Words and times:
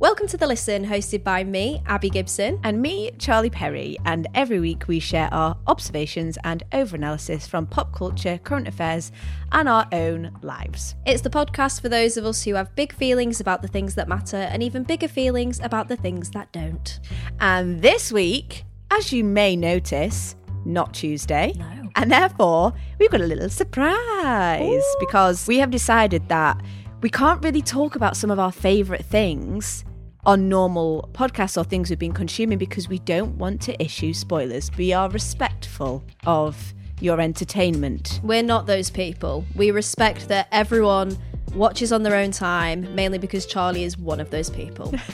Welcome 0.00 0.26
to 0.26 0.36
The 0.36 0.48
Listen, 0.48 0.84
hosted 0.84 1.22
by 1.22 1.44
me, 1.44 1.80
Abi 1.86 2.10
Gibson. 2.10 2.58
And 2.64 2.82
me, 2.82 3.12
Charlie 3.18 3.48
Perry. 3.48 3.96
And 4.04 4.26
every 4.34 4.58
week 4.58 4.88
we 4.88 4.98
share 4.98 5.32
our 5.32 5.56
observations 5.68 6.36
and 6.42 6.64
overanalysis 6.72 7.48
from 7.48 7.66
pop 7.66 7.92
culture, 7.92 8.38
current 8.42 8.66
affairs, 8.66 9.12
and 9.52 9.68
our 9.68 9.86
own 9.92 10.36
lives. 10.42 10.96
It's 11.06 11.22
the 11.22 11.30
podcast 11.30 11.80
for 11.80 11.88
those 11.88 12.16
of 12.16 12.26
us 12.26 12.42
who 12.42 12.54
have 12.54 12.74
big 12.74 12.92
feelings 12.92 13.40
about 13.40 13.62
the 13.62 13.68
things 13.68 13.94
that 13.94 14.08
matter 14.08 14.36
and 14.36 14.64
even 14.64 14.82
bigger 14.82 15.08
feelings 15.08 15.60
about 15.62 15.86
the 15.86 15.96
things 15.96 16.30
that 16.30 16.50
don't. 16.50 16.98
And 17.38 17.80
this 17.80 18.10
week, 18.10 18.64
as 18.90 19.12
you 19.12 19.22
may 19.22 19.54
notice, 19.54 20.34
not 20.64 20.92
Tuesday. 20.92 21.52
No. 21.56 21.90
And 21.94 22.10
therefore, 22.10 22.72
we've 22.98 23.10
got 23.10 23.20
a 23.20 23.26
little 23.26 23.48
surprise 23.48 24.60
Ooh. 24.60 24.96
because 24.98 25.46
we 25.46 25.58
have 25.58 25.70
decided 25.70 26.28
that 26.28 26.60
we 27.00 27.10
can't 27.10 27.42
really 27.42 27.62
talk 27.62 27.96
about 27.96 28.16
some 28.16 28.30
of 28.30 28.38
our 28.38 28.52
favourite 28.52 29.04
things 29.04 29.84
on 30.26 30.48
normal 30.48 31.08
podcasts 31.12 31.60
or 31.60 31.64
things 31.64 31.90
we've 31.90 31.98
been 31.98 32.12
consuming 32.12 32.58
because 32.58 32.88
we 32.88 32.98
don't 33.00 33.36
want 33.36 33.60
to 33.62 33.82
issue 33.82 34.12
spoilers. 34.12 34.70
We 34.78 34.92
are 34.92 35.10
respectful 35.10 36.02
of 36.26 36.72
your 37.00 37.20
entertainment. 37.20 38.20
We're 38.22 38.42
not 38.42 38.66
those 38.66 38.90
people. 38.90 39.44
We 39.54 39.70
respect 39.70 40.28
that 40.28 40.48
everyone 40.50 41.18
watches 41.54 41.92
on 41.92 42.02
their 42.02 42.14
own 42.14 42.30
time, 42.30 42.94
mainly 42.94 43.18
because 43.18 43.44
Charlie 43.46 43.84
is 43.84 43.98
one 43.98 44.20
of 44.20 44.30
those 44.30 44.48
people. 44.48 44.94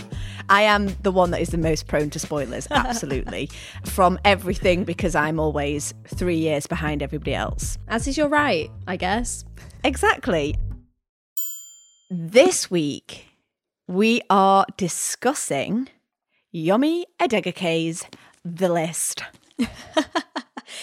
I 0.48 0.62
am 0.62 0.88
the 1.02 1.12
one 1.12 1.30
that 1.30 1.40
is 1.40 1.50
the 1.50 1.58
most 1.58 1.86
prone 1.86 2.10
to 2.10 2.18
spoilers, 2.18 2.66
absolutely, 2.72 3.50
from 3.84 4.18
everything 4.24 4.82
because 4.82 5.14
I'm 5.14 5.38
always 5.38 5.94
three 6.08 6.38
years 6.38 6.66
behind 6.66 7.02
everybody 7.02 7.34
else. 7.34 7.78
As 7.86 8.08
is 8.08 8.16
your 8.16 8.28
right, 8.28 8.68
I 8.88 8.96
guess. 8.96 9.44
Exactly. 9.84 10.56
This 12.12 12.68
week, 12.70 13.26
we 13.86 14.20
are 14.28 14.66
discussing 14.76 15.88
Yomi 16.52 17.04
Adegoke's 17.20 18.04
The 18.44 18.68
List. 18.68 19.22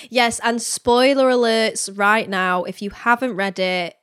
Yes, 0.09 0.39
and 0.43 0.61
spoiler 0.61 1.29
alerts 1.29 1.89
right 1.93 2.29
now. 2.29 2.63
If 2.63 2.81
you 2.81 2.91
haven't 2.91 3.35
read 3.35 3.59
it, 3.59 3.95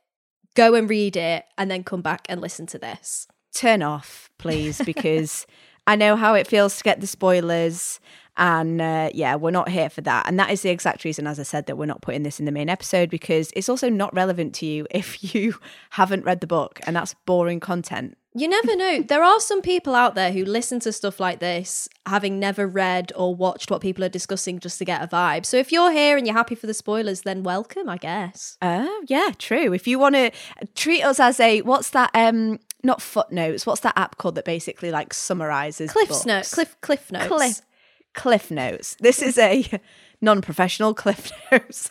go 0.54 0.74
and 0.74 0.88
read 0.90 1.16
it 1.16 1.44
and 1.56 1.70
then 1.70 1.84
come 1.84 2.02
back 2.02 2.26
and 2.28 2.40
listen 2.40 2.66
to 2.66 2.78
this. 2.78 3.26
Turn 3.54 3.82
off, 3.82 4.30
please, 4.38 4.80
because 4.84 5.46
I 5.86 5.96
know 5.96 6.16
how 6.16 6.34
it 6.34 6.46
feels 6.46 6.76
to 6.78 6.84
get 6.84 7.00
the 7.00 7.06
spoilers. 7.06 8.00
And 8.36 8.80
uh, 8.80 9.10
yeah, 9.14 9.36
we're 9.36 9.50
not 9.50 9.68
here 9.68 9.88
for 9.88 10.00
that. 10.02 10.26
And 10.26 10.38
that 10.38 10.50
is 10.50 10.62
the 10.62 10.70
exact 10.70 11.04
reason, 11.04 11.26
as 11.26 11.38
I 11.38 11.44
said, 11.44 11.66
that 11.66 11.76
we're 11.76 11.86
not 11.86 12.02
putting 12.02 12.22
this 12.24 12.40
in 12.40 12.46
the 12.46 12.52
main 12.52 12.68
episode 12.68 13.10
because 13.10 13.52
it's 13.54 13.68
also 13.68 13.88
not 13.88 14.14
relevant 14.14 14.54
to 14.56 14.66
you 14.66 14.86
if 14.90 15.34
you 15.34 15.56
haven't 15.90 16.24
read 16.24 16.40
the 16.40 16.46
book. 16.46 16.80
And 16.86 16.96
that's 16.96 17.14
boring 17.26 17.60
content. 17.60 18.16
You 18.36 18.48
never 18.48 18.74
know. 18.74 19.02
there 19.08 19.22
are 19.22 19.38
some 19.38 19.62
people 19.62 19.94
out 19.94 20.16
there 20.16 20.32
who 20.32 20.44
listen 20.44 20.80
to 20.80 20.92
stuff 20.92 21.20
like 21.20 21.38
this 21.38 21.88
having 22.06 22.40
never 22.40 22.66
read 22.66 23.12
or 23.14 23.34
watched 23.34 23.70
what 23.70 23.80
people 23.80 24.02
are 24.02 24.08
discussing 24.08 24.58
just 24.58 24.78
to 24.78 24.84
get 24.84 25.02
a 25.02 25.06
vibe. 25.06 25.46
So 25.46 25.56
if 25.56 25.70
you're 25.70 25.92
here 25.92 26.16
and 26.16 26.26
you're 26.26 26.36
happy 26.36 26.56
for 26.56 26.66
the 26.66 26.74
spoilers, 26.74 27.22
then 27.22 27.44
welcome, 27.44 27.88
I 27.88 27.98
guess. 27.98 28.58
Oh, 28.60 29.04
yeah, 29.06 29.30
true. 29.38 29.72
If 29.72 29.86
you 29.86 30.00
want 30.00 30.16
to 30.16 30.32
treat 30.74 31.02
us 31.02 31.20
as 31.20 31.38
a, 31.38 31.60
what's 31.62 31.90
that? 31.90 32.10
Um, 32.14 32.58
not 32.82 33.00
footnotes. 33.00 33.64
What's 33.66 33.80
that 33.80 33.96
app 33.96 34.18
called 34.18 34.34
that 34.34 34.44
basically 34.44 34.90
like 34.90 35.14
summarizes 35.14 35.90
Cliff 35.92 36.08
books? 36.08 36.26
notes. 36.26 36.54
Cliff 36.54 36.76
Cliff 36.80 37.10
notes. 37.10 37.28
Cliff, 37.28 37.60
Cliff 38.14 38.50
Notes. 38.50 38.96
This 39.00 39.20
is 39.22 39.38
a 39.38 39.64
non-professional 40.20 40.94
Cliff 40.94 41.30
Notes. 41.52 41.90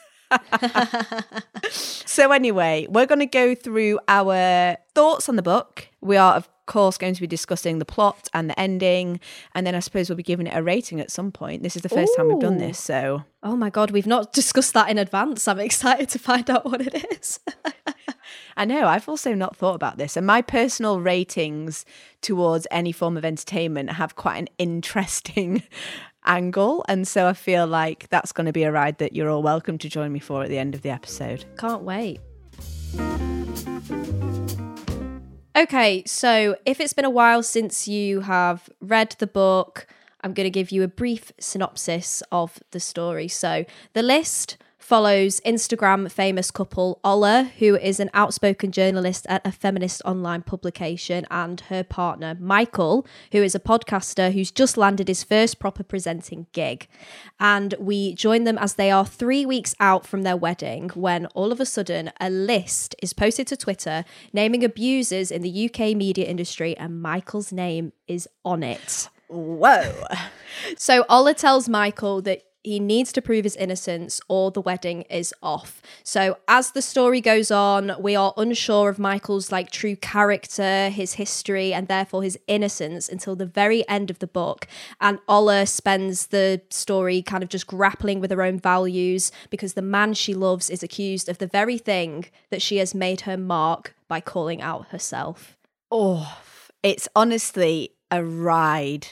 so 1.69 2.31
anyway, 2.31 2.87
we're 2.89 3.05
going 3.05 3.19
to 3.19 3.25
go 3.25 3.53
through 3.55 3.99
our 4.07 4.77
thoughts 4.95 5.29
on 5.29 5.35
the 5.35 5.41
book. 5.43 5.89
We 6.01 6.17
are, 6.17 6.33
of 6.33 6.49
course, 6.65 6.97
going 6.97 7.13
to 7.13 7.21
be 7.21 7.27
discussing 7.27 7.79
the 7.79 7.85
plot 7.85 8.29
and 8.33 8.49
the 8.49 8.59
ending, 8.59 9.19
and 9.53 9.67
then 9.67 9.75
I 9.75 9.79
suppose 9.79 10.09
we'll 10.09 10.15
be 10.15 10.23
giving 10.23 10.47
it 10.47 10.55
a 10.55 10.63
rating 10.63 10.99
at 10.99 11.11
some 11.11 11.31
point. 11.31 11.61
This 11.61 11.75
is 11.75 11.81
the 11.81 11.89
first 11.89 12.15
time 12.15 12.29
we've 12.29 12.39
done 12.39 12.57
this, 12.57 12.79
so 12.79 13.23
Oh 13.43 13.55
my 13.55 13.69
god, 13.69 13.91
we've 13.91 14.07
not 14.07 14.33
discussed 14.33 14.73
that 14.73 14.89
in 14.89 14.97
advance. 14.97 15.47
I'm 15.47 15.59
excited 15.59 16.09
to 16.09 16.19
find 16.19 16.49
out 16.49 16.65
what 16.65 16.81
it 16.81 17.05
is. 17.11 17.39
I 18.57 18.65
know 18.65 18.87
I've 18.87 19.09
also 19.09 19.33
not 19.33 19.55
thought 19.57 19.75
about 19.75 19.97
this, 19.97 20.15
and 20.15 20.25
my 20.25 20.41
personal 20.41 20.99
ratings 20.99 21.85
towards 22.21 22.65
any 22.71 22.91
form 22.91 23.17
of 23.17 23.25
entertainment 23.25 23.91
have 23.93 24.15
quite 24.15 24.37
an 24.37 24.47
interesting 24.57 25.63
angle, 26.25 26.85
and 26.87 27.07
so 27.07 27.27
I 27.27 27.33
feel 27.33 27.67
like 27.67 28.09
that's 28.09 28.31
going 28.31 28.45
to 28.45 28.53
be 28.53 28.63
a 28.63 28.71
ride 28.71 28.97
that 28.99 29.13
you're 29.13 29.29
all 29.29 29.43
welcome 29.43 29.77
to 29.79 29.89
join 29.89 30.11
me 30.11 30.19
for 30.19 30.43
at 30.43 30.49
the 30.49 30.57
end 30.57 30.75
of 30.75 30.81
the 30.81 30.89
episode. 30.89 31.45
Can't 31.57 31.83
wait. 31.83 32.19
Okay, 35.55 36.03
so 36.05 36.55
if 36.65 36.79
it's 36.79 36.93
been 36.93 37.05
a 37.05 37.09
while 37.09 37.43
since 37.43 37.87
you 37.87 38.21
have 38.21 38.69
read 38.81 39.15
the 39.19 39.27
book, 39.27 39.85
I'm 40.21 40.33
going 40.33 40.45
to 40.45 40.49
give 40.49 40.71
you 40.71 40.83
a 40.83 40.87
brief 40.87 41.31
synopsis 41.39 42.23
of 42.31 42.59
the 42.71 42.79
story. 42.79 43.27
So, 43.27 43.65
the 43.93 44.01
list 44.01 44.57
follows 44.83 45.39
Instagram 45.45 46.11
famous 46.11 46.51
couple 46.51 46.99
Ola, 47.05 47.49
who 47.59 47.77
is 47.77 48.01
an 48.01 48.09
outspoken 48.13 48.69
journalist 48.69 49.25
at 49.29 49.45
a 49.47 49.51
feminist 49.51 50.01
online 50.03 50.41
publication, 50.41 51.25
and 51.31 51.61
her 51.61 51.83
partner 51.85 52.35
Michael, 52.37 53.07
who 53.31 53.41
is 53.41 53.55
a 53.55 53.61
podcaster 53.61 54.33
who's 54.33 54.51
just 54.51 54.75
landed 54.75 55.07
his 55.07 55.23
first 55.23 55.57
proper 55.57 55.83
presenting 55.83 56.47
gig. 56.51 56.87
And 57.39 57.73
we 57.79 58.13
join 58.13 58.43
them 58.43 58.57
as 58.57 58.73
they 58.73 58.91
are 58.91 59.05
three 59.05 59.45
weeks 59.45 59.73
out 59.79 60.05
from 60.05 60.23
their 60.23 60.35
wedding 60.35 60.89
when 60.89 61.27
all 61.27 61.53
of 61.53 61.61
a 61.61 61.65
sudden 61.65 62.11
a 62.19 62.29
list 62.29 62.93
is 63.01 63.13
posted 63.13 63.47
to 63.47 63.57
Twitter 63.57 64.03
naming 64.33 64.65
abusers 64.65 65.31
in 65.31 65.43
the 65.43 65.69
UK 65.69 65.95
media 65.95 66.25
industry, 66.25 66.75
and 66.77 67.01
Michael's 67.01 67.53
name 67.53 67.93
is 68.07 68.27
on 68.43 68.63
it. 68.63 69.07
Whoa. 69.29 70.03
So 70.77 71.05
Ola 71.09 71.33
tells 71.33 71.69
Michael 71.69 72.21
that 72.23 72.43
he 72.63 72.79
needs 72.79 73.11
to 73.11 73.21
prove 73.21 73.43
his 73.43 73.55
innocence 73.57 74.21
or 74.27 74.49
the 74.49 74.61
wedding 74.61 75.01
is 75.03 75.33
off. 75.43 75.81
So 76.03 76.37
as 76.47 76.71
the 76.71 76.81
story 76.81 77.19
goes 77.19 77.51
on, 77.51 77.93
we 77.99 78.15
are 78.15 78.33
unsure 78.37 78.89
of 78.89 78.97
Michael's 78.97 79.51
like 79.51 79.69
true 79.69 79.95
character, 79.95 80.89
his 80.89 81.13
history 81.13 81.73
and 81.73 81.87
therefore 81.87 82.23
his 82.23 82.39
innocence 82.47 83.09
until 83.09 83.35
the 83.35 83.45
very 83.45 83.87
end 83.89 84.09
of 84.09 84.19
the 84.19 84.27
book. 84.27 84.67
And 85.01 85.19
Ola 85.27 85.65
spends 85.65 86.27
the 86.27 86.61
story 86.69 87.21
kind 87.21 87.43
of 87.43 87.49
just 87.49 87.67
grappling 87.67 88.19
with 88.19 88.31
her 88.31 88.41
own 88.41 88.59
values 88.59 89.31
because 89.49 89.73
the 89.73 89.81
man 89.81 90.13
she 90.13 90.33
loves 90.33 90.69
is 90.69 90.83
accused 90.83 91.27
of 91.27 91.37
the 91.39 91.47
very 91.47 91.77
thing 91.77 92.25
that 92.49 92.61
she 92.61 92.77
has 92.77 92.95
made 92.95 93.21
her 93.21 93.37
mark 93.37 93.93
by 94.07 94.21
calling 94.21 94.61
out 94.61 94.87
herself. 94.87 95.57
Oh, 95.91 96.37
it's 96.81 97.07
honestly 97.15 97.91
a 98.09 98.23
ride 98.23 99.07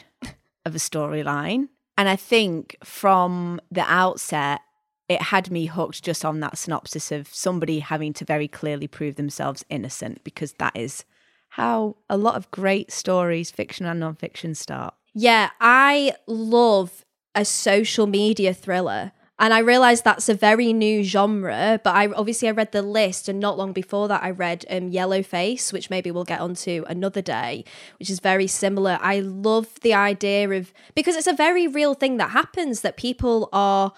of 0.65 0.75
a 0.75 0.79
storyline. 0.79 1.67
And 2.01 2.09
I 2.09 2.15
think 2.15 2.77
from 2.83 3.61
the 3.69 3.83
outset, 3.83 4.61
it 5.07 5.21
had 5.21 5.51
me 5.51 5.67
hooked 5.67 6.01
just 6.01 6.25
on 6.25 6.39
that 6.39 6.57
synopsis 6.57 7.11
of 7.11 7.27
somebody 7.27 7.77
having 7.77 8.11
to 8.13 8.25
very 8.25 8.47
clearly 8.47 8.87
prove 8.87 9.17
themselves 9.17 9.63
innocent 9.69 10.23
because 10.23 10.53
that 10.53 10.75
is 10.75 11.05
how 11.49 11.97
a 12.09 12.17
lot 12.17 12.33
of 12.33 12.49
great 12.49 12.91
stories, 12.91 13.51
fiction 13.51 13.85
and 13.85 13.99
non-fiction, 13.99 14.55
start. 14.55 14.95
Yeah, 15.13 15.51
I 15.59 16.13
love 16.25 17.05
a 17.35 17.45
social 17.45 18.07
media 18.07 18.55
thriller. 18.55 19.11
And 19.41 19.55
I 19.55 19.59
realized 19.59 20.03
that's 20.03 20.29
a 20.29 20.35
very 20.35 20.71
new 20.71 21.01
genre, 21.01 21.81
but 21.83 21.95
I 21.95 22.05
obviously 22.09 22.47
I 22.47 22.51
read 22.51 22.73
the 22.73 22.83
list 22.83 23.27
and 23.27 23.39
not 23.39 23.57
long 23.57 23.73
before 23.73 24.07
that 24.07 24.21
I 24.21 24.29
read 24.29 24.65
um 24.69 24.91
Yellowface, 24.91 25.73
which 25.73 25.89
maybe 25.89 26.11
we'll 26.11 26.23
get 26.23 26.41
onto 26.41 26.85
another 26.87 27.23
day, 27.23 27.65
which 27.97 28.11
is 28.11 28.19
very 28.19 28.45
similar. 28.45 28.99
I 29.01 29.19
love 29.19 29.67
the 29.81 29.95
idea 29.95 30.47
of 30.51 30.71
because 30.93 31.15
it's 31.15 31.25
a 31.25 31.33
very 31.33 31.67
real 31.67 31.95
thing 31.95 32.17
that 32.17 32.29
happens 32.29 32.81
that 32.81 32.97
people 32.97 33.49
are 33.51 33.93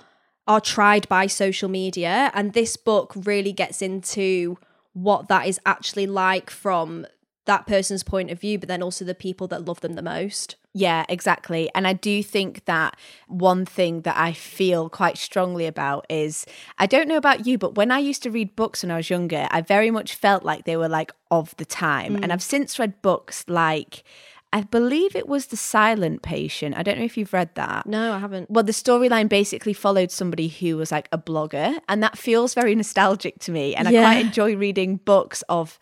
are 0.48 0.62
tried 0.62 1.09
by 1.09 1.28
social 1.28 1.68
media 1.68 2.32
and 2.34 2.53
this 2.53 2.78
book 2.78 3.14
really 3.26 3.52
gets 3.52 3.82
into 3.82 4.58
what 4.94 5.28
that 5.28 5.46
is 5.46 5.59
actually 5.66 6.08
like 6.08 6.50
from 6.50 7.06
that 7.46 7.68
person's 7.68 8.03
point 8.03 8.32
of 8.32 8.40
view, 8.40 8.58
but 8.58 8.70
then 8.70 8.82
also 8.82 9.03
the 9.03 9.16
people 9.16 9.47
that 9.47 9.66
love 9.66 9.82
them 9.82 9.94
the 9.94 10.02
most. 10.02 10.56
Yeah, 10.73 11.06
exactly. 11.08 11.70
And 11.76 11.88
I 11.88 11.94
do 11.94 12.23
think 12.23 12.66
that 12.66 12.96
one 13.28 13.66
thing 13.66 14.02
that 14.02 14.17
I 14.17 14.34
feel 14.34 14.90
quite 14.90 15.17
strongly 15.17 15.67
about 15.67 16.06
is 16.09 16.46
I 16.79 16.88
don't 16.88 17.08
know 17.08 17.17
about 17.17 17.46
you, 17.46 17.58
but 17.58 17.76
when 17.76 17.91
I 17.91 18.00
used 18.00 18.23
to 18.23 18.32
read 18.32 18.56
books 18.56 18.82
when 18.82 18.91
I 18.91 18.97
was 18.97 19.09
younger, 19.09 19.47
I 19.52 19.62
very 19.62 19.91
much 19.91 20.16
felt 20.16 20.44
like 20.44 20.66
they 20.66 20.78
were 20.78 20.90
like 20.90 21.12
of 21.29 21.56
the 21.58 21.66
time. 21.66 22.16
And 22.16 22.26
mm. 22.26 22.32
I've 22.32 22.41
since 22.41 22.79
read 22.79 23.02
books 23.03 23.46
like, 23.47 24.03
I 24.52 24.62
believe 24.62 25.16
it 25.16 25.28
was 25.28 25.47
The 25.47 25.58
Silent 25.58 26.22
Patient. 26.22 26.76
I 26.78 26.84
don't 26.84 26.97
know 26.97 27.06
if 27.06 27.17
you've 27.17 27.34
read 27.34 27.53
that. 27.56 27.85
No, 27.85 28.14
I 28.14 28.20
haven't. 28.20 28.50
Well, 28.50 28.64
the 28.64 28.72
storyline 28.72 29.28
basically 29.28 29.73
followed 29.73 30.12
somebody 30.12 30.47
who 30.47 30.78
was 30.78 30.91
like 30.91 31.09
a 31.12 31.17
blogger, 31.17 31.79
and 31.90 32.03
that 32.03 32.17
feels 32.20 32.53
very 32.53 32.76
nostalgic 32.84 33.40
to 33.40 33.52
me. 33.52 33.76
And 33.76 33.88
I 33.88 33.91
quite 33.91 34.26
enjoy 34.26 34.56
reading 34.56 34.97
books 34.97 35.44
of 35.50 35.79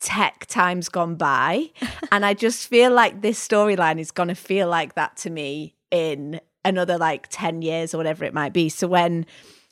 tech 0.00 0.46
times 0.46 0.88
gone 0.88 1.14
by. 1.16 1.70
and 2.12 2.24
I 2.26 2.34
just 2.34 2.68
feel 2.68 2.92
like 2.92 3.20
this 3.22 3.46
storyline 3.46 3.98
is 3.98 4.10
going 4.10 4.28
to 4.28 4.34
feel 4.34 4.68
like 4.68 4.94
that 4.94 5.16
to 5.18 5.30
me 5.30 5.74
in 5.90 6.40
another 6.64 6.98
like 6.98 7.26
10 7.30 7.62
years 7.62 7.94
or 7.94 7.98
whatever 7.98 8.24
it 8.24 8.34
might 8.34 8.52
be. 8.52 8.68
So 8.68 8.86
when 8.86 9.26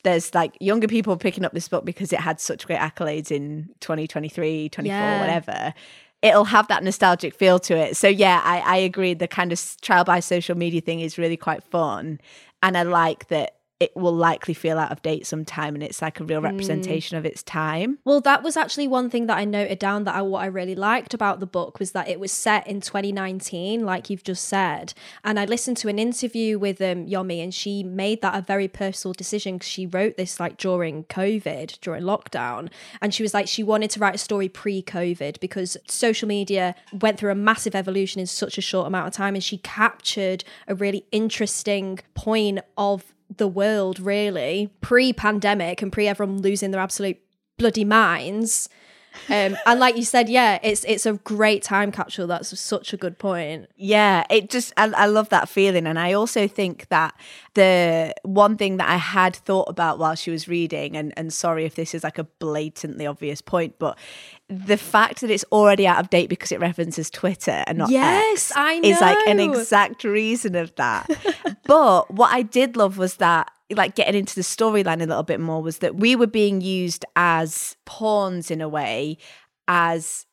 there's 0.05 0.35
like 0.35 0.57
younger 0.61 0.87
people 0.89 1.17
picking 1.17 1.45
up 1.45 1.53
this 1.53 1.69
book 1.69 1.85
because 1.85 2.13
it 2.13 2.21
had 2.21 2.41
such 2.41 2.67
great 2.67 2.79
accolades 2.79 3.31
in 3.31 3.69
2023, 3.81 4.69
24, 4.69 4.95
Yeah. 4.97 5.21
whatever. 5.21 5.75
it'll 6.23 6.45
have 6.45 6.67
that 6.69 6.83
nostalgic 6.83 7.35
feel 7.35 7.59
to 7.61 7.77
it. 7.77 7.97
So 7.97 8.09
yeah, 8.09 8.41
I, 8.45 8.59
I 8.61 8.77
agree. 8.79 9.15
The 9.15 9.29
kind 9.29 9.53
of 9.53 9.61
trial 9.83 10.05
by 10.05 10.21
social 10.21 10.57
media 10.57 10.81
thing 10.81 11.01
is 11.01 11.19
really 11.19 11.37
quite 11.37 11.63
fun, 11.63 12.21
and 12.63 12.77
I 12.77 12.83
like 12.83 13.29
that 13.29 13.58
it 13.81 13.97
will 13.97 14.15
likely 14.15 14.55
feel 14.55 14.77
out 14.77 14.91
of 14.91 15.03
date 15.03 15.25
sometime 15.25 15.75
and 15.75 15.85
it's 15.85 16.03
like 16.03 16.19
a 16.19 16.25
real 16.25 16.41
representation 16.41 17.15
mm. 17.15 17.19
of 17.19 17.25
its 17.25 17.45
time. 17.45 17.99
Well, 18.05 18.21
that 18.23 18.43
was 18.43 18.57
actually 18.57 18.89
one 18.89 19.09
thing 19.09 19.27
that 19.27 19.39
I 19.39 19.45
noted 19.45 19.79
down 19.79 20.03
that 20.05 20.17
I 20.17 20.23
what 20.23 20.43
I 20.43 20.47
really 20.47 20.75
liked 20.75 21.15
about 21.15 21.39
the 21.39 21.47
book 21.47 21.79
was 21.79 21.93
that 21.93 22.09
it 22.09 22.19
was 22.19 22.33
set 22.33 22.67
in 22.67 22.81
2019 22.81 23.85
like 23.85 24.11
you've 24.11 24.25
just 24.25 24.47
said. 24.47 24.95
And 25.23 25.39
I 25.39 25.45
listened 25.45 25.77
to 25.79 25.89
an 25.89 25.99
interview 25.99 26.59
with 26.59 26.81
um 26.81 27.07
Yomi 27.07 27.43
and 27.43 27.55
she 27.55 27.85
made 27.85 28.21
that 28.23 28.35
a 28.35 28.43
very 28.43 28.67
personal 28.67 29.13
decision 29.13 29.61
cuz 29.61 29.69
she 29.69 29.87
wrote 29.87 30.17
this 30.17 30.41
like 30.41 30.57
during 30.57 31.05
COVID, 31.05 31.81
during 31.81 32.03
lockdown, 32.03 32.71
and 33.01 33.15
she 33.15 33.23
was 33.23 33.33
like 33.33 33.47
she 33.47 33.63
wanted 33.63 33.91
to 33.91 34.01
write 34.01 34.17
a 34.17 34.19
story 34.19 34.49
pre-COVID 34.49 35.39
because 35.39 35.77
social 35.87 36.27
media 36.27 36.75
went 37.01 37.19
through 37.19 37.31
a 37.31 37.37
massive 37.37 37.77
evolution 37.77 38.21
in 38.21 38.27
such 38.27 38.59
a 38.59 38.61
short 38.61 38.89
amount 38.89 39.07
of 39.07 39.13
time 39.13 39.35
and 39.35 39.45
she 39.45 39.59
captured 39.59 40.43
a 40.67 40.75
really 40.75 41.05
interesting 41.13 42.01
point 42.15 42.59
of 42.77 43.15
the 43.37 43.49
world 43.49 44.01
really 44.01 44.71
pre-pandemic 44.81 45.83
and 45.83 45.93
pre 45.93 46.09
everyone 46.09 46.41
losing 46.43 46.71
their 46.71 46.81
absolute 46.81 47.19
bloody 47.59 47.85
minds 47.85 48.69
um, 49.29 49.57
and 49.67 49.81
like 49.81 49.97
you 49.97 50.05
said, 50.05 50.29
yeah, 50.29 50.59
it's 50.63 50.85
it's 50.85 51.07
a 51.07 51.15
great 51.15 51.63
time 51.63 51.93
capsule. 51.93 52.27
That's 52.27 52.59
such 52.59 52.93
a 52.93 52.97
good 52.97 53.19
point. 53.19 53.69
Yeah, 53.77 54.25
it 54.31 54.51
just 54.51 54.73
I, 54.77 54.87
I 54.97 55.07
love 55.07 55.29
that 55.31 55.49
feeling, 55.49 55.87
and 55.87 55.99
I 55.99 56.13
also 56.13 56.49
think 56.49 56.89
that 56.89 57.15
the 57.55 58.15
one 58.23 58.57
thing 58.57 58.79
that 58.79 58.89
I 58.89 58.97
had 58.97 59.37
thought 59.37 59.69
about 59.69 59.99
while 59.99 60.15
she 60.15 60.31
was 60.31 60.49
reading, 60.49 60.97
and 60.97 61.13
and 61.17 61.33
sorry 61.33 61.65
if 61.65 61.75
this 61.75 61.95
is 61.95 62.05
like 62.05 62.19
a 62.19 62.25
blatantly 62.25 63.07
obvious 63.07 63.43
point, 63.43 63.79
but 63.79 63.99
the 64.49 64.79
fact 64.79 65.21
that 65.21 65.31
it's 65.31 65.45
already 65.53 65.87
out 65.87 65.99
of 65.99 66.11
date 66.11 66.31
because 66.31 66.53
it 66.53 66.61
references 66.61 67.11
Twitter 67.11 67.65
and 67.67 67.79
not 67.79 67.91
yes, 67.91 68.51
X 68.51 68.53
I 68.57 68.79
know. 68.79 68.89
is 68.89 69.01
like 69.01 69.19
an 69.27 69.41
exact 69.41 70.05
reason 70.05 70.55
of 70.55 70.75
that. 70.77 71.11
but 71.65 72.11
what 72.11 72.33
I 72.33 72.43
did 72.43 72.77
love 72.77 72.97
was 72.97 73.17
that 73.17 73.51
like 73.71 73.95
getting 73.95 74.15
into 74.15 74.35
the 74.35 74.43
storyline 74.43 75.03
a 75.03 75.07
little 75.07 75.23
bit 75.23 75.41
more 75.41 75.63
was 75.63 75.79
that 75.79 75.97
we 75.97 76.17
were 76.17 76.27
being 76.27 76.61
used 76.61 77.05
as 77.17 77.77
pawns 77.85 78.51
in 78.51 78.61
a 78.61 78.69
way 78.69 79.19
as 79.67 80.27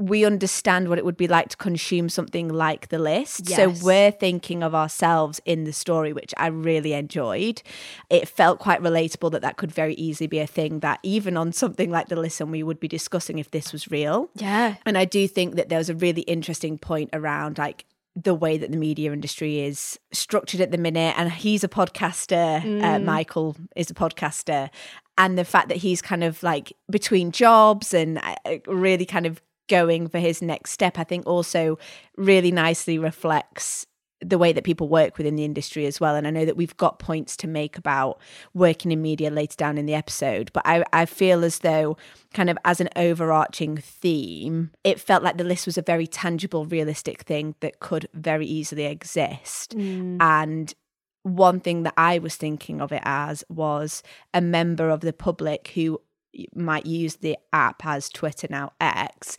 we 0.00 0.24
understand 0.24 0.88
what 0.88 0.98
it 0.98 1.04
would 1.04 1.16
be 1.16 1.28
like 1.28 1.50
to 1.50 1.56
consume 1.56 2.08
something 2.08 2.48
like 2.48 2.88
the 2.88 2.98
list. 2.98 3.48
Yes. 3.48 3.56
So 3.56 3.84
we're 3.84 4.10
thinking 4.10 4.62
of 4.62 4.74
ourselves 4.74 5.40
in 5.44 5.64
the 5.64 5.72
story, 5.72 6.12
which 6.12 6.32
I 6.38 6.46
really 6.46 6.94
enjoyed. 6.94 7.62
It 8.08 8.26
felt 8.26 8.58
quite 8.58 8.80
relatable 8.80 9.30
that 9.32 9.42
that 9.42 9.58
could 9.58 9.70
very 9.70 9.94
easily 9.94 10.26
be 10.26 10.38
a 10.38 10.46
thing 10.46 10.80
that 10.80 11.00
even 11.02 11.36
on 11.36 11.52
something 11.52 11.90
like 11.90 12.08
the 12.08 12.16
listen, 12.16 12.50
we 12.50 12.62
would 12.62 12.80
be 12.80 12.88
discussing 12.88 13.38
if 13.38 13.50
this 13.50 13.72
was 13.72 13.90
real. 13.90 14.30
Yeah. 14.34 14.76
And 14.86 14.96
I 14.96 15.04
do 15.04 15.28
think 15.28 15.56
that 15.56 15.68
there 15.68 15.78
was 15.78 15.90
a 15.90 15.94
really 15.94 16.22
interesting 16.22 16.78
point 16.78 17.10
around 17.12 17.58
like 17.58 17.84
the 18.22 18.34
way 18.34 18.58
that 18.58 18.70
the 18.70 18.76
media 18.76 19.12
industry 19.12 19.60
is 19.60 19.98
structured 20.12 20.60
at 20.60 20.70
the 20.70 20.78
minute. 20.78 21.14
And 21.16 21.30
he's 21.30 21.64
a 21.64 21.68
podcaster. 21.68 22.60
Uh, 22.60 22.64
mm. 22.64 22.82
Uh, 22.82 22.98
Michael 22.98 23.56
is 23.76 23.90
a 23.90 23.94
podcaster. 23.94 24.70
And 25.18 25.38
the 25.38 25.44
fact 25.44 25.68
that 25.68 25.78
he's 25.78 26.00
kind 26.00 26.24
of 26.24 26.42
like 26.42 26.72
between 26.90 27.30
jobs 27.30 27.92
and 27.92 28.18
uh, 28.18 28.56
really 28.66 29.06
kind 29.06 29.26
of 29.26 29.42
going 29.68 30.08
for 30.08 30.18
his 30.18 30.42
next 30.42 30.72
step, 30.72 30.98
I 30.98 31.04
think 31.04 31.26
also 31.26 31.78
really 32.16 32.50
nicely 32.50 32.98
reflects 32.98 33.86
the 34.22 34.38
way 34.38 34.52
that 34.52 34.64
people 34.64 34.88
work 34.88 35.16
within 35.16 35.36
the 35.36 35.44
industry 35.44 35.86
as 35.86 36.00
well. 36.00 36.14
And 36.14 36.26
I 36.26 36.30
know 36.30 36.44
that 36.44 36.56
we've 36.56 36.76
got 36.76 36.98
points 36.98 37.36
to 37.38 37.46
make 37.46 37.78
about 37.78 38.20
working 38.54 38.92
in 38.92 39.00
media 39.00 39.30
later 39.30 39.56
down 39.56 39.78
in 39.78 39.86
the 39.86 39.94
episode, 39.94 40.50
but 40.52 40.62
I, 40.66 40.84
I 40.92 41.06
feel 41.06 41.44
as 41.44 41.60
though, 41.60 41.96
kind 42.34 42.50
of 42.50 42.58
as 42.64 42.80
an 42.80 42.90
overarching 42.96 43.76
theme, 43.78 44.70
it 44.84 45.00
felt 45.00 45.22
like 45.22 45.38
the 45.38 45.44
list 45.44 45.66
was 45.66 45.78
a 45.78 45.82
very 45.82 46.06
tangible, 46.06 46.66
realistic 46.66 47.22
thing 47.22 47.54
that 47.60 47.80
could 47.80 48.08
very 48.12 48.46
easily 48.46 48.84
exist. 48.84 49.76
Mm. 49.76 50.18
And 50.20 50.74
one 51.22 51.60
thing 51.60 51.82
that 51.84 51.94
I 51.96 52.18
was 52.18 52.36
thinking 52.36 52.80
of 52.80 52.92
it 52.92 53.02
as 53.04 53.44
was 53.48 54.02
a 54.32 54.40
member 54.40 54.88
of 54.88 55.00
the 55.00 55.12
public 55.12 55.68
who 55.74 56.00
might 56.54 56.86
use 56.86 57.16
the 57.16 57.36
app 57.52 57.84
as 57.84 58.08
Twitter 58.08 58.46
now 58.48 58.72
X 58.80 59.36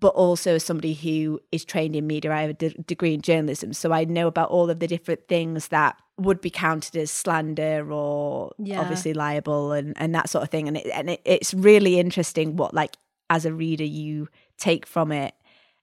but 0.00 0.14
also 0.14 0.54
as 0.54 0.64
somebody 0.64 0.94
who 0.94 1.40
is 1.52 1.64
trained 1.64 1.94
in 1.94 2.06
media. 2.06 2.32
I 2.32 2.42
have 2.42 2.50
a 2.50 2.70
degree 2.82 3.14
in 3.14 3.20
journalism, 3.20 3.72
so 3.72 3.92
I 3.92 4.04
know 4.04 4.26
about 4.26 4.50
all 4.50 4.70
of 4.70 4.80
the 4.80 4.86
different 4.86 5.28
things 5.28 5.68
that 5.68 5.96
would 6.16 6.40
be 6.40 6.50
counted 6.50 6.96
as 6.96 7.10
slander 7.10 7.92
or 7.92 8.52
yeah. 8.58 8.80
obviously 8.80 9.12
libel 9.12 9.72
and, 9.72 9.94
and 9.96 10.14
that 10.14 10.30
sort 10.30 10.44
of 10.44 10.50
thing. 10.50 10.68
And 10.68 10.76
it, 10.76 10.86
and 10.86 11.10
it, 11.10 11.20
it's 11.24 11.52
really 11.52 11.98
interesting 11.98 12.56
what 12.56 12.72
like 12.72 12.96
as 13.30 13.44
a 13.44 13.52
reader 13.52 13.84
you 13.84 14.28
take 14.56 14.86
from 14.86 15.12
it 15.12 15.34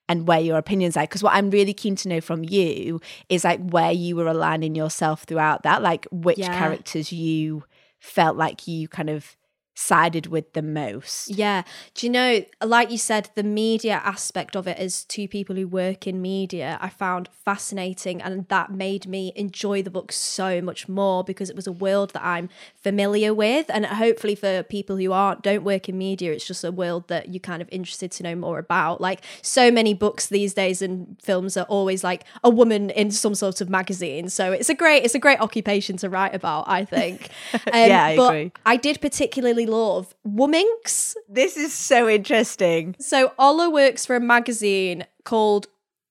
and 0.08 0.28
where 0.28 0.40
your 0.40 0.58
opinions 0.58 0.98
are. 0.98 1.04
Because 1.04 1.22
what 1.22 1.34
I'm 1.34 1.52
really 1.52 1.74
keen 1.74 1.96
to 1.98 2.10
know 2.10 2.22
from 2.22 2.44
you 2.44 3.02
is 3.30 3.44
like 3.44 3.60
where 3.70 3.92
you 3.92 4.16
were 4.16 4.28
aligning 4.28 4.74
yourself 4.74 5.24
throughout 5.24 5.64
that, 5.64 5.82
like 5.82 6.08
which 6.12 6.40
yeah. 6.40 6.58
characters 6.58 7.12
you 7.12 7.66
felt 8.00 8.36
like 8.36 8.68
you 8.68 8.88
kind 8.88 9.10
of 9.10 9.38
sided 9.74 10.28
with 10.28 10.54
the 10.54 10.62
most. 10.62 11.30
Yeah. 11.30 11.64
Do 11.94 12.06
you 12.06 12.12
know, 12.12 12.44
like 12.64 12.92
you 12.92 12.98
said, 12.98 13.30
the 13.36 13.44
media 13.44 14.02
aspect 14.04 14.56
of 14.56 14.68
it 14.68 14.78
as 14.78 15.06
two 15.06 15.28
people 15.28 15.56
who 15.56 15.68
work 15.68 16.08
in 16.08 16.22
media, 16.22 16.78
I 16.82 16.90
found 16.90 17.30
fascinating. 17.46 18.22
And 18.22 18.48
that 18.50 18.72
made 18.72 19.08
me 19.08 19.32
enjoy 19.36 19.82
the 19.82 19.90
book 19.90 20.12
so 20.12 20.62
much 20.62 20.90
more 20.90 21.24
because 21.24 21.50
it 21.50 21.56
was 21.56 21.68
a 21.68 21.72
world 21.72 22.12
that 22.12 22.24
I'm 22.24 22.50
familiar 22.76 23.34
with. 23.34 23.68
And 23.70 23.86
hopefully 23.86 24.36
for 24.36 24.64
people 24.64 24.98
who 24.98 25.12
aren't, 25.12 25.42
don't 25.42 25.64
work 25.64 25.88
in 25.88 25.98
media, 25.98 26.32
it's 26.34 26.46
just 26.46 26.64
a 26.64 26.72
world 26.72 27.08
that 27.08 27.30
you're 27.30 27.40
kind 27.40 27.62
of 27.62 27.70
interested 27.72 28.12
to 28.14 28.24
know 28.24 28.36
more 28.36 28.60
about. 28.60 29.00
Like 29.00 29.24
so 29.42 29.72
many 29.72 29.94
books 29.94 30.28
these 30.28 30.54
days 30.54 30.82
and 30.82 31.18
films 31.22 31.56
are 31.56 31.66
always 31.66 32.04
like 32.04 32.26
a 32.44 32.50
woman 32.50 32.90
in 32.90 33.10
some 33.12 33.36
sort 33.36 33.62
of 33.62 33.70
magazine. 33.70 34.30
So 34.30 34.52
it's 34.52 34.70
a 34.70 34.76
great, 34.76 35.06
it's 35.06 35.16
a 35.16 35.20
great 35.20 35.40
occupation 35.40 35.96
to 35.98 36.10
write 36.10 36.36
about, 36.36 36.66
I 36.68 36.84
think. 36.84 37.30
Um, 37.54 37.60
yeah, 37.74 38.06
I 38.06 38.16
but 38.18 38.30
agree. 38.30 38.52
I 38.66 38.76
did 38.76 39.00
particularly 39.02 39.61
really 39.62 39.72
love 39.72 40.16
Wominks. 40.28 41.16
This 41.28 41.58
is 41.58 41.74
so 41.74 42.08
interesting. 42.10 42.96
So 43.00 43.34
Ola 43.38 43.70
works 43.70 44.06
for 44.06 44.16
a 44.16 44.20
magazine 44.20 45.06
called, 45.24 45.68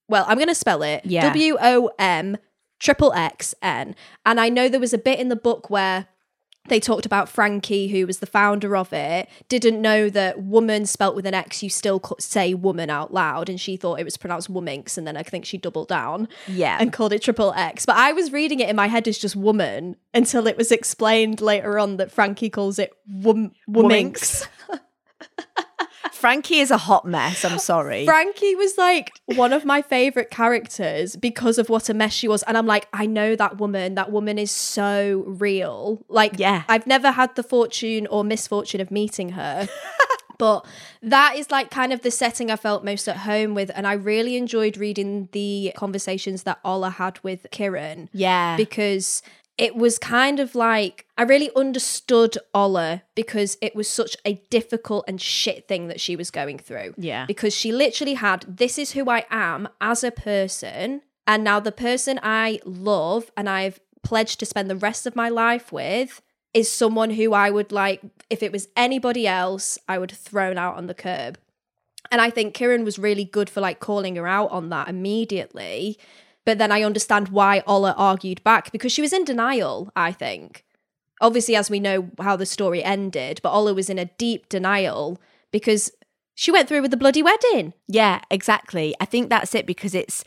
well, 0.08 0.24
I'm 0.28 0.36
going 0.36 0.48
to 0.48 0.54
spell 0.54 0.82
it 0.82 1.04
yeah. 1.04 1.22
W 1.22 1.56
O 1.60 1.90
M 1.98 2.36
triple 2.78 3.12
X 3.12 3.54
N. 3.62 3.94
And 4.24 4.40
I 4.40 4.48
know 4.48 4.68
there 4.68 4.80
was 4.80 4.92
a 4.92 4.98
bit 4.98 5.18
in 5.18 5.28
the 5.28 5.36
book 5.36 5.70
where 5.70 6.06
they 6.68 6.78
talked 6.78 7.06
about 7.06 7.28
Frankie, 7.28 7.88
who 7.88 8.06
was 8.06 8.18
the 8.18 8.26
founder 8.26 8.76
of 8.76 8.92
it, 8.92 9.28
didn't 9.48 9.80
know 9.80 10.10
that 10.10 10.42
woman 10.42 10.86
spelt 10.86 11.16
with 11.16 11.26
an 11.26 11.34
X, 11.34 11.62
you 11.62 11.70
still 11.70 12.02
say 12.18 12.54
woman 12.54 12.90
out 12.90 13.12
loud. 13.12 13.48
And 13.48 13.60
she 13.60 13.76
thought 13.76 13.98
it 13.98 14.04
was 14.04 14.16
pronounced 14.16 14.52
wominks. 14.52 14.98
And 14.98 15.06
then 15.06 15.16
I 15.16 15.22
think 15.22 15.44
she 15.44 15.58
doubled 15.58 15.88
down 15.88 16.28
yeah. 16.46 16.76
and 16.80 16.92
called 16.92 17.12
it 17.12 17.22
triple 17.22 17.52
X. 17.54 17.86
But 17.86 17.96
I 17.96 18.12
was 18.12 18.32
reading 18.32 18.60
it 18.60 18.68
in 18.68 18.76
my 18.76 18.88
head 18.88 19.08
as 19.08 19.18
just 19.18 19.36
woman 19.36 19.96
until 20.12 20.46
it 20.46 20.56
was 20.56 20.70
explained 20.70 21.40
later 21.40 21.78
on 21.78 21.96
that 21.96 22.12
Frankie 22.12 22.50
calls 22.50 22.78
it 22.78 22.92
wom- 23.08 23.52
wominks. 23.68 24.46
Frankie 26.12 26.58
is 26.60 26.70
a 26.70 26.78
hot 26.78 27.04
mess. 27.04 27.44
I'm 27.44 27.58
sorry. 27.58 28.04
Frankie 28.04 28.54
was 28.54 28.76
like 28.78 29.12
one 29.26 29.52
of 29.52 29.64
my 29.64 29.82
favorite 29.82 30.30
characters 30.30 31.16
because 31.16 31.58
of 31.58 31.68
what 31.68 31.88
a 31.88 31.94
mess 31.94 32.12
she 32.12 32.28
was. 32.28 32.42
And 32.44 32.56
I'm 32.56 32.66
like, 32.66 32.88
I 32.92 33.06
know 33.06 33.36
that 33.36 33.58
woman. 33.58 33.94
That 33.94 34.10
woman 34.10 34.38
is 34.38 34.50
so 34.50 35.24
real. 35.26 36.04
Like, 36.08 36.38
yeah. 36.38 36.64
I've 36.68 36.86
never 36.86 37.10
had 37.10 37.34
the 37.36 37.42
fortune 37.42 38.06
or 38.06 38.24
misfortune 38.24 38.80
of 38.80 38.90
meeting 38.90 39.30
her. 39.30 39.68
but 40.38 40.66
that 41.02 41.36
is 41.36 41.50
like 41.50 41.70
kind 41.70 41.92
of 41.92 42.00
the 42.02 42.10
setting 42.10 42.50
I 42.50 42.56
felt 42.56 42.84
most 42.84 43.08
at 43.08 43.18
home 43.18 43.54
with. 43.54 43.70
And 43.74 43.86
I 43.86 43.92
really 43.92 44.36
enjoyed 44.36 44.76
reading 44.76 45.28
the 45.32 45.72
conversations 45.76 46.44
that 46.44 46.60
Ola 46.64 46.90
had 46.90 47.18
with 47.22 47.46
Kiran. 47.52 48.08
Yeah. 48.12 48.56
Because 48.56 49.22
it 49.60 49.76
was 49.76 49.98
kind 49.98 50.40
of 50.40 50.54
like 50.54 51.06
I 51.18 51.22
really 51.22 51.50
understood 51.54 52.38
Ola 52.54 53.02
because 53.14 53.58
it 53.60 53.76
was 53.76 53.88
such 53.88 54.16
a 54.24 54.42
difficult 54.48 55.04
and 55.06 55.20
shit 55.20 55.68
thing 55.68 55.88
that 55.88 56.00
she 56.00 56.16
was 56.16 56.30
going 56.30 56.58
through. 56.58 56.94
Yeah. 56.96 57.26
Because 57.26 57.54
she 57.54 57.70
literally 57.70 58.14
had 58.14 58.46
this 58.48 58.78
is 58.78 58.92
who 58.92 59.10
I 59.10 59.26
am 59.30 59.68
as 59.78 60.02
a 60.02 60.10
person. 60.10 61.02
And 61.26 61.44
now 61.44 61.60
the 61.60 61.72
person 61.72 62.18
I 62.22 62.60
love 62.64 63.30
and 63.36 63.50
I've 63.50 63.80
pledged 64.02 64.40
to 64.40 64.46
spend 64.46 64.70
the 64.70 64.76
rest 64.76 65.06
of 65.06 65.14
my 65.14 65.28
life 65.28 65.70
with 65.70 66.22
is 66.54 66.72
someone 66.72 67.10
who 67.10 67.34
I 67.34 67.50
would 67.50 67.70
like, 67.70 68.00
if 68.30 68.42
it 68.42 68.52
was 68.52 68.68
anybody 68.74 69.26
else, 69.26 69.78
I 69.86 69.98
would 69.98 70.10
have 70.10 70.20
thrown 70.20 70.56
out 70.56 70.78
on 70.78 70.86
the 70.86 70.94
curb. 70.94 71.38
And 72.10 72.22
I 72.22 72.30
think 72.30 72.54
Kiran 72.54 72.82
was 72.82 72.98
really 72.98 73.26
good 73.26 73.50
for 73.50 73.60
like 73.60 73.78
calling 73.78 74.16
her 74.16 74.26
out 74.26 74.50
on 74.52 74.70
that 74.70 74.88
immediately 74.88 75.98
but 76.44 76.58
then 76.58 76.72
I 76.72 76.82
understand 76.82 77.28
why 77.28 77.62
Ola 77.66 77.94
argued 77.96 78.42
back 78.42 78.72
because 78.72 78.92
she 78.92 79.02
was 79.02 79.12
in 79.12 79.24
denial, 79.24 79.90
I 79.94 80.12
think. 80.12 80.64
Obviously, 81.20 81.54
as 81.54 81.70
we 81.70 81.80
know 81.80 82.10
how 82.20 82.36
the 82.36 82.46
story 82.46 82.82
ended, 82.82 83.40
but 83.42 83.52
Ola 83.52 83.74
was 83.74 83.90
in 83.90 83.98
a 83.98 84.06
deep 84.06 84.48
denial 84.48 85.20
because 85.50 85.92
she 86.34 86.50
went 86.50 86.68
through 86.68 86.82
with 86.82 86.90
the 86.90 86.96
bloody 86.96 87.22
wedding. 87.22 87.74
Yeah, 87.86 88.22
exactly. 88.30 88.94
I 89.00 89.04
think 89.04 89.28
that's 89.28 89.54
it 89.54 89.66
because 89.66 89.94
it's 89.94 90.24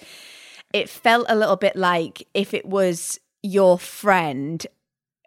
it 0.72 0.90
felt 0.90 1.26
a 1.30 1.36
little 1.36 1.56
bit 1.56 1.76
like 1.76 2.28
if 2.34 2.54
it 2.54 2.66
was 2.66 3.20
your 3.42 3.80
friend 3.80 4.66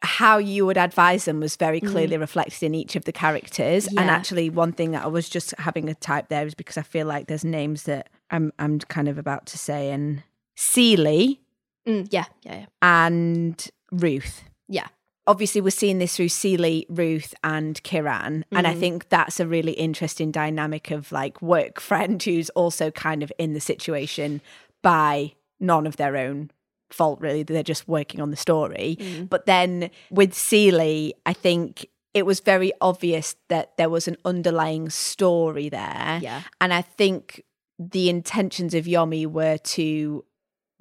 how 0.02 0.38
you 0.38 0.66
would 0.66 0.76
advise 0.76 1.24
them 1.24 1.40
was 1.40 1.56
very 1.56 1.80
mm. 1.80 1.90
clearly 1.90 2.16
reflected 2.16 2.62
in 2.62 2.74
each 2.74 2.96
of 2.96 3.04
the 3.04 3.12
characters. 3.12 3.86
And 3.88 4.10
actually, 4.10 4.50
one 4.50 4.72
thing 4.72 4.92
that 4.92 5.04
I 5.04 5.08
was 5.08 5.28
just 5.28 5.54
having 5.58 5.88
a 5.88 5.94
type 5.94 6.28
there 6.28 6.46
is 6.46 6.54
because 6.54 6.76
I 6.76 6.82
feel 6.82 7.06
like 7.06 7.26
there's 7.26 7.44
names 7.44 7.84
that 7.84 8.08
I'm 8.30 8.52
I'm 8.58 8.78
kind 8.78 9.08
of 9.08 9.18
about 9.18 9.46
to 9.46 9.58
say, 9.58 9.90
and 9.90 10.22
Seeley 10.56 11.40
Mm, 11.86 12.08
yeah, 12.10 12.24
yeah, 12.42 12.54
yeah. 12.60 12.66
and 12.82 13.68
Ruth. 13.92 14.42
Yeah. 14.68 14.88
Obviously, 15.28 15.60
we're 15.60 15.70
seeing 15.70 15.98
this 15.98 16.16
through 16.16 16.28
Seeley, 16.28 16.86
Ruth, 16.88 17.32
and 17.42 17.82
Kiran. 17.82 18.42
And 18.52 18.66
I 18.66 18.74
think 18.74 19.08
that's 19.08 19.40
a 19.40 19.46
really 19.46 19.72
interesting 19.72 20.30
dynamic 20.30 20.90
of 20.90 21.10
like 21.10 21.40
work 21.42 21.80
friend 21.80 22.22
who's 22.22 22.48
also 22.50 22.90
kind 22.90 23.22
of 23.22 23.32
in 23.38 23.52
the 23.52 23.60
situation 23.60 24.40
by 24.82 25.32
none 25.58 25.86
of 25.86 25.96
their 25.96 26.16
own 26.16 26.50
fault, 26.90 27.20
really. 27.20 27.42
They're 27.42 27.62
just 27.64 27.88
working 27.88 28.20
on 28.20 28.30
the 28.30 28.36
story. 28.36 28.98
But 29.28 29.46
then 29.46 29.90
with 30.10 30.32
Seeley, 30.34 31.14
I 31.24 31.32
think 31.32 31.86
it 32.14 32.24
was 32.24 32.38
very 32.40 32.72
obvious 32.80 33.34
that 33.48 33.76
there 33.76 33.90
was 33.90 34.06
an 34.06 34.16
underlying 34.24 34.90
story 34.90 35.68
there. 35.68 36.20
Yeah. 36.22 36.42
And 36.60 36.72
I 36.72 36.82
think 36.82 37.42
the 37.78 38.08
intentions 38.08 38.74
of 38.74 38.84
Yomi 38.84 39.26
were 39.26 39.58
to 39.58 40.24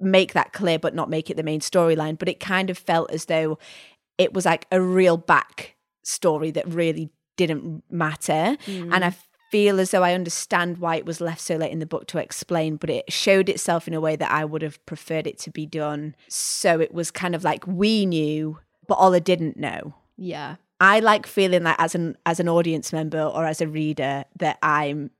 make 0.00 0.32
that 0.34 0.52
clear 0.52 0.78
but 0.78 0.94
not 0.94 1.10
make 1.10 1.30
it 1.30 1.36
the 1.36 1.42
main 1.42 1.60
storyline. 1.60 2.18
But 2.18 2.28
it 2.28 2.40
kind 2.40 2.70
of 2.70 2.78
felt 2.78 3.10
as 3.10 3.26
though 3.26 3.58
it 4.18 4.32
was 4.32 4.44
like 4.44 4.66
a 4.70 4.80
real 4.80 5.16
back 5.16 5.76
story 6.02 6.50
that 6.52 6.66
really 6.66 7.10
didn't 7.36 7.84
matter. 7.90 8.56
And 8.66 9.04
I 9.04 9.10
mm. 9.10 9.16
feel 9.50 9.78
as 9.78 9.90
though 9.90 10.02
I 10.02 10.14
understand 10.14 10.78
why 10.78 10.96
it 10.96 11.06
was 11.06 11.20
left 11.20 11.40
so 11.40 11.56
late 11.56 11.72
in 11.72 11.78
the 11.78 11.86
book 11.86 12.06
to 12.08 12.18
explain, 12.18 12.76
but 12.76 12.90
it 12.90 13.12
showed 13.12 13.48
itself 13.48 13.86
in 13.86 13.94
a 13.94 14.00
way 14.00 14.16
that 14.16 14.30
I 14.30 14.44
would 14.44 14.62
have 14.62 14.84
preferred 14.86 15.26
it 15.26 15.38
to 15.40 15.50
be 15.50 15.66
done. 15.66 16.14
So 16.28 16.80
it 16.80 16.94
was 16.94 17.10
kind 17.10 17.34
of 17.34 17.44
like 17.44 17.66
we 17.66 18.06
knew, 18.06 18.58
but 18.86 18.96
Ola 18.96 19.20
didn't 19.20 19.56
know. 19.56 19.94
Yeah. 20.16 20.56
I 20.80 21.00
like 21.00 21.26
feeling 21.26 21.62
like 21.62 21.76
as 21.78 21.94
an 21.94 22.16
as 22.26 22.38
an 22.38 22.48
audience 22.48 22.92
member 22.92 23.22
or 23.22 23.46
as 23.46 23.60
a 23.62 23.68
reader 23.68 24.24
that 24.38 24.58
I'm 24.62 25.10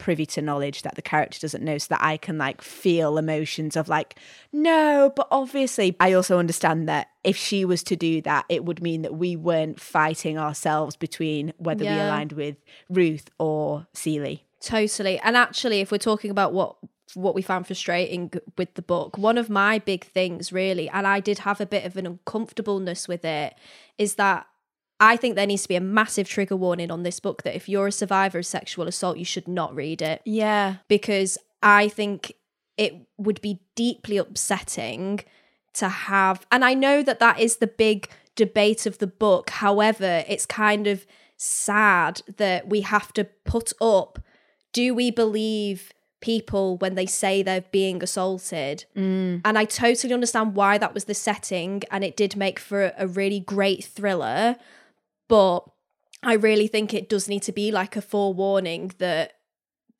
privy 0.00 0.26
to 0.26 0.42
knowledge 0.42 0.82
that 0.82 0.96
the 0.96 1.02
character 1.02 1.38
doesn't 1.38 1.62
know 1.62 1.78
so 1.78 1.86
that 1.90 2.02
I 2.02 2.16
can 2.16 2.36
like 2.36 2.60
feel 2.60 3.18
emotions 3.18 3.76
of 3.76 3.88
like 3.88 4.16
no 4.52 5.12
but 5.14 5.28
obviously 5.30 5.94
I 6.00 6.12
also 6.14 6.38
understand 6.38 6.88
that 6.88 7.08
if 7.22 7.36
she 7.36 7.64
was 7.64 7.84
to 7.84 7.94
do 7.96 8.20
that 8.22 8.46
it 8.48 8.64
would 8.64 8.82
mean 8.82 9.02
that 9.02 9.14
we 9.14 9.36
weren't 9.36 9.80
fighting 9.80 10.38
ourselves 10.38 10.96
between 10.96 11.52
whether 11.58 11.84
we 11.84 11.90
aligned 11.90 12.32
with 12.32 12.56
Ruth 12.88 13.30
or 13.38 13.86
Seeley 13.92 14.46
Totally. 14.60 15.18
And 15.20 15.36
actually, 15.36 15.80
if 15.80 15.90
we're 15.90 15.98
talking 15.98 16.30
about 16.30 16.52
what 16.52 16.76
what 17.14 17.34
we 17.34 17.42
found 17.42 17.66
frustrating 17.66 18.30
with 18.56 18.74
the 18.74 18.82
book, 18.82 19.18
one 19.18 19.36
of 19.36 19.50
my 19.50 19.80
big 19.80 20.04
things 20.04 20.52
really, 20.52 20.88
and 20.90 21.08
I 21.08 21.18
did 21.18 21.40
have 21.40 21.60
a 21.60 21.66
bit 21.66 21.84
of 21.84 21.96
an 21.96 22.06
uncomfortableness 22.06 23.08
with 23.08 23.24
it, 23.24 23.54
is 23.98 24.14
that 24.14 24.46
I 25.00 25.16
think 25.16 25.34
there 25.34 25.46
needs 25.46 25.62
to 25.62 25.68
be 25.68 25.76
a 25.76 25.80
massive 25.80 26.28
trigger 26.28 26.56
warning 26.56 26.90
on 26.90 27.02
this 27.02 27.18
book 27.18 27.42
that 27.42 27.56
if 27.56 27.68
you're 27.68 27.88
a 27.88 27.92
survivor 27.92 28.38
of 28.38 28.46
sexual 28.46 28.86
assault, 28.86 29.16
you 29.16 29.24
should 29.24 29.48
not 29.48 29.74
read 29.74 30.02
it 30.02 30.22
yeah 30.24 30.76
because 30.88 31.38
I 31.62 31.88
think 31.88 32.34
it 32.76 32.94
would 33.18 33.40
be 33.40 33.60
deeply 33.74 34.16
upsetting 34.16 35.20
to 35.74 35.88
have. 35.88 36.46
And 36.50 36.64
I 36.64 36.74
know 36.74 37.02
that 37.02 37.20
that 37.20 37.38
is 37.38 37.56
the 37.56 37.66
big 37.66 38.08
debate 38.34 38.86
of 38.86 38.98
the 38.98 39.06
book. 39.06 39.50
However, 39.50 40.24
it's 40.26 40.46
kind 40.46 40.86
of 40.86 41.06
sad 41.36 42.22
that 42.36 42.68
we 42.68 42.82
have 42.82 43.12
to 43.14 43.24
put 43.44 43.72
up 43.80 44.18
do 44.72 44.94
we 44.94 45.10
believe 45.10 45.92
people 46.20 46.76
when 46.76 46.94
they 46.94 47.06
say 47.06 47.42
they're 47.42 47.64
being 47.72 48.02
assaulted? 48.02 48.84
Mm. 48.96 49.40
And 49.44 49.58
I 49.58 49.64
totally 49.64 50.14
understand 50.14 50.54
why 50.54 50.78
that 50.78 50.94
was 50.94 51.06
the 51.06 51.14
setting 51.14 51.82
and 51.90 52.04
it 52.04 52.16
did 52.16 52.36
make 52.36 52.58
for 52.58 52.84
a, 52.84 52.94
a 52.98 53.06
really 53.08 53.40
great 53.40 53.84
thriller. 53.84 54.56
But 55.30 55.60
I 56.24 56.34
really 56.34 56.66
think 56.66 56.92
it 56.92 57.08
does 57.08 57.28
need 57.28 57.44
to 57.44 57.52
be 57.52 57.70
like 57.70 57.94
a 57.94 58.02
forewarning 58.02 58.92
that 58.98 59.34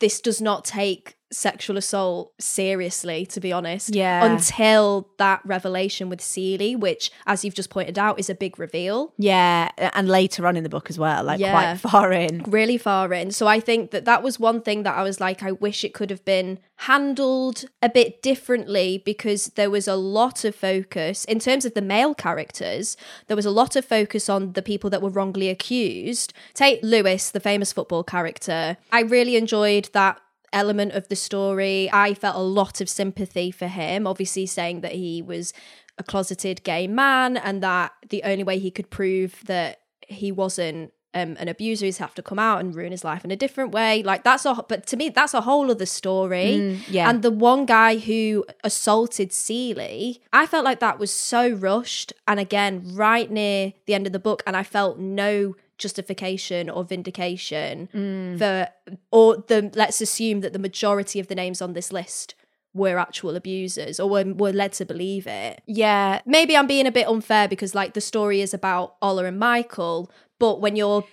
this 0.01 0.21
does 0.21 0.41
not 0.41 0.65
take 0.65 1.17
sexual 1.33 1.77
assault 1.77 2.33
seriously, 2.41 3.25
to 3.27 3.41
be 3.41 3.53
honest. 3.53 3.95
Yeah. 3.95 4.25
Until 4.25 5.09
that 5.19 5.41
revelation 5.45 6.09
with 6.09 6.21
Seeley, 6.21 6.75
which, 6.77 7.11
as 7.27 7.45
you've 7.45 7.55
just 7.55 7.71
pointed 7.71 7.99
out, 7.99 8.19
is 8.19 8.29
a 8.29 8.35
big 8.35 8.59
reveal. 8.59 9.13
yeah 9.19 9.71
and 9.79 10.09
later 10.09 10.47
on 10.47 10.57
in 10.57 10.63
the 10.63 10.69
book 10.69 10.89
as 10.91 10.99
well 10.99 11.23
like 11.25 11.39
Yeah. 11.41 11.53
quite 11.53 11.91
far 11.91 12.13
in 12.13 12.43
Really 12.49 12.79
far 12.79 13.13
in. 13.13 13.31
So 13.31 13.47
I 13.47 13.61
think 13.61 13.91
that 13.93 14.05
that 14.05 14.23
was 14.23 14.39
one 14.41 14.61
thing 14.63 14.83
that 14.83 14.97
I 14.97 15.03
was 15.03 15.21
like, 15.21 15.43
I 15.43 15.53
wish 15.53 15.85
it 15.85 15.95
could 15.95 16.11
have 16.11 16.25
been 16.25 16.59
handled 16.77 17.65
a 17.83 17.89
bit 17.89 18.23
differently 18.23 19.03
because 19.05 19.47
there 19.55 19.71
was 19.71 19.87
a 19.87 19.97
lot 19.97 20.45
of 20.45 20.55
focus 20.55 21.25
in 21.27 21.39
terms 21.39 21.65
of 21.65 21.75
the 21.75 21.83
male 21.83 22.15
characters. 22.15 22.97
There 23.29 23.37
was 23.37 23.47
a 23.47 23.51
lot 23.51 23.77
of 23.77 23.85
focus 23.85 24.29
on 24.29 24.53
the 24.55 24.63
people 24.63 24.91
that 24.91 25.03
were 25.03 25.11
wrongly 25.11 25.49
accused. 25.49 26.33
Take 26.55 26.81
Lewis, 26.83 27.31
the 27.31 27.41
famous 27.41 27.73
football 27.73 28.03
character. 28.03 28.77
I 28.91 29.03
really 29.03 29.37
enjoyed 29.37 29.91
that 29.93 30.21
element 30.53 30.93
of 30.93 31.09
the 31.09 31.17
story. 31.17 31.91
I 31.93 32.15
felt 32.15 32.37
a 32.37 32.41
lot 32.41 32.81
of 32.81 32.89
sympathy 32.89 33.51
for 33.51 33.67
him, 33.69 34.07
obviously 34.07 34.47
saying 34.47 34.81
that 34.83 34.93
he 34.93 35.23
was 35.23 35.53
a 35.99 36.03
closeted 36.03 36.63
gay 36.65 36.87
man 36.87 37.37
and 37.37 37.63
that 37.63 37.93
the 38.09 38.23
only 38.25 38.43
way 38.43 38.59
he 38.59 38.71
could 38.71 38.91
prove 38.91 39.43
that 39.47 39.81
he 40.01 40.33
wasn't 40.33 40.93
um, 41.13 41.37
an 41.41 41.49
abuser 41.49 41.87
is 41.87 41.99
have 41.99 42.15
to 42.15 42.23
come 42.23 42.39
out 42.39 42.61
and 42.61 42.75
ruin 42.75 42.93
his 42.93 43.03
life 43.05 43.25
in 43.25 43.31
a 43.31 43.37
different 43.37 43.73
way. 43.73 44.03
Like 44.03 44.23
that's 44.23 44.45
a 44.45 44.55
but 44.69 44.87
to 44.89 44.97
me 44.97 45.09
that's 45.09 45.35
a 45.35 45.41
whole 45.41 45.71
other 45.71 45.87
story. 45.87 46.81
yeah. 46.89 47.11
And 47.11 47.23
the 47.23 47.31
one 47.31 47.67
guy 47.67 47.99
who 47.99 48.45
assaulted 48.63 49.33
Seeley, 49.33 50.23
I 50.33 50.47
felt 50.47 50.65
like 50.65 50.81
that 50.81 50.99
was 50.99 51.13
so 51.13 51.51
rushed 51.51 52.13
and 52.29 52.39
again 52.39 52.83
right 52.95 53.31
near 53.31 53.73
the 53.87 53.95
end 53.95 54.07
of 54.07 54.13
the 54.13 54.19
book 54.19 54.43
and 54.47 54.57
I 54.57 54.63
felt 54.63 54.99
no 54.99 55.57
justification 55.81 56.71
or 56.71 56.85
vindication 56.85 57.89
mm. 57.93 58.39
for 58.39 58.69
or 59.11 59.39
the 59.49 59.71
let's 59.75 60.01
assume 60.01 60.41
that 60.41 60.53
the 60.53 60.59
majority 60.59 61.19
of 61.19 61.27
the 61.27 61.35
names 61.35 61.61
on 61.61 61.73
this 61.73 61.93
list 61.93 62.37
were 62.73 62.99
actual 62.99 63.35
abusers 63.35 63.99
or 63.99 64.09
were, 64.09 64.33
were 64.35 64.53
led 64.53 64.73
to 64.73 64.85
believe 64.85 65.27
it 65.27 65.61
yeah 65.67 66.21
maybe 66.25 66.57
I'm 66.57 66.69
being 66.69 66.87
a 66.87 66.93
bit 66.93 67.09
unfair 67.09 67.49
because 67.49 67.75
like 67.75 67.95
the 67.95 68.01
story 68.01 68.41
is 68.41 68.55
about 68.55 68.95
Ola 69.03 69.25
and 69.25 69.39
Michael, 69.39 70.11
but 70.39 70.61
when 70.61 70.77
you're 70.77 71.05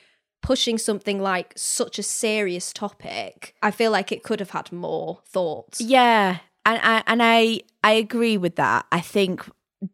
pushing 0.42 0.78
something 0.78 1.20
like 1.20 1.54
such 1.58 2.00
a 2.00 2.04
serious 2.04 2.72
topic, 2.72 3.56
I 3.62 3.72
feel 3.72 3.92
like 3.92 4.12
it 4.12 4.24
could 4.24 4.40
have 4.40 4.52
had 4.52 4.72
more 4.72 5.20
thought. 5.26 5.76
Yeah, 5.80 6.38
and 6.66 6.80
I 6.82 7.04
and 7.08 7.22
I 7.24 7.62
I 7.84 7.94
agree 7.94 8.38
with 8.38 8.56
that. 8.56 8.86
I 8.92 9.02
think 9.02 9.48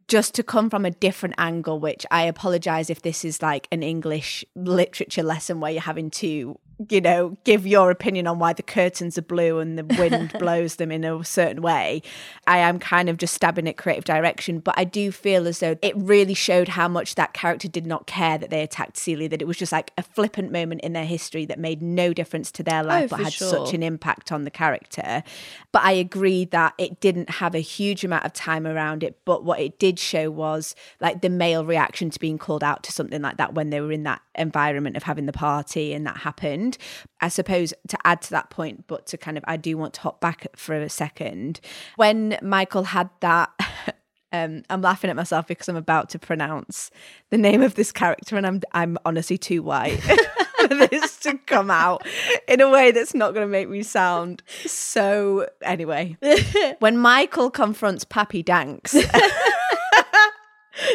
just 0.08 0.34
to 0.36 0.44
come 0.44 0.70
from 0.70 0.86
a 0.86 0.92
different 0.92 1.36
angle, 1.38 1.80
which 1.80 2.06
I 2.10 2.24
apologize 2.24 2.90
if 2.90 3.02
this 3.02 3.26
is 3.26 3.42
like 3.42 3.68
an 3.72 3.84
English 3.84 4.46
literature 4.56 5.24
lesson 5.24 5.60
where 5.60 5.72
you're 5.72 5.82
having 5.82 6.10
to, 6.12 6.60
you 6.90 7.02
know, 7.02 7.38
give 7.44 7.66
your 7.68 7.92
opinion 7.92 8.28
on 8.28 8.40
why 8.40 8.54
the 8.54 8.64
curtains 8.64 9.18
are 9.18 9.24
blue 9.24 9.60
and 9.60 9.78
the 9.78 9.84
wind 9.84 10.34
blows 10.40 10.76
them 10.76 10.92
in 10.92 11.04
a 11.04 11.24
certain 11.24 11.62
way. 11.62 12.02
I 12.48 12.60
am 12.60 12.80
kind 12.80 13.10
of 13.10 13.18
just 13.18 13.34
stabbing 13.34 13.68
at 13.68 13.78
creative 13.78 14.06
direction, 14.06 14.60
but 14.60 14.76
I 14.78 14.84
do 14.84 15.12
feel 15.12 15.48
as 15.48 15.60
though 15.60 15.78
it 15.82 15.96
really 15.96 16.34
showed 16.34 16.70
how 16.70 16.88
much 16.88 17.16
that 17.16 17.34
character 17.34 17.68
did 17.68 17.86
not 17.86 18.08
care 18.08 18.38
that 18.38 18.50
they 18.50 18.62
attacked 18.62 18.98
Celia, 18.98 19.30
that 19.30 19.42
it 19.42 19.46
was 19.46 19.58
just 19.58 19.72
like 19.72 19.92
a 19.98 20.04
flippant 20.04 20.52
moment 20.52 20.82
in 20.82 20.94
their 20.94 21.06
history 21.06 21.46
that 21.46 21.60
made 21.60 21.82
no 21.82 22.14
difference 22.14 22.52
to 22.52 22.64
their 22.64 22.84
oh, 22.84 22.88
life, 22.88 23.10
but 23.10 23.20
had 23.20 23.34
sure. 23.34 23.50
such 23.50 23.74
an 23.74 23.84
impact 23.84 24.32
on 24.32 24.44
the 24.44 24.52
character. 24.52 25.24
But 25.72 25.84
I 25.84 25.92
agree 25.94 26.46
that 26.46 26.74
it 26.78 27.00
didn't 27.00 27.30
have 27.30 27.56
a 27.56 27.60
huge 27.60 28.04
amount 28.04 28.26
of 28.26 28.34
time 28.34 28.68
around 28.68 29.04
it. 29.04 29.20
But 29.26 29.44
what 29.44 29.60
it 29.60 29.80
did 29.80 30.00
show 30.00 30.30
was 30.30 30.76
like 31.00 31.22
the 31.22 31.30
male 31.30 31.66
reaction 31.66 32.10
to 32.10 32.20
being 32.20 32.38
called 32.38 32.64
out 32.64 32.84
to 32.84 32.92
something 32.92 33.22
like 33.22 33.38
that 33.38 33.54
when 33.54 33.70
they 33.70 33.82
were 33.82 33.92
in 33.92 34.04
that 34.04 34.22
environment 34.36 34.98
of 34.98 35.04
having 35.04 35.26
the 35.26 35.34
party 35.34 35.94
and 35.94 36.06
that 36.06 36.18
happened. 36.18 36.73
I 37.22 37.30
suppose 37.30 37.74
to 37.88 37.98
add 38.06 38.22
to 38.24 38.30
that 38.32 38.50
point, 38.50 38.86
but 38.88 39.06
to 39.08 39.18
kind 39.18 39.38
of, 39.38 39.44
I 39.48 39.58
do 39.58 39.78
want 39.78 39.94
to 39.96 40.02
hop 40.02 40.22
back 40.22 40.48
for 40.56 40.76
a 40.76 40.90
second. 40.90 41.60
When 41.96 42.38
Michael 42.42 42.84
had 42.84 43.10
that. 43.22 43.52
Um, 44.36 44.64
I'm 44.68 44.82
laughing 44.82 45.12
at 45.12 45.16
myself 45.16 45.46
because 45.46 45.70
I'm 45.70 45.76
about 45.76 46.10
to 46.10 46.18
pronounce 46.18 46.90
the 47.30 47.38
name 47.38 47.62
of 47.62 47.76
this 47.76 47.92
character, 47.92 48.36
and 48.36 48.48
I'm 48.48 48.62
I'm 48.72 48.98
honestly 49.06 49.38
too 49.38 49.62
white 49.62 50.02
for 50.68 50.68
this 50.70 51.18
to 51.18 51.38
come 51.46 51.70
out 51.70 52.04
in 52.48 52.60
a 52.60 52.68
way 52.68 52.90
that's 52.90 53.14
not 53.14 53.36
going 53.36 53.46
to 53.46 53.52
make 53.52 53.70
me 53.70 53.84
sound 53.84 54.42
so. 54.66 55.48
Anyway, 55.62 56.18
when 56.80 56.98
Michael 56.98 57.52
confronts 57.52 58.06
Pappy 58.06 58.42
Danks, 58.42 58.96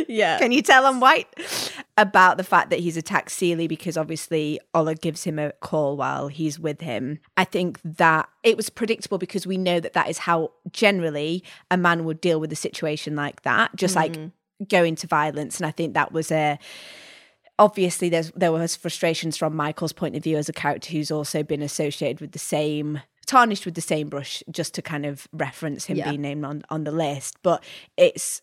Yeah. 0.08 0.38
can 0.38 0.52
you 0.52 0.62
tell 0.62 0.86
I'm 0.86 1.00
white? 1.00 1.28
About 1.96 2.36
the 2.36 2.44
fact 2.44 2.70
that 2.70 2.80
he's 2.80 2.96
attacked 2.96 3.30
Seeley 3.30 3.66
because 3.66 3.96
obviously 3.96 4.60
Ola 4.74 4.94
gives 4.94 5.24
him 5.24 5.38
a 5.38 5.52
call 5.60 5.96
while 5.96 6.28
he's 6.28 6.58
with 6.58 6.80
him. 6.80 7.18
I 7.36 7.44
think 7.44 7.80
that 7.84 8.28
it 8.42 8.56
was 8.56 8.70
predictable 8.70 9.18
because 9.18 9.46
we 9.46 9.58
know 9.58 9.80
that 9.80 9.92
that 9.94 10.08
is 10.08 10.18
how 10.18 10.52
generally 10.72 11.42
a 11.70 11.76
man 11.76 12.04
would 12.04 12.20
deal 12.20 12.40
with 12.40 12.52
a 12.52 12.56
situation 12.56 13.16
like 13.16 13.42
that, 13.42 13.74
just 13.76 13.96
like 13.96 14.12
mm-hmm. 14.12 14.64
going 14.68 14.96
to 14.96 15.06
violence. 15.06 15.58
And 15.58 15.66
I 15.66 15.70
think 15.70 15.94
that 15.94 16.12
was 16.12 16.30
a 16.30 16.58
obviously 17.58 18.08
there's 18.08 18.30
there 18.32 18.52
was 18.52 18.76
frustrations 18.76 19.36
from 19.36 19.54
Michael's 19.56 19.92
point 19.92 20.16
of 20.16 20.22
view 20.22 20.36
as 20.36 20.48
a 20.48 20.52
character 20.52 20.92
who's 20.92 21.10
also 21.10 21.42
been 21.42 21.62
associated 21.62 22.20
with 22.20 22.32
the 22.32 22.38
same 22.38 23.00
tarnished 23.26 23.66
with 23.66 23.74
the 23.74 23.80
same 23.80 24.08
brush 24.08 24.42
just 24.50 24.72
to 24.74 24.80
kind 24.80 25.04
of 25.04 25.28
reference 25.32 25.84
him 25.84 25.98
Yeah. 25.98 26.08
being 26.08 26.22
named 26.22 26.44
on 26.44 26.62
on 26.70 26.84
the 26.84 26.92
list 26.92 27.36
but 27.42 27.62
it's 27.96 28.40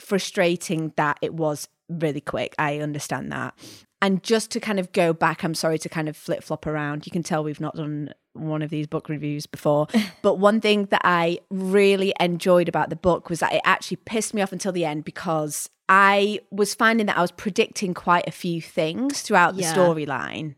frustrating 0.00 0.92
that 0.96 1.18
it 1.22 1.34
was 1.34 1.68
really 1.88 2.20
quick. 2.20 2.54
I 2.58 2.78
understand 2.78 3.32
that. 3.32 3.54
And 4.02 4.22
just 4.22 4.50
to 4.52 4.60
kind 4.60 4.80
of 4.80 4.92
go 4.92 5.12
back, 5.12 5.44
I'm 5.44 5.54
sorry 5.54 5.78
to 5.78 5.88
kind 5.88 6.08
of 6.08 6.16
flip 6.16 6.42
flop 6.42 6.66
around. 6.66 7.06
You 7.06 7.12
can 7.12 7.22
tell 7.22 7.44
we've 7.44 7.60
not 7.60 7.76
done 7.76 8.14
one 8.32 8.62
of 8.62 8.70
these 8.70 8.86
book 8.86 9.08
reviews 9.08 9.46
before. 9.46 9.88
but 10.22 10.36
one 10.36 10.60
thing 10.60 10.86
that 10.86 11.02
I 11.04 11.40
really 11.50 12.14
enjoyed 12.18 12.68
about 12.68 12.88
the 12.90 12.96
book 12.96 13.28
was 13.28 13.40
that 13.40 13.52
it 13.52 13.62
actually 13.64 13.98
pissed 13.98 14.32
me 14.32 14.40
off 14.42 14.52
until 14.52 14.72
the 14.72 14.84
end 14.84 15.04
because 15.04 15.68
I 15.88 16.40
was 16.50 16.74
finding 16.74 17.06
that 17.06 17.18
I 17.18 17.20
was 17.20 17.32
predicting 17.32 17.94
quite 17.94 18.26
a 18.26 18.32
few 18.32 18.62
things 18.62 19.22
throughout 19.22 19.56
the 19.56 19.62
storyline. 19.62 20.54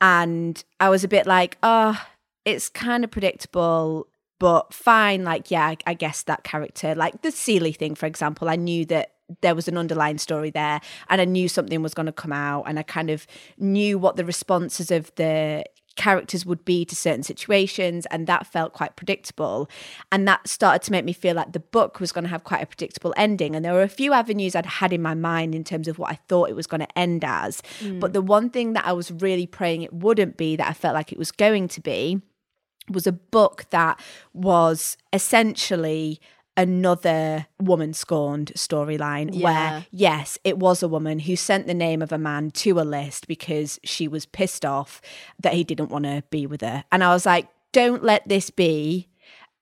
And 0.00 0.62
I 0.78 0.90
was 0.90 1.02
a 1.02 1.08
bit 1.08 1.26
like, 1.26 1.58
oh, 1.62 2.00
it's 2.44 2.68
kind 2.68 3.02
of 3.02 3.10
predictable, 3.10 4.06
but 4.38 4.72
fine. 4.72 5.24
Like, 5.24 5.50
yeah, 5.50 5.66
I, 5.66 5.76
I 5.86 5.94
guess 5.94 6.22
that 6.24 6.44
character, 6.44 6.94
like 6.94 7.22
the 7.22 7.30
Seeley 7.30 7.72
thing, 7.72 7.94
for 7.94 8.06
example, 8.06 8.48
I 8.48 8.56
knew 8.56 8.84
that 8.86 9.12
there 9.40 9.54
was 9.54 9.68
an 9.68 9.76
underlying 9.76 10.18
story 10.18 10.50
there 10.50 10.80
and 11.08 11.20
I 11.20 11.24
knew 11.24 11.48
something 11.48 11.82
was 11.82 11.94
going 11.94 12.06
to 12.06 12.12
come 12.12 12.32
out 12.32 12.64
and 12.66 12.78
I 12.78 12.82
kind 12.82 13.10
of 13.10 13.26
knew 13.58 13.98
what 13.98 14.16
the 14.16 14.24
responses 14.24 14.90
of 14.90 15.14
the 15.16 15.64
characters 15.96 16.46
would 16.46 16.64
be 16.64 16.84
to 16.84 16.94
certain 16.94 17.24
situations 17.24 18.06
and 18.06 18.28
that 18.28 18.46
felt 18.46 18.72
quite 18.72 18.94
predictable 18.94 19.68
and 20.12 20.28
that 20.28 20.46
started 20.46 20.80
to 20.80 20.92
make 20.92 21.04
me 21.04 21.12
feel 21.12 21.34
like 21.34 21.52
the 21.52 21.58
book 21.58 21.98
was 21.98 22.12
going 22.12 22.22
to 22.22 22.30
have 22.30 22.44
quite 22.44 22.62
a 22.62 22.66
predictable 22.66 23.12
ending 23.16 23.56
and 23.56 23.64
there 23.64 23.72
were 23.72 23.82
a 23.82 23.88
few 23.88 24.12
avenues 24.12 24.54
I'd 24.54 24.64
had 24.64 24.92
in 24.92 25.02
my 25.02 25.14
mind 25.14 25.56
in 25.56 25.64
terms 25.64 25.88
of 25.88 25.98
what 25.98 26.12
I 26.12 26.20
thought 26.28 26.50
it 26.50 26.56
was 26.56 26.68
going 26.68 26.80
to 26.80 26.98
end 26.98 27.24
as 27.24 27.60
but 27.80 28.10
mm. 28.10 28.12
the 28.12 28.22
one 28.22 28.48
thing 28.48 28.74
that 28.74 28.86
I 28.86 28.92
was 28.92 29.10
really 29.10 29.46
praying 29.46 29.82
it 29.82 29.92
wouldn't 29.92 30.36
be 30.36 30.54
that 30.54 30.68
I 30.68 30.72
felt 30.72 30.94
like 30.94 31.10
it 31.10 31.18
was 31.18 31.32
going 31.32 31.66
to 31.66 31.80
be 31.80 32.22
was 32.90 33.06
a 33.06 33.12
book 33.12 33.66
that 33.70 34.00
was 34.32 34.96
essentially 35.12 36.20
another 36.56 37.46
woman 37.60 37.94
scorned 37.94 38.50
storyline 38.56 39.30
Yeah. 39.32 39.44
where 39.44 39.86
yes 39.92 40.38
it 40.42 40.58
was 40.58 40.82
a 40.82 40.88
woman 40.88 41.20
who 41.20 41.36
sent 41.36 41.68
the 41.68 41.74
name 41.74 42.02
of 42.02 42.10
a 42.10 42.18
man 42.18 42.50
to 42.50 42.80
a 42.80 42.82
list 42.82 43.28
because 43.28 43.78
she 43.84 44.08
was 44.08 44.26
pissed 44.26 44.64
off 44.64 45.00
that 45.40 45.52
he 45.54 45.62
didn't 45.62 45.88
want 45.90 46.04
to 46.04 46.24
be 46.30 46.46
with 46.46 46.62
her 46.62 46.82
and 46.90 47.04
i 47.04 47.10
was 47.10 47.24
like 47.26 47.46
don't 47.72 48.02
let 48.02 48.28
this 48.28 48.50
be 48.50 49.06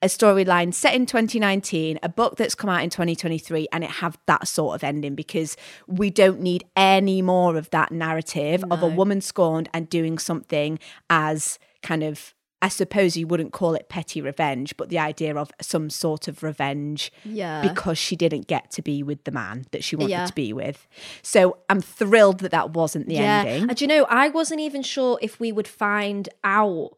a 0.00 0.06
storyline 0.06 0.72
set 0.72 0.94
in 0.94 1.04
2019 1.04 1.98
a 2.02 2.08
book 2.08 2.36
that's 2.36 2.54
come 2.54 2.70
out 2.70 2.82
in 2.82 2.88
2023 2.88 3.68
and 3.72 3.84
it 3.84 3.90
have 3.90 4.16
that 4.26 4.48
sort 4.48 4.74
of 4.74 4.82
ending 4.82 5.14
because 5.14 5.54
we 5.86 6.08
don't 6.08 6.40
need 6.40 6.64
any 6.76 7.20
more 7.20 7.56
of 7.58 7.68
that 7.70 7.92
narrative 7.92 8.64
of 8.70 8.82
a 8.82 8.86
woman 8.88 9.20
scorned 9.20 9.68
and 9.74 9.90
doing 9.90 10.16
something 10.18 10.78
as 11.10 11.58
kind 11.82 12.02
of 12.02 12.32
I 12.62 12.68
suppose 12.68 13.16
you 13.16 13.26
wouldn't 13.26 13.52
call 13.52 13.74
it 13.74 13.88
petty 13.90 14.20
revenge, 14.22 14.76
but 14.78 14.88
the 14.88 14.98
idea 14.98 15.36
of 15.36 15.50
some 15.60 15.90
sort 15.90 16.26
of 16.26 16.42
revenge 16.42 17.12
Yeah. 17.24 17.60
because 17.62 17.98
she 17.98 18.16
didn't 18.16 18.46
get 18.46 18.70
to 18.72 18.82
be 18.82 19.02
with 19.02 19.24
the 19.24 19.30
man 19.30 19.66
that 19.72 19.84
she 19.84 19.94
wanted 19.94 20.10
Yeah. 20.10 20.26
to 20.26 20.32
be 20.34 20.52
with. 20.54 20.88
So 21.22 21.58
I'm 21.68 21.80
thrilled 21.82 22.40
that 22.40 22.52
that 22.52 22.70
wasn't 22.70 23.08
the 23.08 23.14
yeah. 23.16 23.44
ending. 23.46 23.68
And 23.68 23.80
you 23.80 23.86
know, 23.86 24.06
I 24.08 24.30
wasn't 24.30 24.60
even 24.60 24.82
sure 24.82 25.18
if 25.20 25.38
we 25.38 25.52
would 25.52 25.68
find 25.68 26.28
out, 26.44 26.96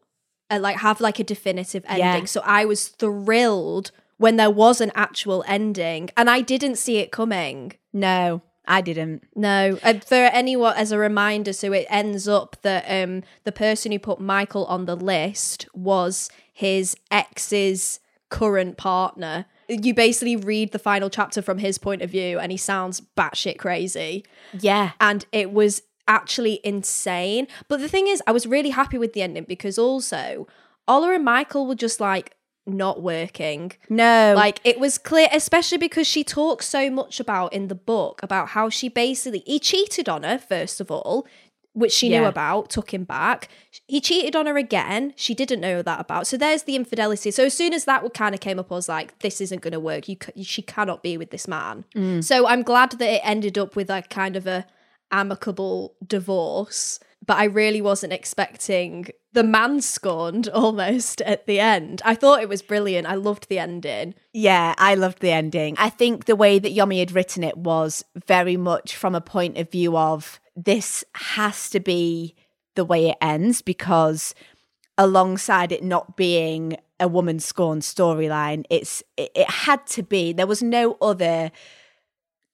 uh, 0.49 0.59
like, 0.61 0.77
have 0.77 1.01
like 1.01 1.19
a 1.19 1.23
definitive 1.25 1.83
ending. 1.87 2.25
So 2.25 2.41
I 2.45 2.63
was 2.65 2.87
thrilled 2.87 3.91
when 4.17 4.37
there 4.37 4.49
was 4.51 4.81
an 4.81 4.91
actual 4.95 5.43
ending, 5.47 6.09
and 6.17 6.29
I 6.29 6.41
didn't 6.41 6.75
see 6.77 6.97
it 6.97 7.11
coming. 7.11 7.73
No, 7.93 8.41
I 8.69 8.81
didn't. 8.81 9.23
No, 9.35 9.79
and 9.83 10.03
for 10.03 10.13
anyone 10.15 10.75
as 10.77 10.91
a 10.93 10.97
reminder, 10.97 11.51
so 11.53 11.73
it 11.73 11.87
ends 11.89 12.27
up 12.27 12.55
that 12.61 12.85
um 12.87 13.23
the 13.43 13.51
person 13.51 13.91
who 13.91 13.99
put 13.99 14.21
Michael 14.21 14.65
on 14.65 14.85
the 14.85 14.95
list 14.95 15.67
was 15.73 16.29
his 16.53 16.95
ex's 17.11 17.99
current 18.29 18.77
partner. 18.77 19.45
You 19.67 19.93
basically 19.93 20.35
read 20.35 20.71
the 20.71 20.79
final 20.79 21.09
chapter 21.09 21.41
from 21.41 21.57
his 21.59 21.77
point 21.77 22.01
of 22.01 22.09
view, 22.11 22.39
and 22.39 22.51
he 22.51 22.57
sounds 22.57 23.01
batshit 23.17 23.57
crazy 23.57 24.23
Yeah. 24.59 24.91
and 25.01 25.25
it 25.31 25.51
was 25.51 25.81
actually 26.07 26.59
insane. 26.63 27.47
But 27.67 27.79
the 27.79 27.87
thing 27.89 28.07
is, 28.07 28.21
I 28.25 28.31
was 28.31 28.47
really 28.47 28.71
happy 28.71 28.97
with 28.97 29.13
the 29.13 29.21
ending 29.21 29.45
because 29.47 29.77
also 29.77 30.47
Ola 30.87 31.13
and 31.13 31.23
Michael 31.25 31.67
were 31.67 31.75
just 31.75 31.99
like 31.99 32.35
not 32.69 33.01
working. 33.01 33.73
No. 33.89 34.33
Like 34.35 34.59
it 34.63 34.79
was 34.79 34.97
clear, 34.97 35.27
especially 35.31 35.77
because 35.77 36.07
she 36.07 36.23
talks 36.23 36.65
so 36.65 36.89
much 36.89 37.19
about 37.19 37.53
in 37.53 37.67
the 37.67 37.75
book 37.75 38.21
about 38.23 38.49
how 38.49 38.69
she 38.69 38.89
basically 38.89 39.43
he 39.45 39.59
cheated 39.59 40.07
on 40.07 40.23
her 40.23 40.37
first 40.37 40.79
of 40.79 40.89
all, 40.89 41.27
which 41.73 41.91
she 41.91 42.09
knew 42.09 42.25
about, 42.25 42.69
took 42.69 42.93
him 42.93 43.03
back. 43.03 43.47
He 43.87 44.01
cheated 44.01 44.35
on 44.35 44.47
her 44.47 44.57
again. 44.57 45.13
She 45.15 45.33
didn't 45.33 45.61
know 45.61 45.81
that 45.81 45.99
about. 45.99 46.27
So 46.27 46.35
there's 46.35 46.63
the 46.63 46.75
infidelity. 46.75 47.31
So 47.31 47.45
as 47.45 47.53
soon 47.53 47.73
as 47.73 47.85
that 47.85 48.13
kind 48.13 48.33
of 48.33 48.41
came 48.41 48.59
up, 48.59 48.71
I 48.71 48.75
was 48.75 48.89
like, 48.89 49.17
this 49.19 49.39
isn't 49.39 49.61
going 49.61 49.73
to 49.73 49.79
work. 49.79 50.09
You, 50.09 50.17
c- 50.21 50.43
she 50.43 50.61
cannot 50.61 51.03
be 51.03 51.15
with 51.15 51.29
this 51.29 51.47
man. 51.47 51.85
Mm. 51.95 52.23
So 52.23 52.47
I'm 52.47 52.63
glad 52.63 52.91
that 52.91 53.09
it 53.09 53.21
ended 53.23 53.57
up 53.57 53.75
with 53.75 53.89
a 53.89 54.03
kind 54.09 54.35
of 54.35 54.47
a 54.47 54.65
amicable 55.11 55.95
divorce. 56.05 56.99
But 57.29 57.37
I 57.37 57.43
really 57.43 57.79
wasn't 57.79 58.11
expecting 58.11 59.09
the 59.33 59.43
man 59.43 59.81
scorned 59.81 60.49
almost 60.53 61.21
at 61.21 61.45
the 61.45 61.59
end. 61.59 62.01
I 62.03 62.15
thought 62.15 62.41
it 62.41 62.49
was 62.49 62.63
brilliant. 62.63 63.05
I 63.05 63.13
loved 63.13 63.49
the 63.49 63.59
ending. 63.59 64.15
Yeah, 64.33 64.73
I 64.79 64.95
loved 64.95 65.19
the 65.19 65.29
ending. 65.29 65.75
I 65.77 65.91
think 65.91 66.25
the 66.25 66.35
way 66.35 66.57
that 66.57 66.75
Yomi 66.75 66.97
had 66.97 67.11
written 67.11 67.43
it 67.43 67.55
was 67.55 68.03
very 68.25 68.57
much 68.57 68.95
from 68.95 69.13
a 69.13 69.21
point 69.21 69.59
of 69.59 69.69
view 69.69 69.95
of 69.95 70.39
this 70.55 71.03
has 71.13 71.69
to 71.69 71.79
be 71.79 72.33
the 72.73 72.83
way 72.83 73.09
it 73.09 73.17
ends 73.21 73.61
because 73.61 74.33
alongside 74.97 75.71
it 75.71 75.83
not 75.83 76.17
being 76.17 76.77
a 76.99 77.07
woman 77.07 77.39
scorned 77.39 77.83
storyline, 77.83 78.65
it's 78.71 79.03
it, 79.17 79.29
it 79.35 79.51
had 79.51 79.85
to 79.85 80.01
be. 80.01 80.33
There 80.33 80.47
was 80.47 80.63
no 80.63 80.97
other 80.99 81.51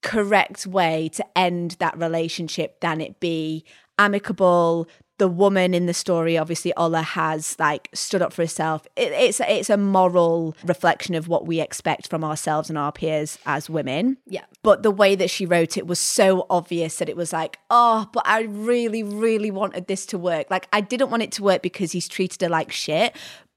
correct 0.03 0.67
way 0.67 1.09
to 1.13 1.25
end 1.38 1.77
that 1.79 1.97
relationship 1.97 2.81
than 2.81 2.99
it 2.99 3.21
be 3.21 3.63
amicable. 3.97 4.88
The 5.17 5.29
woman 5.29 5.73
in 5.73 5.86
the 5.86 5.93
story 5.93 6.38
obviously 6.38 6.73
Ola 6.75 7.01
has 7.01 7.55
like 7.58 7.88
stood 7.93 8.21
up 8.21 8.34
for 8.34 8.41
herself. 8.41 8.86
It, 8.97 9.13
it's 9.13 9.39
it's 9.39 9.69
a 9.69 9.77
moral 9.77 10.55
reflection 10.65 11.15
of 11.15 11.29
what 11.29 11.47
we 11.47 11.62
expect 11.62 12.10
from 12.10 12.21
ourselves 12.21 12.67
and 12.69 12.77
our 12.77 12.91
peers 12.91 13.39
as 13.45 13.69
women. 13.69 14.17
Yeah. 14.27 14.43
but 14.62 14.84
the 14.84 14.91
way 14.91 15.15
that 15.15 15.29
she 15.29 15.45
wrote 15.45 15.77
it 15.77 15.88
was 15.88 15.99
so 15.99 16.45
obvious 16.49 16.97
that 16.97 17.08
it 17.08 17.15
was 17.15 17.31
like 17.31 17.60
oh 17.69 18.10
but 18.12 18.23
i 18.27 18.41
really 18.41 19.03
really 19.03 19.51
wanted 19.51 19.88
this 19.88 20.05
to 20.08 20.17
work. 20.17 20.51
Like 20.51 20.67
i 20.73 20.81
didn't 20.81 21.10
want 21.10 21.23
it 21.23 21.31
to 21.34 21.43
work 21.43 21.62
because 21.62 21.93
he's 21.93 22.10
treated 22.10 22.41
her 22.41 22.49
like 22.49 22.71
shit 22.73 23.15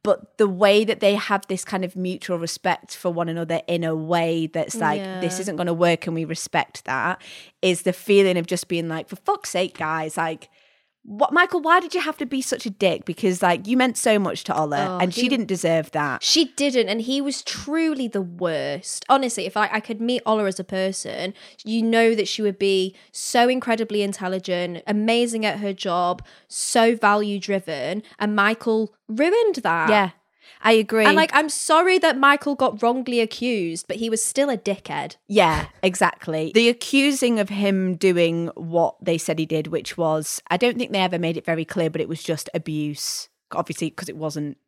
but 0.09 0.39
the 0.39 0.49
way 0.49 0.87
that 0.87 1.01
they 1.01 1.17
have 1.17 1.47
this 1.49 1.67
kind 1.67 1.85
of 1.85 1.95
mutual 1.95 2.39
respect 2.39 2.97
for 2.97 3.11
one 3.11 3.29
another 3.29 3.61
in 3.69 3.85
a 3.85 3.95
way 3.95 4.47
that's 4.47 4.75
like 4.77 5.03
this 5.21 5.39
isn't 5.39 5.57
going 5.57 5.67
to 5.67 5.75
work 5.75 6.07
and 6.07 6.15
we 6.15 6.25
respect 6.25 6.83
that 6.87 7.21
is 7.61 7.83
the 7.83 7.93
feeling 7.93 8.39
of 8.39 8.47
just 8.47 8.69
being 8.69 8.89
like 8.89 9.07
for 9.07 9.17
fuck's 9.17 9.51
sake 9.51 9.77
guys 9.77 10.17
like 10.17 10.49
what 11.11 11.33
michael 11.33 11.61
why 11.61 11.81
did 11.81 11.95
you 11.95 12.01
have 12.03 12.19
to 12.19 12.27
be 12.27 12.43
such 12.43 12.67
a 12.67 12.71
dick 12.71 13.07
because 13.07 13.43
like 13.43 13.67
you 13.67 13.77
meant 13.79 13.97
so 13.97 14.19
much 14.19 14.45
to 14.45 14.55
ola 14.55 14.77
Oh, 14.91 14.99
and 15.03 15.15
she 15.15 15.23
he- 15.23 15.29
didn't 15.29 15.47
deserve 15.47 15.91
that 15.93 16.23
She 16.23 16.43
didn't, 16.57 16.89
and 16.89 17.01
he 17.01 17.21
was 17.23 17.43
truly 17.43 18.09
the 18.09 18.21
worst. 18.21 19.05
Honestly, 19.09 19.47
if 19.47 19.57
I, 19.57 19.69
I 19.73 19.81
could 19.81 20.01
meet 20.01 20.21
Ola 20.27 20.45
as 20.45 20.61
a 20.61 20.65
person, 20.65 21.33
you 21.65 21.83
know 21.83 22.15
that 22.15 22.29
she 22.29 22.43
would 22.43 22.59
be 22.59 22.95
so 23.13 23.49
incredibly 23.49 24.03
intelligent, 24.03 24.83
amazing 24.87 25.47
at 25.47 25.61
her 25.61 25.73
job, 25.73 26.23
so 26.47 26.95
value 26.97 27.39
driven, 27.39 28.03
and 28.19 28.37
Michael 28.37 28.95
ruined 29.09 29.57
that. 29.63 29.89
yeah 29.89 30.11
i 30.63 30.73
agree 30.73 31.05
And 31.05 31.17
like, 31.17 31.31
I'm 31.33 31.49
sorry 31.49 31.99
that 31.99 32.19
Michael 32.19 32.55
got 32.55 32.83
wrongly 32.83 33.21
accused, 33.21 33.87
but 33.89 33.97
he 33.97 34.11
was 34.11 34.25
still 34.25 34.51
a 34.51 34.59
dickhead. 34.59 35.17
Yeah, 35.27 35.67
exactly. 35.83 36.53
The 36.55 36.69
accusing 36.69 37.39
of 37.39 37.49
him 37.49 37.97
doing 37.97 38.49
what 38.55 38.97
they 39.03 39.19
said 39.19 39.39
he 39.39 39.47
did, 39.47 39.69
which 39.69 39.97
was, 39.97 40.43
I 40.51 40.57
don't 40.57 40.79
think 40.79 40.93
they 40.93 41.01
ever 41.01 41.19
made 41.19 41.37
it 41.37 41.45
very 41.45 41.65
clear, 41.65 41.91
but 41.91 42.01
it 42.01 42.09
was 42.09 42.23
just 42.23 42.51
abuse, 42.55 43.29
obviously, 43.53 43.91
because 43.91 44.09
it 44.09 44.17
wasn't 44.17 44.59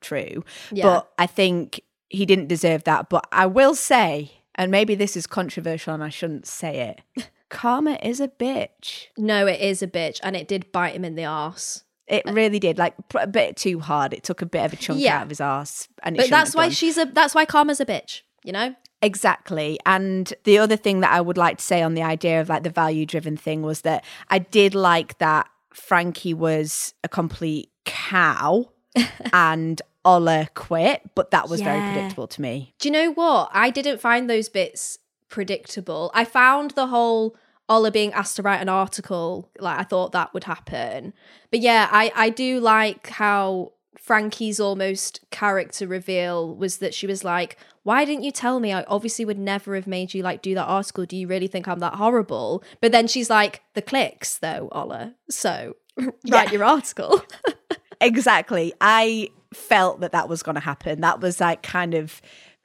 true. 0.00 0.44
Yeah. 0.70 0.84
But 0.84 1.12
I 1.18 1.26
think 1.26 1.80
he 2.08 2.26
didn't 2.26 2.48
deserve 2.48 2.84
that. 2.84 3.08
But 3.08 3.26
I 3.32 3.46
will 3.46 3.74
say, 3.74 4.32
and 4.54 4.70
maybe 4.70 4.94
this 4.94 5.16
is 5.16 5.26
controversial 5.26 5.94
and 5.94 6.04
I 6.04 6.10
shouldn't 6.10 6.46
say 6.46 6.94
it, 7.16 7.28
Karma 7.48 7.98
is 8.02 8.20
a 8.20 8.28
bitch. 8.28 9.08
No, 9.18 9.46
it 9.46 9.60
is 9.60 9.82
a 9.82 9.86
bitch, 9.86 10.20
and 10.22 10.34
it 10.34 10.48
did 10.48 10.72
bite 10.72 10.94
him 10.94 11.04
in 11.04 11.16
the 11.16 11.26
arse. 11.26 11.84
It 12.06 12.26
uh, 12.26 12.32
really 12.32 12.58
did, 12.58 12.78
like 12.78 12.94
a 13.18 13.26
bit 13.26 13.56
too 13.56 13.78
hard. 13.80 14.12
It 14.12 14.22
took 14.24 14.42
a 14.42 14.46
bit 14.46 14.64
of 14.64 14.72
a 14.72 14.76
chunk 14.76 15.00
Yeah. 15.00 15.18
out 15.18 15.22
of 15.24 15.28
his 15.28 15.40
ass, 15.40 15.88
and 16.02 16.16
But 16.16 16.28
that's 16.30 16.54
why 16.54 16.64
done. 16.64 16.72
she's 16.72 16.98
a. 16.98 17.04
That's 17.06 17.34
why 17.34 17.44
Karma's 17.44 17.80
a 17.80 17.86
bitch. 17.86 18.22
You 18.44 18.52
know. 18.52 18.74
Exactly. 19.00 19.78
And 19.84 20.32
the 20.44 20.58
other 20.58 20.76
thing 20.76 21.00
that 21.00 21.12
I 21.12 21.20
would 21.20 21.36
like 21.36 21.58
to 21.58 21.64
say 21.64 21.82
on 21.82 21.94
the 21.94 22.02
idea 22.02 22.40
of 22.40 22.48
like 22.48 22.62
the 22.62 22.70
value 22.70 23.04
driven 23.04 23.36
thing 23.36 23.62
was 23.62 23.80
that 23.80 24.04
I 24.28 24.38
did 24.38 24.74
like 24.76 25.18
that 25.18 25.48
Frankie 25.74 26.34
was 26.34 26.94
a 27.02 27.08
complete 27.08 27.70
cow 27.84 28.70
and 29.32 29.82
Ola 30.04 30.48
quit, 30.54 31.02
but 31.16 31.30
that 31.32 31.48
was 31.48 31.60
very 31.60 31.80
predictable 31.80 32.26
to 32.28 32.40
me. 32.42 32.74
Do 32.78 32.88
you 32.88 32.92
know 32.92 33.10
what? 33.12 33.50
I 33.52 33.70
didn't 33.70 33.98
find 34.00 34.28
those 34.30 34.48
bits 34.48 34.98
predictable. 35.28 36.10
I 36.14 36.24
found 36.24 36.72
the 36.72 36.86
whole 36.88 37.36
Ola 37.68 37.90
being 37.90 38.12
asked 38.12 38.36
to 38.36 38.42
write 38.42 38.60
an 38.60 38.68
article, 38.68 39.50
like 39.58 39.78
I 39.78 39.84
thought 39.84 40.12
that 40.12 40.34
would 40.34 40.44
happen. 40.44 41.12
But 41.50 41.60
yeah, 41.60 41.88
I, 41.90 42.12
I 42.14 42.30
do 42.30 42.60
like 42.60 43.08
how 43.08 43.72
Frankie's 44.02 44.58
almost 44.58 45.20
character 45.30 45.86
reveal 45.86 46.56
was 46.56 46.78
that 46.78 46.92
she 46.92 47.06
was 47.06 47.22
like, 47.22 47.56
Why 47.84 48.04
didn't 48.04 48.24
you 48.24 48.32
tell 48.32 48.58
me? 48.58 48.72
I 48.72 48.82
obviously 48.84 49.24
would 49.24 49.38
never 49.38 49.76
have 49.76 49.86
made 49.86 50.12
you 50.12 50.22
like 50.24 50.42
do 50.42 50.54
that 50.56 50.64
article. 50.64 51.06
Do 51.06 51.16
you 51.16 51.28
really 51.28 51.46
think 51.46 51.68
I'm 51.68 51.78
that 51.78 51.94
horrible? 51.94 52.64
But 52.80 52.90
then 52.90 53.06
she's 53.06 53.30
like, 53.30 53.62
The 53.74 53.82
clicks, 53.82 54.38
though, 54.38 54.68
Ola. 54.72 55.14
So 55.30 55.76
write 56.28 56.52
your 56.52 56.64
article. 56.64 57.22
exactly. 58.00 58.72
I 58.80 59.28
felt 59.54 60.00
that 60.00 60.12
that 60.12 60.28
was 60.28 60.42
going 60.42 60.56
to 60.56 60.60
happen. 60.60 61.00
That 61.00 61.20
was 61.20 61.40
like 61.40 61.62
kind 61.62 61.94
of. 61.94 62.20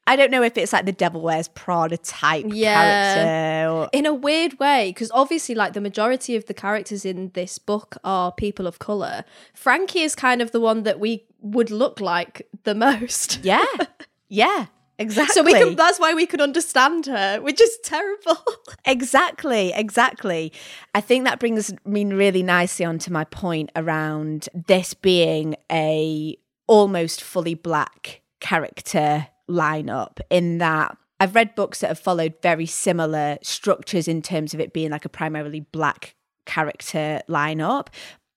I 0.07 0.15
don't 0.15 0.31
know 0.31 0.41
if 0.41 0.57
it's 0.57 0.71
like 0.73 0.85
the 0.85 0.91
Devil 0.93 1.21
Wears 1.21 1.49
Prada 1.49 1.97
type 1.97 2.45
Yeah. 2.47 2.73
character. 2.73 3.69
Or, 3.71 3.89
in 3.91 4.05
a 4.05 4.13
weird 4.13 4.57
way 4.59 4.89
because 4.89 5.11
obviously 5.13 5.53
like 5.53 5.73
the 5.73 5.81
majority 5.81 6.35
of 6.35 6.45
the 6.45 6.53
characters 6.53 7.05
in 7.05 7.31
this 7.33 7.59
book 7.59 7.97
are 8.03 8.31
people 8.31 8.65
of 8.65 8.79
color 8.79 9.23
frankie 9.53 10.01
is 10.01 10.15
kind 10.15 10.41
of 10.41 10.51
the 10.51 10.59
one 10.59 10.83
that 10.83 10.99
we 10.99 11.25
would 11.41 11.69
look 11.69 11.99
like 11.99 12.47
the 12.63 12.73
most 12.73 13.39
yeah, 13.43 13.65
yeah, 14.29 14.67
exactly. 14.97 15.33
so 15.35 15.43
we 15.43 15.53
can 15.53 15.75
that's 15.75 15.99
why 15.99 16.13
we 16.13 16.25
could 16.25 16.41
understand 16.41 17.05
her 17.05 17.39
which 17.41 17.59
is 17.61 17.77
terrible 17.83 18.37
Exactly, 18.85 19.71
exactly. 19.75 20.53
I 20.95 21.01
think 21.01 21.25
that 21.25 21.39
brings 21.39 21.73
me 21.85 22.05
really 22.05 22.41
nicely 22.43 22.85
onto 22.85 23.11
my 23.11 23.25
point 23.25 23.69
around 23.75 24.47
this 24.53 24.93
being 24.93 25.55
a 25.71 26.37
almost 26.67 27.21
fully 27.21 27.53
black 27.53 28.21
character 28.39 29.27
lineup 29.49 30.19
in 30.29 30.57
that 30.59 30.97
I've 31.19 31.35
read 31.35 31.55
books 31.55 31.79
that 31.79 31.87
have 31.87 31.99
followed 31.99 32.35
very 32.41 32.65
similar 32.65 33.37
structures 33.41 34.07
in 34.07 34.21
terms 34.21 34.53
of 34.53 34.59
it 34.59 34.73
being 34.73 34.91
like 34.91 35.05
a 35.05 35.09
primarily 35.09 35.61
black 35.61 36.15
character 36.45 37.21
lineup. 37.27 37.87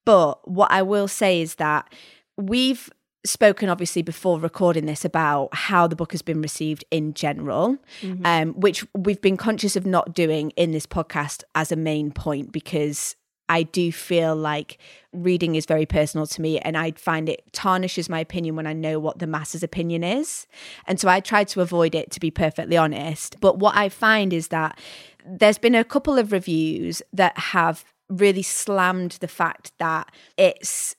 But 0.05 0.49
what 0.49 0.71
I 0.71 0.83
will 0.83 1.09
say 1.09 1.43
is 1.43 1.57
that 1.57 1.93
we've 2.37 2.91
spoken 3.25 3.69
obviously 3.69 4.01
before 4.01 4.41
recording 4.41 4.87
this 4.87 5.05
about 5.05 5.55
how 5.55 5.87
the 5.87 5.95
book 5.95 6.13
has 6.13 6.23
been 6.23 6.41
received 6.41 6.85
in 6.91 7.13
general 7.13 7.77
um, 8.25 8.55
which 8.55 8.83
we've 8.97 9.21
been 9.21 9.37
conscious 9.37 9.77
of 9.77 9.85
not 9.85 10.15
doing 10.15 10.51
in 10.53 10.71
this 10.73 10.87
podcast 10.87 11.43
as 11.55 11.71
a 11.71 11.77
main 11.77 12.11
point 12.11 12.51
because 12.51 13.17
I 13.51 13.65
do 13.65 13.91
feel 13.91 14.37
like 14.37 14.79
reading 15.13 15.57
is 15.57 15.67
very 15.67 15.85
personal 15.85 16.25
to 16.25 16.41
me 16.41 16.61
and 16.61 16.79
I 16.79 16.93
find 16.93 17.29
it 17.29 17.53
tarnishes 17.53 18.09
my 18.09 18.21
opinion 18.21 18.55
when 18.55 18.67
I 18.67 18.73
know 18.73 19.01
what 19.01 19.19
the 19.19 19.27
masses' 19.27 19.65
opinion 19.65 20.05
is. 20.05 20.47
And 20.87 21.01
so 21.01 21.09
I 21.09 21.19
try 21.19 21.43
to 21.43 21.61
avoid 21.61 21.97
it, 21.97 22.13
to 22.13 22.21
be 22.21 22.31
perfectly 22.31 22.77
honest. 22.77 23.41
But 23.41 23.59
what 23.59 23.77
I 23.77 23.89
find 23.89 24.33
is 24.33 24.49
that 24.49 24.79
there's 25.27 25.59
been 25.59 25.75
a 25.75 25.83
couple 25.83 26.17
of 26.17 26.31
reviews 26.31 27.03
that 27.13 27.37
have 27.37 27.85
really 28.09 28.43
slammed 28.43 29.19
the 29.21 29.29
fact 29.29 29.73
that 29.79 30.13
it's 30.37 30.95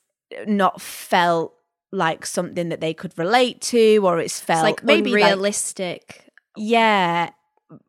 not 0.46 0.80
felt 0.80 1.54
like 1.90 2.26
something 2.26 2.68
that 2.68 2.82
they 2.82 2.92
could 2.92 3.16
relate 3.18 3.62
to 3.62 3.96
or 4.06 4.18
it's 4.18 4.40
felt 4.40 4.66
it's 4.66 4.80
like 4.80 4.84
maybe 4.84 5.10
like 5.10 5.22
unrealistic 5.22 6.26
yeah 6.56 7.30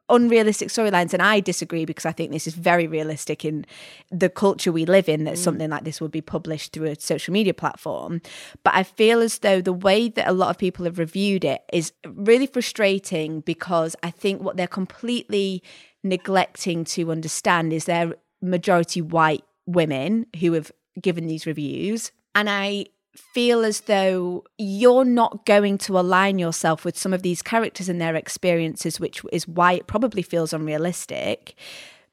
unrealistic 0.09 0.67
storylines 0.67 1.13
and 1.13 1.21
i 1.21 1.39
disagree 1.39 1.85
because 1.85 2.05
i 2.05 2.11
think 2.11 2.31
this 2.31 2.45
is 2.45 2.55
very 2.55 2.87
realistic 2.87 3.45
in 3.45 3.65
the 4.11 4.29
culture 4.29 4.71
we 4.71 4.85
live 4.85 5.07
in 5.07 5.23
that 5.23 5.35
mm. 5.35 5.37
something 5.37 5.69
like 5.69 5.85
this 5.85 6.01
would 6.01 6.11
be 6.11 6.21
published 6.21 6.73
through 6.73 6.87
a 6.87 6.99
social 6.99 7.31
media 7.31 7.53
platform. 7.53 8.21
But 8.63 8.73
i 8.75 8.83
feel 8.83 9.21
as 9.21 9.39
though 9.39 9.61
the 9.61 9.73
way 9.73 10.09
that 10.09 10.27
a 10.27 10.33
lot 10.33 10.49
of 10.49 10.57
people 10.57 10.85
have 10.85 10.99
reviewed 10.99 11.45
it 11.45 11.63
is 11.71 11.93
really 12.05 12.47
frustrating 12.47 13.41
because 13.41 13.95
i 14.03 14.11
think 14.11 14.41
what 14.41 14.57
they're 14.57 14.67
completely 14.67 15.63
neglecting 16.03 16.83
to 16.83 17.11
understand 17.11 17.71
is 17.71 17.85
they're 17.85 18.13
majority 18.41 19.01
white 19.01 19.43
women 19.65 20.25
who 20.41 20.51
have 20.53 20.71
given 21.01 21.27
these 21.27 21.45
reviews. 21.45 22.11
And 22.35 22.49
i 22.49 22.85
feel 23.15 23.63
as 23.63 23.81
though 23.81 24.43
you're 24.57 25.05
not 25.05 25.45
going 25.45 25.77
to 25.77 25.99
align 25.99 26.39
yourself 26.39 26.83
with 26.83 26.97
some 26.97 27.13
of 27.13 27.21
these 27.21 27.41
characters 27.41 27.89
and 27.89 28.01
their 28.01 28.15
experiences, 28.15 28.99
which 28.99 29.23
is 29.31 29.47
why 29.47 29.73
it 29.73 29.87
probably 29.87 30.21
feels 30.21 30.53
unrealistic 30.53 31.55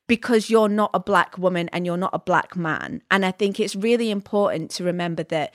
because 0.06 0.50
you're 0.50 0.68
not 0.68 0.90
a 0.92 0.98
black 0.98 1.38
woman 1.38 1.68
and 1.72 1.86
you're 1.86 1.96
not 1.96 2.10
a 2.12 2.18
black 2.18 2.56
man. 2.56 3.00
And 3.12 3.24
I 3.24 3.30
think 3.30 3.60
it's 3.60 3.76
really 3.76 4.10
important 4.10 4.72
to 4.72 4.84
remember 4.84 5.22
that 5.24 5.54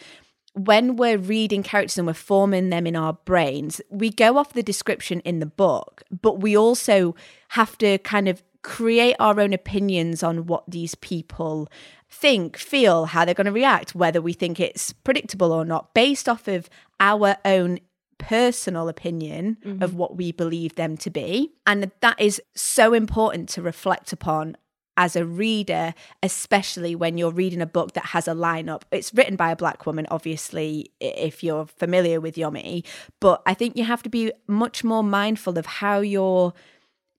when 0.54 0.96
we're 0.96 1.18
reading 1.18 1.62
characters 1.62 1.98
and 1.98 2.08
we're 2.08 2.14
forming 2.14 2.70
them 2.70 2.88
in 2.88 2.96
our 2.96 3.14
brains, 3.26 3.82
we 3.90 4.10
go 4.10 4.38
off 4.38 4.54
the 4.54 4.64
description 4.64 5.20
in 5.22 5.40
the 5.40 5.46
book, 5.46 6.04
but 6.22 6.40
we 6.40 6.56
also 6.56 7.16
have 7.50 7.78
to 7.80 7.98
kind 8.00 8.30
of 8.30 8.42
create 8.66 9.16
our 9.20 9.40
own 9.40 9.54
opinions 9.54 10.24
on 10.24 10.48
what 10.48 10.64
these 10.68 10.96
people 10.96 11.70
think, 12.10 12.58
feel, 12.58 13.06
how 13.06 13.24
they're 13.24 13.36
going 13.36 13.46
to 13.46 13.52
react, 13.52 13.94
whether 13.94 14.20
we 14.20 14.34
think 14.34 14.60
it's 14.60 14.92
predictable 14.92 15.52
or 15.52 15.64
not, 15.64 15.94
based 15.94 16.28
off 16.28 16.48
of 16.48 16.68
our 17.00 17.38
own 17.46 17.80
personal 18.18 18.90
opinion 18.90 19.58
mm-hmm. 19.64 19.84
of 19.84 19.94
what 19.94 20.18
we 20.18 20.32
believe 20.32 20.76
them 20.76 20.98
to 20.98 21.12
be. 21.12 21.54
And 21.68 21.92
that 22.02 22.20
is 22.20 22.42
so 22.56 22.94
important 22.94 23.50
to 23.50 23.62
reflect 23.62 24.12
upon 24.12 24.58
as 24.98 25.16
a 25.16 25.26
reader, 25.26 25.94
especially 26.24 26.96
when 26.96 27.18
you're 27.18 27.32
reading 27.32 27.62
a 27.62 27.68
book 27.68 27.94
that 27.94 28.06
has 28.06 28.28
a 28.28 28.32
lineup. 28.32 28.84
It's 28.92 29.14
written 29.14 29.36
by 29.36 29.52
a 29.52 29.56
black 29.56 29.86
woman, 29.86 30.08
obviously, 30.10 30.92
if 31.00 31.44
you're 31.44 31.68
familiar 31.68 32.20
with 32.20 32.36
Yomi, 32.36 32.84
but 33.20 33.44
I 33.46 33.54
think 33.54 33.78
you 33.78 33.84
have 33.84 34.02
to 34.04 34.10
be 34.10 34.32
much 34.48 34.84
more 34.84 35.04
mindful 35.04 35.58
of 35.58 35.66
how 35.66 36.00
you're 36.00 36.54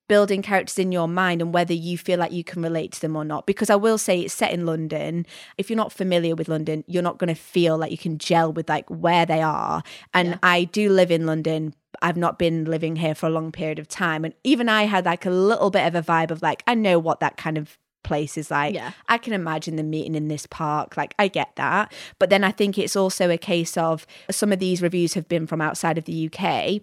building 0.09 0.43
characters 0.43 0.79
in 0.79 0.93
your 0.93 1.09
mind 1.09 1.41
and 1.43 1.53
whether 1.53 1.75
you 1.75 1.99
feel 1.99 2.19
like 2.19 2.33
you 2.33 2.45
can 2.45 2.63
relate 2.63 2.93
to 2.93 3.01
them 3.01 3.17
or 3.17 3.25
not. 3.25 3.47
Because 3.47 3.71
I 3.71 3.77
will 3.77 3.99
say 3.99 4.21
it's 4.21 4.35
set 4.35 4.53
in 4.53 4.67
London. 4.67 5.27
If 5.59 5.71
you're 5.71 5.77
not 5.77 5.93
familiar 5.93 6.35
with 6.35 6.49
London, 6.49 6.85
you're 6.87 7.03
not 7.03 7.19
going 7.19 7.35
to 7.35 7.41
feel 7.41 7.77
like 7.77 7.91
you 7.91 7.99
can 7.99 8.19
gel 8.19 8.53
with 8.53 8.69
like 8.69 8.89
where 8.89 9.27
they 9.27 9.43
are. 9.43 9.83
And 10.15 10.29
Yeah. 10.31 10.39
I 10.43 10.65
do 10.65 10.91
live 10.91 11.11
in 11.11 11.27
London. 11.27 11.75
I've 12.03 12.17
not 12.17 12.39
been 12.39 12.65
living 12.65 12.97
here 12.97 13.15
for 13.15 13.27
a 13.27 13.31
long 13.31 13.53
period 13.53 13.79
of 13.79 13.89
time. 13.89 14.25
And 14.25 14.35
even 14.45 14.69
I 14.69 14.85
had 14.85 15.05
like 15.05 15.27
a 15.27 15.31
little 15.31 15.71
bit 15.71 15.87
of 15.87 15.95
a 15.95 16.03
vibe 16.03 16.31
of 16.31 16.43
like, 16.43 16.63
I 16.67 16.75
know 16.75 16.99
what 16.99 17.21
that 17.21 17.37
kind 17.37 17.59
of 17.59 17.79
place 18.05 18.39
is 18.39 18.51
like. 18.51 18.75
Yeah. 18.75 18.93
I 19.09 19.19
can 19.19 19.33
imagine 19.33 19.77
them 19.77 19.91
meeting 19.91 20.15
in 20.15 20.29
this 20.29 20.47
park. 20.47 20.97
Like, 20.97 21.15
I 21.19 21.27
get 21.29 21.57
that. 21.57 21.93
But 22.19 22.31
then 22.31 22.45
I 22.45 22.53
think 22.53 22.79
it's 22.79 22.95
also 22.97 23.31
a 23.31 23.39
case 23.39 23.77
of 23.77 24.07
some 24.31 24.53
of 24.53 24.61
these 24.61 24.81
reviews 24.81 25.15
have 25.15 25.27
been 25.29 25.47
from 25.47 25.61
outside 25.61 25.99
of 25.99 26.05
the 26.05 26.31
UK. 26.33 26.83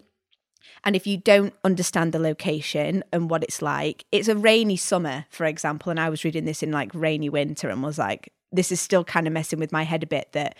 And 0.84 0.95
if 0.95 1.08
you 1.08 1.17
don't 1.17 1.54
understand 1.63 2.12
the 2.12 2.19
location 2.19 3.04
and 3.12 3.30
what 3.30 3.43
it's 3.43 3.62
like, 3.62 4.06
it's 4.12 4.28
a 4.28 4.36
rainy 4.36 4.78
summer, 4.78 5.26
for 5.30 5.45
example. 5.45 5.89
And 5.89 5.99
I 5.99 6.10
was 6.10 6.23
reading 6.23 6.45
this 6.45 6.63
in 6.63 6.71
like 6.71 6.91
rainy 6.93 7.30
winter 7.30 7.69
and 7.69 7.84
was 7.84 7.97
like, 7.97 8.32
this 8.52 8.71
is 8.71 8.80
still 8.80 9.04
kind 9.04 9.28
of 9.28 9.34
messing 9.34 9.60
with 9.60 9.71
my 9.71 9.84
head 9.84 10.04
a 10.04 10.08
bit 10.08 10.30
that 10.34 10.56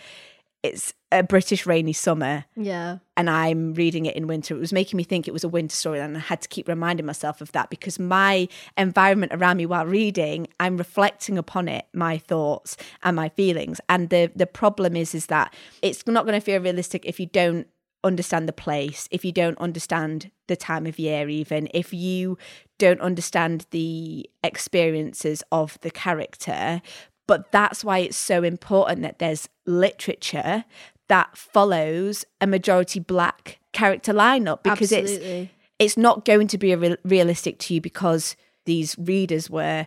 it's 0.62 0.94
a 1.12 1.22
British 1.22 1.66
rainy 1.66 1.92
summer 1.92 2.44
yeah 2.56 2.98
and 3.16 3.30
I'm 3.30 3.74
reading 3.74 4.06
it 4.06 4.16
in 4.16 4.26
winter. 4.26 4.54
It 4.56 4.60
was 4.60 4.72
making 4.72 4.96
me 4.96 5.04
think 5.04 5.28
it 5.28 5.32
was 5.32 5.44
a 5.44 5.48
winter 5.48 5.74
story, 5.74 6.00
and 6.00 6.16
I 6.16 6.20
had 6.20 6.40
to 6.42 6.48
keep 6.48 6.68
reminding 6.68 7.06
myself 7.06 7.40
of 7.40 7.52
that 7.52 7.70
because 7.70 7.98
my 7.98 8.48
environment 8.76 9.32
around 9.32 9.58
me 9.58 9.66
while 9.66 9.86
reading, 9.86 10.48
I'm 10.58 10.76
reflecting 10.76 11.38
upon 11.38 11.68
it, 11.68 11.86
my 11.92 12.18
thoughts 12.18 12.76
and 13.02 13.16
my 13.16 13.28
feelings. 13.28 13.80
And 13.88 14.10
the 14.10 14.30
the 14.34 14.46
problem 14.46 14.96
is, 14.96 15.14
is 15.14 15.26
that 15.26 15.54
it's 15.82 16.06
not 16.06 16.24
going 16.24 16.38
to 16.38 16.44
feel 16.44 16.60
realistic 16.60 17.04
if 17.06 17.20
you 17.20 17.26
don't 17.26 17.68
understand 18.04 18.48
the 18.48 18.52
place, 18.52 19.08
if 19.10 19.24
you 19.24 19.32
don't 19.32 19.58
understand 19.58 20.30
the 20.46 20.56
time 20.56 20.86
of 20.86 20.98
year, 20.98 21.28
even 21.28 21.68
if 21.74 21.92
you 21.92 22.38
don't 22.78 23.00
understand 23.00 23.66
the 23.70 24.28
experiences 24.42 25.42
of 25.50 25.78
the 25.80 25.90
character. 25.90 26.82
But 27.26 27.50
that's 27.50 27.82
why 27.82 27.98
it's 27.98 28.16
so 28.16 28.42
important 28.42 29.02
that 29.02 29.18
there's 29.18 29.48
literature 29.66 30.64
that 31.08 31.36
follows 31.36 32.24
a 32.40 32.46
majority 32.46 33.00
black 33.00 33.58
character 33.72 34.12
lineup 34.12 34.62
because 34.62 34.92
it's 34.92 35.12
absolutely 35.12 35.50
it's 35.78 35.96
not 35.96 36.24
going 36.24 36.46
to 36.46 36.58
be 36.58 36.72
a 36.72 36.78
real 36.78 36.96
realistic 37.04 37.58
to 37.58 37.74
you 37.74 37.80
because 37.80 38.36
these 38.64 38.96
readers 38.98 39.50
were 39.50 39.86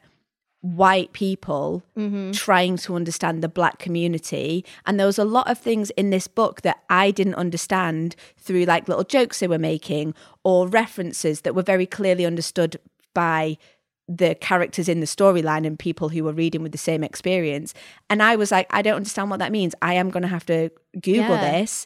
white 0.62 1.13
people 1.13 1.84
mm-hmm. 1.98 2.32
trying 2.32 2.78
to 2.78 2.96
understand 2.96 3.43
the 3.43 3.50
black 3.50 3.80
community. 3.80 4.65
And 4.86 5.00
there 5.00 5.06
was 5.06 5.20
a 5.20 5.24
lot 5.24 5.50
of 5.50 5.58
things 5.58 5.91
in 5.91 6.10
this 6.10 6.28
book 6.28 6.62
that 6.63 6.84
I 6.89 7.12
didn't 7.12 7.36
understand 7.36 8.15
through 8.38 8.65
like 8.65 8.88
little 8.88 9.04
jokes 9.04 9.39
they 9.39 9.48
were 9.48 9.60
making 9.60 10.13
or 10.43 10.67
references 10.67 11.41
that 11.41 11.56
were 11.56 11.63
very 11.63 11.86
clearly 11.86 12.26
understood 12.26 12.80
by 13.13 13.58
the 14.08 14.36
characters 14.36 14.88
in 14.88 15.00
the 15.00 15.06
storyline 15.06 15.65
and 15.67 15.78
people 15.78 16.10
who 16.10 16.24
were 16.24 16.34
reading 16.34 16.63
with 16.63 16.72
the 16.72 16.78
same 16.78 17.04
experience. 17.04 17.74
And 18.10 18.24
I 18.24 18.36
was 18.36 18.52
like 18.52 18.67
I 18.72 18.82
don't 18.82 18.96
understand 18.96 19.30
what 19.30 19.39
that 19.39 19.52
means. 19.52 19.76
I 19.82 19.93
am 19.93 20.10
going 20.10 20.24
to 20.24 20.30
have 20.30 20.46
to 20.48 20.70
google 20.93 21.36
Yeah. 21.36 21.60
this 21.60 21.86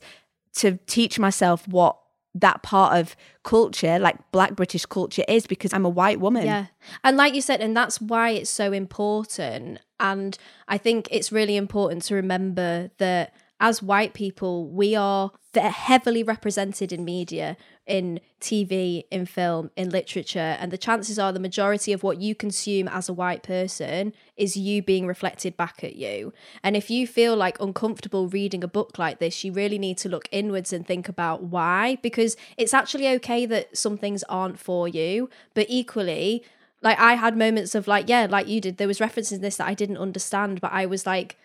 to 0.55 0.77
teach 0.85 1.17
myself 1.17 1.67
what 1.67 1.97
that 2.33 2.63
part 2.63 2.97
of 2.97 3.15
culture, 3.43 3.99
like 3.99 4.17
black 4.31 4.55
British 4.55 4.85
culture, 4.85 5.23
is 5.27 5.47
because 5.47 5.73
I'm 5.73 5.85
a 5.85 5.89
white 5.89 6.19
woman. 6.19 6.45
Yeah. 6.45 6.67
And 7.03 7.17
like 7.17 7.33
you 7.33 7.41
said, 7.41 7.61
and 7.61 7.75
that's 7.75 7.99
why 7.99 8.31
it's 8.31 8.49
so 8.49 8.71
important. 8.71 9.79
And 9.99 10.37
I 10.67 10.77
think 10.77 11.07
it's 11.11 11.31
really 11.31 11.57
important 11.57 12.03
to 12.03 12.15
remember 12.15 12.89
that 12.97 13.33
as 13.59 13.83
white 13.83 14.13
people, 14.13 14.67
we 14.69 14.95
are 14.95 15.31
heavily 15.53 16.23
represented 16.23 16.91
in 16.91 17.05
media, 17.05 17.57
in 17.87 18.19
TV, 18.39 19.03
in 19.11 19.25
film, 19.25 19.71
in 19.75 19.89
literature. 19.89 20.55
And 20.59 20.71
the 20.71 20.77
chances 20.77 21.17
are 21.17 21.33
the 21.33 21.39
majority 21.39 21.93
of 21.93 22.03
what 22.03 22.21
you 22.21 22.35
consume 22.35 22.87
as 22.87 23.09
a 23.09 23.13
white 23.13 23.43
person 23.43 24.13
is 24.37 24.55
you 24.55 24.81
being 24.81 25.07
reflected 25.07 25.57
back 25.57 25.83
at 25.83 25.95
you. 25.95 26.33
And 26.63 26.75
if 26.75 26.89
you 26.89 27.07
feel 27.07 27.35
like 27.35 27.59
uncomfortable 27.59 28.27
reading 28.27 28.63
a 28.63 28.67
book 28.67 28.97
like 28.97 29.19
this, 29.19 29.43
you 29.43 29.51
really 29.51 29.79
need 29.79 29.97
to 29.99 30.09
look 30.09 30.29
inwards 30.31 30.71
and 30.71 30.85
think 30.85 31.09
about 31.09 31.43
why, 31.43 31.97
because 32.01 32.37
it's 32.57 32.73
actually 32.73 33.07
okay 33.09 33.45
that 33.45 33.75
some 33.75 33.97
things 33.97 34.23
aren't 34.29 34.59
for 34.59 34.87
you, 34.87 35.29
but 35.53 35.65
equally, 35.69 36.43
like 36.81 36.99
I 36.99 37.13
had 37.13 37.37
moments 37.37 37.75
of 37.75 37.87
like, 37.87 38.09
yeah, 38.09 38.27
like 38.29 38.47
you 38.47 38.61
did, 38.61 38.77
there 38.77 38.87
was 38.87 38.99
references 38.99 39.33
in 39.33 39.41
this 39.41 39.57
that 39.57 39.67
I 39.67 39.73
didn't 39.73 39.97
understand, 39.97 40.61
but 40.61 40.71
I 40.71 40.85
was 40.85 41.05
like, 41.05 41.37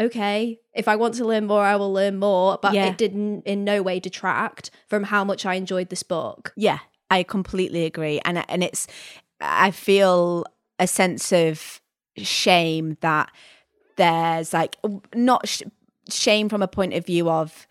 okay, 0.00 0.58
if 0.74 0.88
I 0.88 0.96
want 0.96 1.14
to 1.14 1.24
learn 1.24 1.46
more, 1.46 1.62
I 1.62 1.76
will 1.76 1.92
learn 1.92 2.18
more. 2.18 2.58
But 2.60 2.74
Yeah. 2.74 2.86
it 2.86 2.98
didn't 2.98 3.42
in 3.46 3.64
no 3.64 3.82
way 3.82 4.00
detract 4.00 4.70
from 4.88 5.04
how 5.04 5.24
much 5.24 5.46
I 5.46 5.54
enjoyed 5.54 5.88
this 5.90 6.02
book. 6.02 6.52
Yeah, 6.56 6.78
I 7.10 7.22
completely 7.22 7.84
agree, 7.84 8.20
and 8.24 8.44
and 8.50 8.64
it's 8.64 8.86
I 9.40 9.70
feel 9.70 10.44
a 10.78 10.86
sense 10.86 11.32
of 11.32 11.80
shame 12.16 12.96
that 13.02 13.30
there's 13.96 14.52
like 14.52 14.76
not 15.14 15.46
sh- 15.48 15.62
shame 16.08 16.48
from 16.48 16.62
a 16.62 16.68
point 16.68 16.94
of 16.94 17.06
view 17.06 17.28
of 17.30 17.67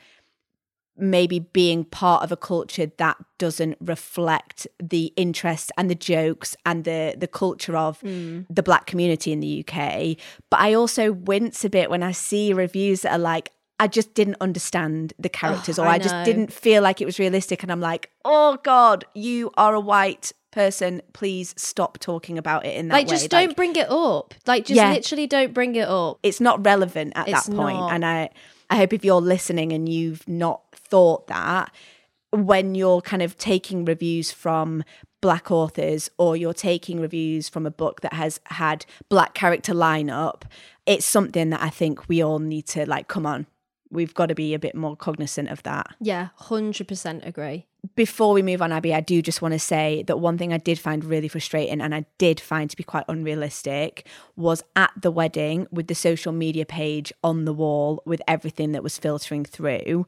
maybe 0.97 1.39
being 1.39 1.83
part 1.85 2.23
of 2.23 2.31
a 2.31 2.37
culture 2.37 2.91
that 2.97 3.17
doesn't 3.37 3.77
reflect 3.79 4.67
the 4.81 5.13
interest 5.15 5.71
and 5.77 5.89
the 5.89 5.95
jokes 5.95 6.55
and 6.65 6.83
the 6.83 7.15
the 7.17 7.27
culture 7.27 7.75
of 7.75 7.99
mm. 8.01 8.45
the 8.49 8.63
black 8.63 8.85
community 8.85 9.31
in 9.31 9.39
the 9.39 9.65
UK 9.65 10.17
but 10.49 10.59
I 10.59 10.73
also 10.73 11.11
wince 11.11 11.63
a 11.63 11.69
bit 11.69 11.89
when 11.89 12.03
I 12.03 12.11
see 12.11 12.53
reviews 12.53 13.01
that 13.01 13.13
are 13.13 13.19
like 13.19 13.51
I 13.79 13.87
just 13.87 14.15
didn't 14.15 14.37
understand 14.41 15.13
the 15.19 15.29
oh, 15.29 15.37
characters 15.37 15.77
Oh, 15.77 15.83
or 15.83 15.87
I 15.87 15.95
I 15.95 15.99
just 15.99 16.15
didn't 16.25 16.51
feel 16.51 16.81
like 16.81 16.99
it 16.99 17.05
was 17.05 17.19
realistic 17.19 17.63
and 17.63 17.71
I'm 17.71 17.81
like 17.81 18.09
oh 18.25 18.57
god 18.63 19.05
you 19.13 19.51
are 19.55 19.73
a 19.75 19.79
white 19.79 20.31
person 20.51 21.01
please 21.13 21.53
stop 21.57 21.99
talking 21.99 22.37
about 22.37 22.65
it 22.65 22.75
in 22.75 22.87
that 22.87 22.93
way. 22.95 22.99
Like, 23.01 23.07
way 23.07 23.17
just 23.17 23.29
don't 23.29 23.55
bring 23.55 23.75
it 23.75 23.89
up. 23.89 24.33
Like, 24.47 24.65
just 24.65 24.75
Yeah. 24.75 24.91
literally 24.91 25.27
don't 25.27 25.53
bring 25.53 25.75
it 25.75 25.87
up. 25.87 26.17
it's 26.23 26.41
not 26.41 26.65
relevant 26.65 27.13
at 27.15 27.27
It's 27.27 27.45
that 27.45 27.55
point. 27.55 27.77
not. 27.77 27.93
And 27.93 28.03
I, 28.03 28.29
I 28.69 28.77
hope 28.77 28.93
if 28.93 29.05
you're 29.05 29.21
listening 29.21 29.71
and 29.71 29.87
you've 29.87 30.27
not 30.27 30.61
thought 30.73 31.27
that, 31.27 31.71
when 32.31 32.75
you're 32.75 33.01
kind 33.01 33.21
of 33.21 33.37
taking 33.37 33.85
reviews 33.85 34.31
from 34.31 34.83
black 35.21 35.49
authors 35.49 36.09
or 36.17 36.35
you're 36.35 36.53
taking 36.53 36.99
reviews 36.99 37.49
from 37.49 37.65
a 37.65 37.71
book 37.71 38.01
that 38.01 38.13
has 38.13 38.39
had 38.45 38.85
black 39.09 39.33
character 39.33 39.73
lineup, 39.73 40.43
it's 40.85 41.05
something 41.05 41.49
that 41.49 41.61
I 41.61 41.69
think 41.69 42.07
we 42.07 42.21
all 42.21 42.39
need 42.39 42.67
to 42.67 42.87
like, 42.87 43.07
come 43.07 43.25
on, 43.25 43.47
we've 43.89 44.13
got 44.13 44.27
to 44.27 44.35
be 44.35 44.53
a 44.53 44.59
bit 44.59 44.75
more 44.75 44.95
cognizant 44.95 45.49
of 45.49 45.63
that 45.63 45.87
Yeah, 45.99 46.29
100% 46.41 47.25
agree. 47.25 47.65
before 47.95 48.33
we 48.33 48.41
move 48.41 48.61
on, 48.61 48.71
Abi, 48.71 48.93
I 48.93 48.99
do 49.01 49.21
just 49.21 49.41
want 49.41 49.53
to 49.53 49.59
say 49.59 50.03
that 50.07 50.19
one 50.19 50.37
thing 50.37 50.51
I 50.53 50.57
did 50.57 50.77
find 50.79 51.03
really 51.05 51.27
frustrating 51.27 51.79
and 51.81 51.95
I 51.95 52.05
did 52.17 52.39
find 52.39 52.69
to 52.69 52.75
be 52.77 52.83
quite 52.83 53.05
unrealistic 53.07 54.05
was 54.35 54.63
at 54.75 54.91
the 54.99 55.11
wedding 55.11 55.67
with 55.71 55.87
the 55.87 55.95
social 55.95 56.31
media 56.33 56.65
page 56.65 57.13
on 57.23 57.45
the 57.45 57.53
wall 57.53 58.01
with 58.05 58.21
everything 58.27 58.71
that 58.73 58.83
was 58.83 58.97
filtering 58.97 59.45
through. 59.45 60.05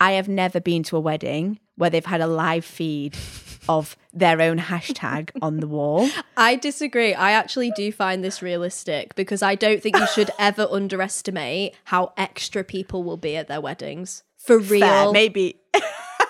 I 0.00 0.12
have 0.12 0.28
never 0.28 0.60
been 0.60 0.82
to 0.84 0.96
a 0.96 1.00
wedding 1.00 1.60
where 1.76 1.90
they've 1.90 2.04
had 2.04 2.20
a 2.20 2.26
live 2.26 2.64
feed 2.64 3.16
of 3.68 3.96
their 4.12 4.40
own 4.40 4.58
hashtag 4.58 5.30
on 5.42 5.60
the 5.60 5.66
wall. 5.68 6.08
I 6.36 6.56
disagree. 6.56 7.14
I 7.14 7.32
actually 7.32 7.70
do 7.72 7.92
find 7.92 8.24
this 8.24 8.42
realistic 8.42 9.14
because 9.14 9.42
I 9.42 9.54
don't 9.54 9.82
think 9.82 9.98
you 9.98 10.06
should 10.08 10.30
ever 10.38 10.66
underestimate 10.70 11.74
how 11.84 12.12
extra 12.16 12.64
people 12.64 13.04
will 13.04 13.18
be 13.18 13.36
at 13.36 13.48
their 13.48 13.60
weddings. 13.60 14.24
For 14.38 14.58
real. 14.58 14.80
Fair. 14.80 15.12
Maybe 15.12 15.60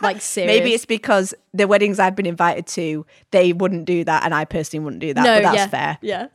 like, 0.02 0.20
serious. 0.20 0.48
maybe 0.48 0.74
it's 0.74 0.84
because 0.84 1.32
the 1.54 1.68
weddings 1.68 1.98
I've 1.98 2.16
been 2.16 2.26
invited 2.26 2.66
to, 2.68 3.06
they 3.30 3.52
wouldn't 3.52 3.84
do 3.84 4.02
that 4.04 4.24
and 4.24 4.34
I 4.34 4.44
personally 4.44 4.84
wouldn't 4.84 5.00
do 5.00 5.14
that. 5.14 5.22
no, 5.22 5.36
but 5.36 5.42
that's 5.42 5.56
yeah, 5.56 5.66
fair. 5.68 5.98
Yeah. 6.02 6.26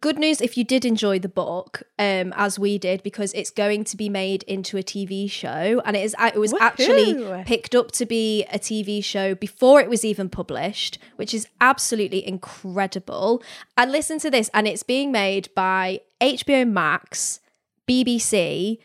Good 0.00 0.18
news 0.18 0.40
if 0.40 0.56
you 0.56 0.64
did 0.64 0.84
enjoy 0.84 1.18
the 1.18 1.28
book, 1.28 1.82
um, 1.98 2.32
as 2.36 2.58
we 2.58 2.78
did, 2.78 3.02
because 3.02 3.32
it's 3.32 3.50
going 3.50 3.84
to 3.84 3.96
be 3.96 4.08
made 4.08 4.42
into 4.44 4.76
a 4.76 4.82
TV 4.82 5.30
show, 5.30 5.82
and 5.84 5.96
it 5.96 6.04
is. 6.04 6.14
It 6.18 6.38
was 6.38 6.54
actually 6.60 7.44
picked 7.44 7.74
up 7.74 7.92
to 7.92 8.06
be 8.06 8.44
a 8.44 8.58
TV 8.58 9.02
show 9.04 9.34
before 9.34 9.80
it 9.80 9.90
was 9.90 10.04
even 10.04 10.28
published, 10.28 10.98
which 11.16 11.34
is 11.34 11.46
absolutely 11.60 12.26
incredible. 12.26 13.42
And 13.76 13.92
listen 13.92 14.18
to 14.20 14.30
this, 14.30 14.50
and 14.54 14.66
it's 14.66 14.82
being 14.82 15.12
made 15.12 15.48
by 15.54 16.00
HBO 16.20 16.68
Max, 16.68 17.40
BBC, 17.88 18.78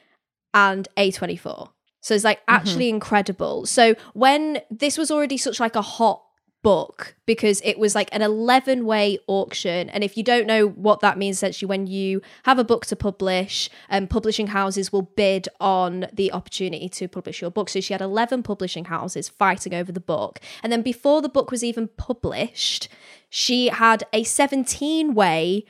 and 0.54 0.88
A24. 0.98 1.70
So 2.02 2.14
it's 2.14 2.24
like 2.24 2.42
actually 2.48 2.90
incredible. 2.90 3.66
So 3.66 3.96
when 4.14 4.62
this 4.70 4.96
was 4.96 5.10
already 5.10 5.38
such 5.38 5.60
like 5.60 5.76
a 5.76 5.82
hot 5.82 6.25
book 6.66 7.16
because 7.28 7.62
it 7.64 7.78
was 7.78 7.94
like 7.94 8.10
an 8.12 8.24
11 8.24 8.88
way 8.88 9.20
auction. 9.28 9.88
And 9.92 10.04
if 10.04 10.18
you 10.18 10.24
don't 10.24 10.48
know 10.48 10.70
what 10.70 11.00
that 11.02 11.16
means 11.16 11.38
essentially 11.38 11.70
when 11.70 11.86
you 11.86 12.24
have 12.42 12.58
a 12.58 12.64
book 12.64 12.88
to 12.88 12.96
publish 12.96 13.70
um, 13.92 14.08
publishing 14.08 14.48
houses 14.48 14.92
will 14.92 15.04
bid 15.04 15.48
on 15.60 16.08
the 16.12 16.34
opportunity 16.34 16.90
to 16.90 17.08
publish 17.08 17.40
your 17.40 17.52
book. 17.52 17.70
So 17.70 17.82
she 17.82 17.94
had 17.94 18.02
11 18.02 18.42
publishing 18.42 18.86
houses 18.86 19.30
fighting 19.30 19.76
over 19.76 19.92
the 19.92 20.00
book. 20.00 20.40
And 20.64 20.74
then 20.74 20.82
before 20.82 21.22
the 21.22 21.30
book 21.30 21.52
was 21.52 21.64
even 21.64 21.88
published 21.98 22.90
she 23.30 23.68
had 23.68 24.04
a 24.12 24.24
17 24.24 25.14
way 25.14 25.66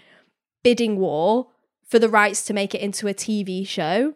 bidding 0.64 0.98
war 0.98 1.48
for 1.84 2.00
the 2.00 2.08
rights 2.08 2.46
to 2.46 2.54
make 2.54 2.74
it 2.74 2.80
into 2.80 3.10
a 3.10 3.14
TV 3.14 3.68
show 3.68 4.16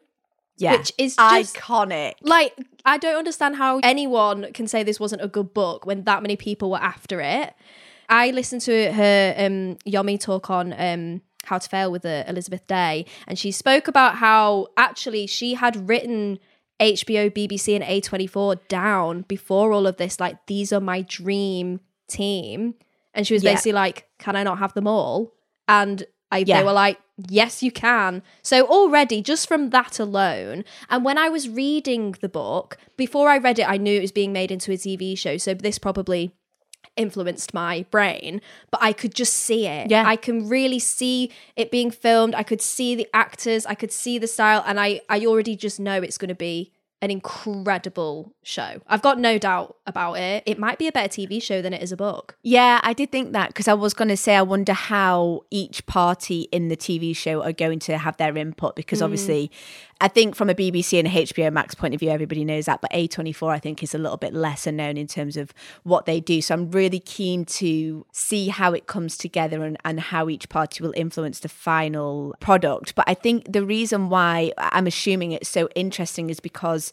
Yeah. 0.60 0.74
which 0.78 0.92
is 0.98 1.16
just 1.16 1.56
iconic. 1.56 2.14
like 2.22 2.54
I 2.86 2.98
don't 2.98 3.16
understand 3.18 3.56
how 3.56 3.80
anyone 3.84 4.52
can 4.54 4.68
say 4.68 4.84
this 4.84 5.00
wasn't 5.00 5.22
a 5.22 5.28
good 5.28 5.54
book 5.54 5.86
when 5.86 6.04
that 6.04 6.22
many 6.22 6.36
people 6.36 6.70
were 6.72 6.78
after 6.82 7.22
it. 7.22 7.54
I 8.10 8.32
listened 8.32 8.62
to 8.64 8.92
her 8.92 9.34
um 9.38 9.78
Yomi 9.88 10.20
talk 10.20 10.50
on 10.50 10.74
um 10.78 11.22
How 11.46 11.58
to 11.60 11.70
Fail 11.70 11.92
with 11.92 12.06
uh, 12.06 12.24
Elizabeth 12.28 12.66
Day 12.68 13.06
and 13.28 13.38
she 13.40 13.52
spoke 13.52 13.88
about 13.88 14.16
how 14.16 14.68
actually 14.78 15.28
she 15.28 15.54
had 15.56 15.88
written 15.90 16.40
HBO, 16.80 17.30
BBC 17.30 17.76
and 17.76 17.84
A24 17.84 18.68
down 18.70 19.24
before 19.28 19.72
all 19.74 19.86
of 19.88 19.98
this 19.98 20.20
like 20.20 20.38
these 20.48 20.72
are 20.74 20.80
my 20.82 21.02
dream 21.02 21.80
team 22.08 22.76
and 23.14 23.26
she 23.28 23.34
was 23.34 23.44
Yeah. 23.44 23.52
basically 23.54 23.74
like 23.74 24.08
can 24.18 24.36
I 24.36 24.44
not 24.44 24.60
have 24.60 24.74
them 24.74 24.88
all? 24.88 25.34
And 25.68 26.04
I, 26.32 26.40
Yeah. 26.40 26.60
they 26.60 26.66
were 26.66 26.74
like, 26.74 26.98
yes, 27.28 27.62
you 27.62 27.72
can. 27.72 28.24
So 28.42 28.66
already, 28.68 29.22
just 29.22 29.48
from 29.48 29.72
that 29.72 30.00
alone, 30.00 30.64
and 30.90 31.04
when 31.04 31.18
I 31.18 31.30
was 31.30 31.50
reading 31.50 32.16
the 32.22 32.30
book, 32.30 32.78
before 32.98 33.30
I 33.30 33.38
read 33.38 33.60
it, 33.60 33.70
I 33.70 33.78
knew 33.78 33.98
it 33.98 34.02
was 34.02 34.12
being 34.12 34.34
made 34.34 34.52
into 34.52 34.72
a 34.72 34.76
TV 34.76 35.18
show. 35.18 35.38
So 35.38 35.54
this 35.54 35.80
probably 35.80 36.34
influenced 36.96 37.54
my 37.54 37.86
brain, 37.92 38.42
but 38.72 38.82
I 38.84 38.94
could 38.94 39.16
just 39.16 39.34
see 39.34 39.66
it. 39.66 39.90
Yeah. 39.90 40.04
I 40.06 40.16
can 40.16 40.50
really 40.50 40.80
see 40.80 41.32
it 41.56 41.72
being 41.72 41.92
filmed. 41.92 42.36
I 42.36 42.44
could 42.44 42.62
see 42.62 42.96
the 42.96 43.08
actors, 43.14 43.66
I 43.66 43.74
could 43.76 43.92
see 43.92 44.18
the 44.18 44.28
style, 44.28 44.64
and 44.66 44.80
I, 44.80 45.02
I 45.10 45.26
already 45.26 45.56
just 45.56 45.80
know 45.80 46.02
it's 46.02 46.18
going 46.18 46.30
to 46.30 46.36
be 46.36 46.72
an 47.02 47.12
incredible 47.12 48.34
show. 48.44 48.82
I've 48.88 49.02
got 49.02 49.20
no 49.20 49.38
doubt 49.38 49.78
about 49.88 50.16
it. 50.16 50.44
It 50.46 50.60
might 50.60 50.78
be 50.78 50.88
a 50.88 50.92
better 50.92 51.08
TV 51.08 51.42
show 51.42 51.62
than 51.62 51.74
it 51.74 51.82
is 51.82 51.92
a 51.92 51.98
book. 51.98 52.36
Yeah, 52.44 52.82
I 52.84 52.94
did 52.94 53.12
think 53.12 53.32
that 53.32 53.50
because 53.50 53.68
I 53.70 53.74
was 53.74 53.94
going 53.94 54.10
to 54.10 54.18
say, 54.18 54.36
I 54.36 54.42
wonder 54.42 54.74
how 54.74 55.46
each 55.50 55.86
party 55.86 56.42
in 56.52 56.68
the 56.68 56.76
TV 56.76 57.16
show 57.16 57.42
are 57.42 57.54
going 57.54 57.80
to 57.80 57.98
have 57.98 58.18
their 58.18 58.36
input. 58.36 58.76
Because 58.76 59.00
mm. 59.00 59.06
obviously, 59.06 59.50
I 60.02 60.10
think 60.10 60.36
from 60.36 60.50
a 60.50 60.56
BBC 60.56 61.00
and 61.00 61.08
a 61.08 61.12
HBO 61.12 61.52
Max 61.54 61.74
point 61.74 61.94
of 61.94 62.02
view, 62.02 62.10
everybody 62.10 62.44
knows 62.44 62.66
that. 62.66 62.82
But 62.82 62.92
A24, 62.92 63.50
I 63.50 63.60
think, 63.60 63.82
is 63.82 63.96
a 63.96 63.98
little 63.98 64.18
bit 64.18 64.34
lesser 64.34 64.72
known 64.72 64.98
in 64.98 65.08
terms 65.08 65.38
of 65.38 65.54
what 65.84 66.06
they 66.06 66.20
do. 66.20 66.42
So 66.42 66.54
I'm 66.54 66.70
really 66.72 67.00
keen 67.00 67.46
to 67.46 68.06
see 68.12 68.50
how 68.50 68.74
it 68.74 68.88
comes 68.88 69.18
together 69.18 69.64
and, 69.64 69.78
and 69.86 70.02
how 70.02 70.28
each 70.28 70.50
party 70.50 70.84
will 70.84 70.94
influence 70.98 71.40
the 71.40 71.50
final 71.50 72.36
product. 72.42 72.96
But 72.96 73.06
I 73.08 73.14
think 73.14 73.52
the 73.52 73.66
reason 73.66 74.10
why 74.10 74.52
I'm 74.58 74.88
assuming 74.88 75.32
it's 75.32 75.50
so 75.50 75.70
interesting 75.76 76.30
is 76.30 76.42
because 76.42 76.89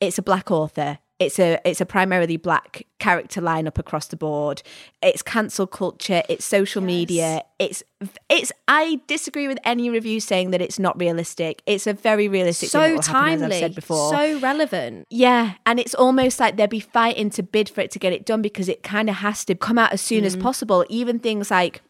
it's 0.00 0.18
a 0.18 0.22
black 0.22 0.50
author. 0.50 0.98
It's 1.18 1.40
a 1.40 1.58
it's 1.64 1.80
a 1.80 1.86
primarily 1.86 2.36
black 2.36 2.86
character 3.00 3.40
lineup 3.40 3.76
across 3.76 4.06
the 4.06 4.16
board. 4.16 4.62
It's 5.02 5.20
cancel 5.20 5.66
culture 5.66 6.22
it's 6.28 6.44
social 6.44 6.80
media 6.80 7.42
it's 7.58 7.82
it's 8.28 8.52
i 8.68 9.00
disagree 9.08 9.48
with 9.48 9.58
any 9.64 9.90
review 9.90 10.20
saying 10.20 10.52
that 10.52 10.62
it's 10.62 10.78
not 10.78 10.98
realistic. 11.00 11.60
It's 11.66 11.88
a 11.88 11.92
very 11.92 12.28
realistic 12.28 12.68
So 12.68 12.80
happen, 12.80 13.00
timely, 13.00 13.56
i've 13.56 13.60
said 13.60 13.74
before. 13.74 14.10
so 14.10 14.38
relevant. 14.38 15.06
yeah, 15.10 15.54
and 15.66 15.80
it's 15.80 15.94
almost 15.94 16.38
like 16.38 16.56
they'd 16.56 16.70
be 16.70 16.78
fighting 16.78 17.30
to 17.30 17.42
bid 17.42 17.68
for 17.68 17.80
it 17.80 17.90
to 17.92 17.98
get 17.98 18.12
it 18.12 18.24
done 18.24 18.40
because 18.40 18.68
it 18.68 18.84
kind 18.84 19.08
of 19.10 19.16
has 19.16 19.44
to 19.46 19.56
come 19.56 19.76
out 19.76 19.92
as 19.92 20.00
soon 20.00 20.24
as 20.24 20.36
mm. 20.36 20.42
possible. 20.42 20.84
Even 20.88 21.18
things 21.18 21.50
like 21.50 21.82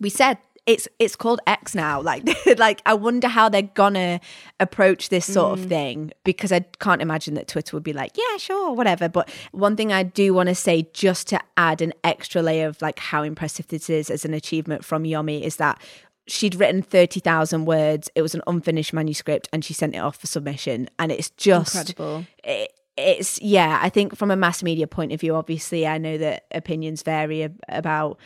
we 0.00 0.10
said, 0.10 0.38
it's 0.66 0.88
it's 0.98 1.14
called 1.14 1.40
X 1.46 1.74
now. 1.74 2.00
Like 2.00 2.28
like 2.58 2.82
I 2.84 2.94
wonder 2.94 3.28
how 3.28 3.48
they're 3.48 3.62
gonna 3.62 4.20
approach 4.58 5.08
this 5.08 5.24
sort 5.24 5.58
of 5.58 5.64
mm. 5.64 5.68
thing 5.68 6.12
because 6.24 6.50
I 6.52 6.60
can't 6.80 7.00
imagine 7.00 7.34
that 7.34 7.48
Twitter 7.48 7.76
would 7.76 7.84
be 7.84 7.92
like, 7.92 8.16
yeah, 8.16 8.36
sure, 8.36 8.72
whatever. 8.72 9.08
But 9.08 9.30
one 9.52 9.76
thing 9.76 9.92
I 9.92 10.02
do 10.02 10.34
want 10.34 10.48
to 10.48 10.54
say, 10.54 10.88
just 10.92 11.28
to 11.28 11.40
add 11.56 11.80
an 11.80 11.94
extra 12.02 12.42
layer 12.42 12.66
of 12.66 12.82
like 12.82 12.98
how 12.98 13.22
impressive 13.22 13.68
this 13.68 13.88
is 13.88 14.10
as 14.10 14.24
an 14.24 14.34
achievement 14.34 14.84
from 14.84 15.04
Yomi, 15.04 15.42
is 15.42 15.56
that 15.56 15.80
she'd 16.26 16.56
written 16.56 16.82
30,000 16.82 17.64
words. 17.64 18.10
It 18.16 18.22
was 18.22 18.34
an 18.34 18.42
unfinished 18.48 18.92
manuscript 18.92 19.48
and 19.52 19.64
she 19.64 19.72
sent 19.72 19.94
it 19.94 19.98
off 19.98 20.16
for 20.16 20.26
submission. 20.26 20.90
And 20.98 21.12
it's 21.12 21.30
just 21.30 21.76
Incredible. 21.76 22.26
it, 22.42 22.72
it's 22.98 23.38
yeah 23.42 23.78
i 23.82 23.90
think 23.90 24.16
from 24.16 24.30
a 24.30 24.36
mass 24.36 24.62
media 24.62 24.86
point 24.86 25.12
of 25.12 25.20
view 25.20 25.34
obviously 25.34 25.86
i 25.86 25.98
know 25.98 26.16
that 26.16 26.46
opinions 26.50 27.02
vary 27.02 27.42
ab- 27.42 27.60
about 27.68 28.18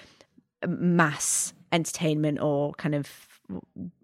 mass 0.64 1.52
entertainment 1.72 2.40
or 2.40 2.72
kind 2.74 2.94
of 2.94 3.28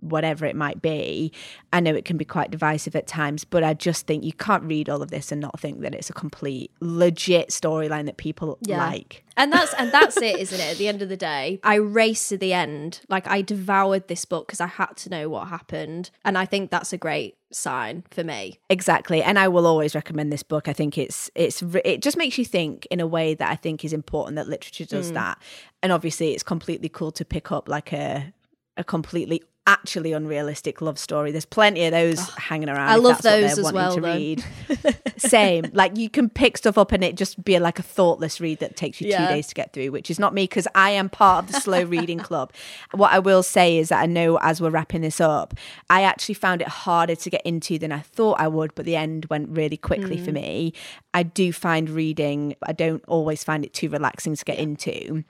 whatever 0.00 0.46
it 0.46 0.54
might 0.56 0.80
be 0.82 1.32
i 1.72 1.80
know 1.80 1.94
it 1.94 2.04
can 2.04 2.16
be 2.16 2.24
quite 2.24 2.50
divisive 2.50 2.94
at 2.94 3.06
times 3.06 3.44
but 3.44 3.64
i 3.64 3.74
just 3.74 4.06
think 4.06 4.22
you 4.24 4.32
can't 4.32 4.62
read 4.64 4.88
all 4.88 5.02
of 5.02 5.10
this 5.10 5.32
and 5.32 5.40
not 5.40 5.58
think 5.58 5.80
that 5.80 5.94
it's 5.94 6.10
a 6.10 6.12
complete 6.12 6.70
legit 6.80 7.48
storyline 7.50 8.06
that 8.06 8.16
people 8.16 8.58
Yeah. 8.62 8.78
like 8.86 9.24
and 9.36 9.52
that's 9.52 9.74
and 9.74 9.90
that's 9.92 10.16
it 10.18 10.38
isn't 10.38 10.60
it 10.60 10.70
at 10.72 10.76
the 10.78 10.88
end 10.88 11.02
of 11.02 11.08
the 11.08 11.16
day 11.16 11.58
i 11.62 11.74
raced 11.74 12.28
to 12.30 12.36
the 12.38 12.52
end 12.52 13.00
like 13.08 13.26
i 13.28 13.42
devoured 13.42 14.08
this 14.08 14.24
book 14.24 14.46
because 14.46 14.60
i 14.60 14.66
had 14.66 14.96
to 14.98 15.10
know 15.10 15.28
what 15.28 15.48
happened 15.48 16.10
and 16.24 16.38
i 16.38 16.44
think 16.44 16.70
that's 16.70 16.92
a 16.92 16.98
great 16.98 17.36
sign 17.52 18.02
for 18.10 18.24
me 18.24 18.58
Exactly, 18.68 19.22
and 19.22 19.38
I 19.38 19.46
will 19.46 19.66
always 19.68 19.94
recommend 19.94 20.32
this 20.32 20.42
book. 20.42 20.66
I 20.68 20.72
think 20.72 20.98
it's 20.98 21.30
it's 21.36 21.62
it 21.84 22.02
just 22.02 22.16
makes 22.16 22.36
you 22.38 22.44
think 22.44 22.86
in 22.90 22.98
a 23.00 23.06
way 23.06 23.34
that 23.34 23.48
I 23.48 23.54
think 23.54 23.84
is 23.84 23.92
important 23.92 24.34
that 24.36 24.48
literature 24.48 24.84
Mm. 24.84 24.88
does 24.88 25.12
that. 25.12 25.38
And 25.82 25.92
obviously, 25.92 26.32
it's 26.34 26.42
completely 26.42 26.88
cool 26.88 27.12
to 27.12 27.24
pick 27.24 27.52
up 27.52 27.68
like 27.68 27.92
a 27.92 28.32
a 28.76 28.84
completely 28.84 29.42
actually 29.68 30.12
unrealistic 30.12 30.80
love 30.80 30.96
story. 30.96 31.32
There's 31.32 31.44
plenty 31.44 31.84
of 31.86 31.90
those 31.90 32.20
hanging 32.36 32.68
around. 32.68 32.88
I 32.88 32.94
love 32.96 33.20
those 33.22 33.58
as 33.58 33.72
well, 33.72 33.96
To 33.96 34.00
though. 34.00 34.14
read. 34.14 34.44
Same, 35.16 35.64
like 35.72 35.96
you 35.96 36.08
can 36.08 36.28
pick 36.28 36.56
stuff 36.56 36.78
up 36.78 36.92
and 36.92 37.02
it 37.02 37.16
just 37.16 37.42
be 37.42 37.58
like 37.58 37.80
a 37.80 37.82
thoughtless 37.82 38.40
read 38.40 38.60
that 38.60 38.76
takes 38.76 39.00
you 39.00 39.08
Yeah. 39.08 39.26
two 39.26 39.34
days 39.34 39.48
to 39.48 39.54
get 39.56 39.72
through, 39.72 39.90
which 39.90 40.08
is 40.08 40.20
not 40.20 40.34
me 40.34 40.44
because 40.44 40.68
I 40.76 40.90
am 40.90 41.08
part 41.08 41.44
of 41.46 41.52
the 41.52 41.60
slow 41.60 41.82
reading 41.96 42.18
club. 42.20 42.52
What 42.92 43.12
I 43.12 43.18
will 43.18 43.42
say 43.42 43.78
is 43.78 43.88
that 43.88 44.00
I 44.00 44.06
know 44.06 44.38
as 44.40 44.60
we're 44.60 44.70
wrapping 44.70 45.00
this 45.00 45.20
up, 45.20 45.54
I 45.90 46.02
actually 46.02 46.36
found 46.36 46.60
it 46.60 46.68
harder 46.68 47.16
to 47.16 47.30
get 47.30 47.42
into 47.44 47.76
than 47.76 47.90
I 47.90 48.00
thought 48.00 48.38
I 48.38 48.46
would, 48.46 48.72
but 48.76 48.84
the 48.84 48.94
end 48.94 49.24
went 49.26 49.48
really 49.48 49.76
quickly 49.76 50.18
Mm. 50.18 50.24
for 50.24 50.30
me. 50.32 50.74
I 51.12 51.24
do 51.24 51.52
find 51.52 51.90
reading, 51.90 52.54
I 52.62 52.72
don't 52.72 53.02
always 53.08 53.42
find 53.42 53.64
it 53.64 53.72
too 53.74 53.88
relaxing 53.88 54.36
to 54.36 54.44
get 54.44 54.58
into 54.60 55.24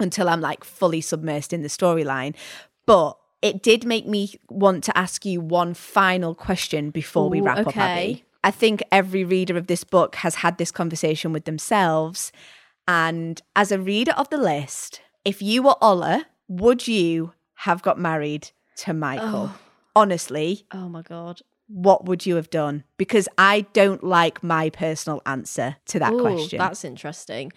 until 0.00 0.28
I'm 0.30 0.40
like 0.40 0.64
fully 0.64 1.02
submersed 1.02 1.52
in 1.52 1.60
the 1.62 1.68
storyline. 1.68 2.34
But 2.86 3.16
it 3.40 3.62
did 3.62 3.84
make 3.84 4.06
me 4.06 4.34
want 4.48 4.84
to 4.84 4.96
ask 4.96 5.24
you 5.24 5.40
one 5.40 5.74
final 5.74 6.34
question 6.34 6.90
before 6.90 7.28
we 7.28 7.40
Ooh, 7.40 7.44
wrap 7.44 7.66
up. 7.66 7.76
Abi. 7.76 8.24
I 8.44 8.50
think 8.50 8.82
every 8.90 9.24
reader 9.24 9.56
of 9.56 9.66
this 9.68 9.84
book 9.84 10.16
has 10.16 10.36
had 10.36 10.58
this 10.58 10.70
conversation 10.70 11.32
with 11.32 11.44
themselves. 11.44 12.32
And 12.88 13.40
as 13.54 13.70
a 13.70 13.78
reader 13.78 14.12
of 14.12 14.28
the 14.30 14.38
list, 14.38 15.00
if 15.24 15.40
you 15.40 15.62
were 15.62 15.76
Ola, 15.80 16.26
would 16.48 16.88
you 16.88 17.32
have 17.54 17.82
got 17.82 17.98
married 17.98 18.50
to 18.78 18.92
Michael? 18.92 19.50
Oh. 19.52 19.58
Honestly, 19.94 20.66
oh 20.72 20.88
my 20.88 21.02
god 21.02 21.42
what 21.68 22.04
would 22.04 22.26
you 22.26 22.36
have 22.36 22.50
done? 22.50 22.84
Because 22.98 23.28
I 23.38 23.62
don't 23.72 24.04
like 24.04 24.42
my 24.42 24.68
personal 24.68 25.22
answer 25.24 25.76
to 25.86 25.98
that 26.00 26.12
Ooh, 26.12 26.20
question. 26.20 26.58
that's 26.58 26.84
interesting 26.84 27.50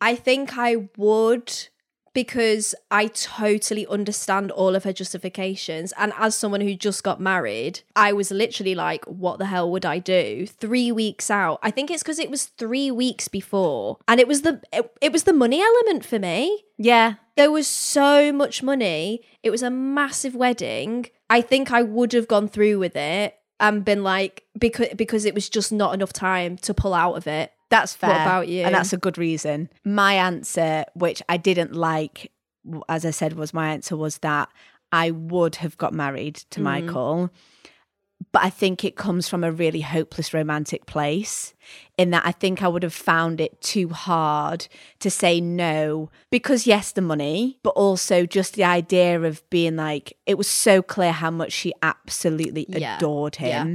i 0.00 0.14
think 0.14 0.56
i 0.58 0.88
would 0.96 1.68
because 2.16 2.74
I 2.90 3.08
totally 3.08 3.86
understand 3.88 4.50
all 4.50 4.74
of 4.74 4.84
her 4.84 4.92
justifications. 4.94 5.92
And 5.98 6.14
as 6.16 6.34
someone 6.34 6.62
who 6.62 6.74
just 6.74 7.04
got 7.04 7.20
married, 7.20 7.82
I 7.94 8.14
was 8.14 8.30
literally 8.30 8.74
like, 8.74 9.04
what 9.04 9.38
the 9.38 9.44
hell 9.44 9.70
would 9.70 9.84
I 9.84 9.98
do? 9.98 10.46
Three 10.46 10.90
weeks 10.90 11.30
out. 11.30 11.58
I 11.62 11.70
think 11.70 11.90
it's 11.90 12.02
because 12.02 12.18
it 12.18 12.30
was 12.30 12.46
three 12.46 12.90
weeks 12.90 13.28
before. 13.28 13.98
And 14.08 14.18
it 14.18 14.26
was 14.26 14.40
the 14.40 14.62
it, 14.72 14.90
it 15.02 15.12
was 15.12 15.24
the 15.24 15.34
money 15.34 15.60
element 15.60 16.06
for 16.06 16.18
me. 16.18 16.64
yeah. 16.78 17.16
There 17.36 17.52
was 17.52 17.66
so 17.66 18.32
much 18.32 18.62
money. 18.62 19.20
It 19.42 19.50
was 19.50 19.62
a 19.62 19.68
massive 19.68 20.34
wedding. 20.34 21.10
I 21.28 21.42
think 21.42 21.70
I 21.70 21.82
would 21.82 22.14
have 22.14 22.28
gone 22.28 22.48
through 22.48 22.78
with 22.78 22.96
it 22.96 23.36
and 23.60 23.84
been 23.84 24.02
like 24.02 24.44
because 24.58 24.88
because 24.96 25.26
it 25.26 25.34
was 25.34 25.50
just 25.50 25.70
not 25.70 25.92
enough 25.92 26.14
time 26.14 26.56
to 26.58 26.72
pull 26.72 26.94
out 26.94 27.14
of 27.14 27.26
it. 27.26 27.52
That's 27.70 27.94
fair. 27.94 28.10
What 28.10 28.20
about 28.20 28.48
you? 28.48 28.62
And 28.64 28.74
that's 28.74 28.92
a 28.92 28.96
good 28.98 29.18
reason. 29.18 29.68
My 29.84 30.14
answer, 30.14 30.84
which 30.94 31.22
I 31.28 31.36
didn't 31.36 31.74
like, 31.74 32.30
as 32.88 33.04
I 33.04 33.10
said, 33.10 33.34
was 33.34 33.52
my 33.54 33.72
answer 33.72 33.96
was 33.96 34.18
that 34.18 34.48
I 34.92 35.10
would 35.10 35.56
have 35.56 35.76
got 35.76 35.92
married 35.92 36.36
to 36.50 36.60
Mm. 36.60 36.62
Michael. 36.64 37.30
But 38.32 38.44
I 38.44 38.50
think 38.50 38.82
it 38.82 38.96
comes 38.96 39.28
from 39.28 39.44
a 39.44 39.52
really 39.52 39.82
hopeless 39.82 40.32
romantic 40.32 40.86
place, 40.86 41.54
in 41.98 42.10
that 42.10 42.22
I 42.24 42.32
think 42.32 42.62
I 42.62 42.68
would 42.68 42.82
have 42.82 42.94
found 42.94 43.40
it 43.42 43.60
too 43.60 43.90
hard 43.90 44.68
to 45.00 45.10
say 45.10 45.38
no 45.40 46.10
because, 46.30 46.66
yes, 46.66 46.92
the 46.92 47.02
money, 47.02 47.58
but 47.62 47.70
also 47.70 48.24
just 48.26 48.54
the 48.54 48.64
idea 48.64 49.20
of 49.20 49.48
being 49.50 49.76
like, 49.76 50.16
it 50.24 50.38
was 50.38 50.48
so 50.48 50.80
clear 50.82 51.12
how 51.12 51.30
much 51.30 51.52
she 51.52 51.72
absolutely 51.82 52.64
Yeah. 52.68 52.96
adored 52.96 53.36
Yeah. 53.38 53.66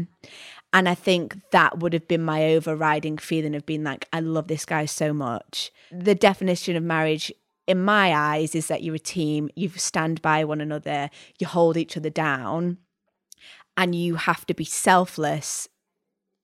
And 0.74 0.88
I 0.88 0.96
think 0.96 1.38
that 1.52 1.80
would 1.80 1.94
have 1.94 2.08
been 2.08 2.24
my 2.24 2.54
overriding 2.54 3.18
feeling 3.18 3.56
of 3.56 3.66
being 3.66 3.84
like, 3.84 4.08
I 4.14 4.22
love 4.22 4.48
this 4.48 4.66
guy 4.66 4.86
so 4.86 5.12
much. 5.12 5.72
The 5.92 6.16
definition 6.16 6.78
of 6.78 6.84
marriage, 6.84 7.32
in 7.68 7.84
my 7.84 8.14
eyes, 8.16 8.56
is 8.56 8.68
that 8.68 8.82
you're 8.82 8.96
a 8.96 9.00
team, 9.00 9.50
you 9.56 9.70
stand 9.70 10.22
by 10.22 10.46
one 10.46 10.62
another, 10.62 11.10
you 11.40 11.48
hold 11.48 11.76
each 11.76 11.98
other 11.98 12.10
down, 12.10 12.78
and 13.76 13.94
you 13.96 14.16
have 14.16 14.46
to 14.46 14.54
be 14.54 14.64
selfless. 14.64 15.68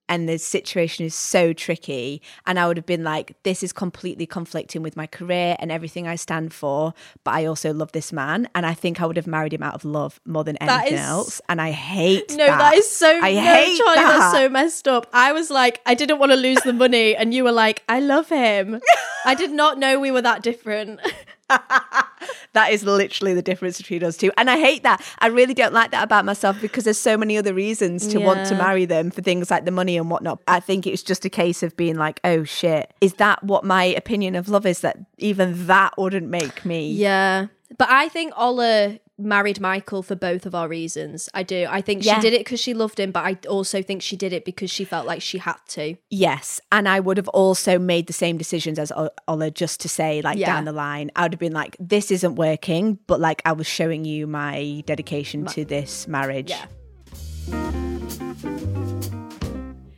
And 0.08 0.28
the 0.28 0.38
situation 0.38 1.04
is 1.04 1.14
so 1.14 1.52
tricky. 1.52 2.22
And 2.46 2.58
I 2.58 2.66
would 2.66 2.76
have 2.76 2.86
been 2.86 3.04
like, 3.04 3.36
this 3.42 3.62
is 3.62 3.72
completely 3.72 4.26
conflicting 4.26 4.82
with 4.82 4.96
my 4.96 5.06
career 5.06 5.56
and 5.58 5.70
everything 5.70 6.06
I 6.08 6.16
stand 6.16 6.52
for. 6.54 6.94
But 7.24 7.34
I 7.34 7.44
also 7.46 7.72
love 7.72 7.92
this 7.92 8.12
man. 8.12 8.48
And 8.54 8.64
I 8.64 8.74
think 8.74 9.00
I 9.00 9.06
would 9.06 9.16
have 9.16 9.26
married 9.26 9.52
him 9.52 9.62
out 9.62 9.74
of 9.74 9.84
love 9.84 10.20
more 10.24 10.44
than 10.44 10.56
anything 10.58 10.94
is- 10.94 11.00
else. 11.00 11.40
And 11.48 11.60
I 11.60 11.70
hate 11.72 12.30
No, 12.30 12.46
that. 12.46 12.58
that 12.58 12.74
is 12.76 12.90
so. 12.90 13.08
I 13.22 13.32
no, 13.34 13.40
hate 13.40 13.78
Charlie. 13.78 13.94
that. 13.96 14.18
That's 14.18 14.32
so 14.32 14.48
messed 14.48 14.88
up. 14.88 15.06
I 15.12 15.32
was 15.32 15.50
like, 15.50 15.80
I 15.86 15.94
didn't 15.94 16.18
want 16.18 16.32
to 16.32 16.36
lose 16.36 16.60
the 16.62 16.72
money, 16.72 17.14
and 17.14 17.32
you 17.34 17.44
were 17.44 17.52
like, 17.52 17.82
I 17.88 18.00
love 18.00 18.28
him. 18.28 18.80
I 19.24 19.34
did 19.34 19.50
not 19.50 19.78
know 19.78 19.98
we 20.00 20.10
were 20.10 20.22
that 20.22 20.42
different. 20.42 21.00
that 22.52 22.72
is 22.72 22.84
literally 22.84 23.34
the 23.34 23.42
difference 23.42 23.78
between 23.78 24.04
us 24.04 24.16
two. 24.16 24.30
And 24.36 24.50
I 24.50 24.58
hate 24.58 24.82
that. 24.82 25.02
I 25.18 25.28
really 25.28 25.54
don't 25.54 25.72
like 25.72 25.90
that 25.92 26.04
about 26.04 26.24
myself 26.24 26.60
because 26.60 26.84
there's 26.84 26.98
so 26.98 27.16
many 27.16 27.36
other 27.38 27.54
reasons 27.54 28.06
to 28.08 28.18
want 28.18 28.46
to 28.48 28.54
marry 28.54 28.84
them 28.84 29.10
for 29.10 29.22
things 29.22 29.50
like 29.50 29.64
the 29.64 29.70
money 29.70 29.96
and 29.96 30.10
whatnot. 30.10 30.40
I 30.48 30.60
think 30.60 30.86
it's 30.86 31.02
just 31.02 31.24
a 31.24 31.30
case 31.30 31.62
of 31.62 31.76
being 31.76 31.96
like, 31.96 32.20
oh 32.24 32.44
shit, 32.44 32.92
is 33.00 33.14
that 33.14 33.42
what 33.44 33.64
my 33.64 33.84
opinion 33.84 34.34
of 34.34 34.48
love 34.48 34.66
is? 34.66 34.80
That 34.80 34.98
even 35.18 35.66
that 35.66 35.96
wouldn't 35.98 36.28
make 36.28 36.64
me. 36.64 36.92
yeah, 36.92 37.46
but 37.76 37.88
I 37.90 38.08
think 38.08 38.32
Ola 38.36 38.98
married 39.18 39.60
Michael 39.60 40.02
for 40.02 40.14
both 40.14 40.46
of 40.46 40.54
our 40.54 40.68
reasons. 40.68 41.28
I 41.34 41.42
do. 41.42 41.66
I 41.68 41.80
think 41.80 42.04
she 42.04 42.18
did 42.20 42.32
it 42.32 42.40
because 42.40 42.60
she 42.60 42.72
loved 42.72 43.00
him, 43.00 43.10
but 43.10 43.24
I 43.24 43.36
also 43.48 43.82
think 43.82 44.00
she 44.00 44.16
did 44.16 44.32
it 44.32 44.44
because 44.44 44.70
she 44.70 44.84
felt 44.84 45.06
like 45.06 45.20
she 45.20 45.38
had 45.38 45.56
to. 45.70 45.96
Yes. 46.08 46.60
And 46.70 46.88
I 46.88 47.00
would 47.00 47.16
have 47.16 47.28
also 47.28 47.78
made 47.78 48.06
the 48.06 48.12
same 48.12 48.38
decisions 48.38 48.78
as 48.78 48.92
Ola 49.26 49.50
just 49.50 49.80
to 49.80 49.88
say, 49.88 50.22
like, 50.22 50.38
Yeah. 50.38 50.54
down 50.54 50.64
the 50.64 50.72
line, 50.72 51.10
I 51.16 51.22
would 51.24 51.32
have 51.32 51.40
been 51.40 51.52
like, 51.52 51.76
this 51.80 52.10
isn't 52.10 52.36
working, 52.36 52.98
but 53.06 53.20
like, 53.20 53.42
I 53.44 53.52
was 53.52 53.66
showing 53.66 54.04
you 54.04 54.26
my 54.26 54.82
dedication 54.86 55.46
to 55.46 55.64
this 55.64 56.06
marriage. 56.06 56.50
Yeah. 56.50 56.66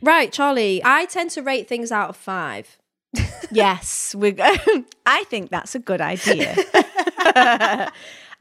Right, 0.03 0.31
Charlie. 0.31 0.81
I 0.83 1.05
tend 1.05 1.29
to 1.31 1.43
rate 1.43 1.67
things 1.67 1.91
out 1.91 2.09
of 2.09 2.17
five. 2.17 2.77
Yes, 3.51 4.15
we. 4.15 4.35
I 5.05 5.23
think 5.25 5.51
that's 5.51 5.75
a 5.75 5.79
good 5.79 6.01
idea. 6.01 6.55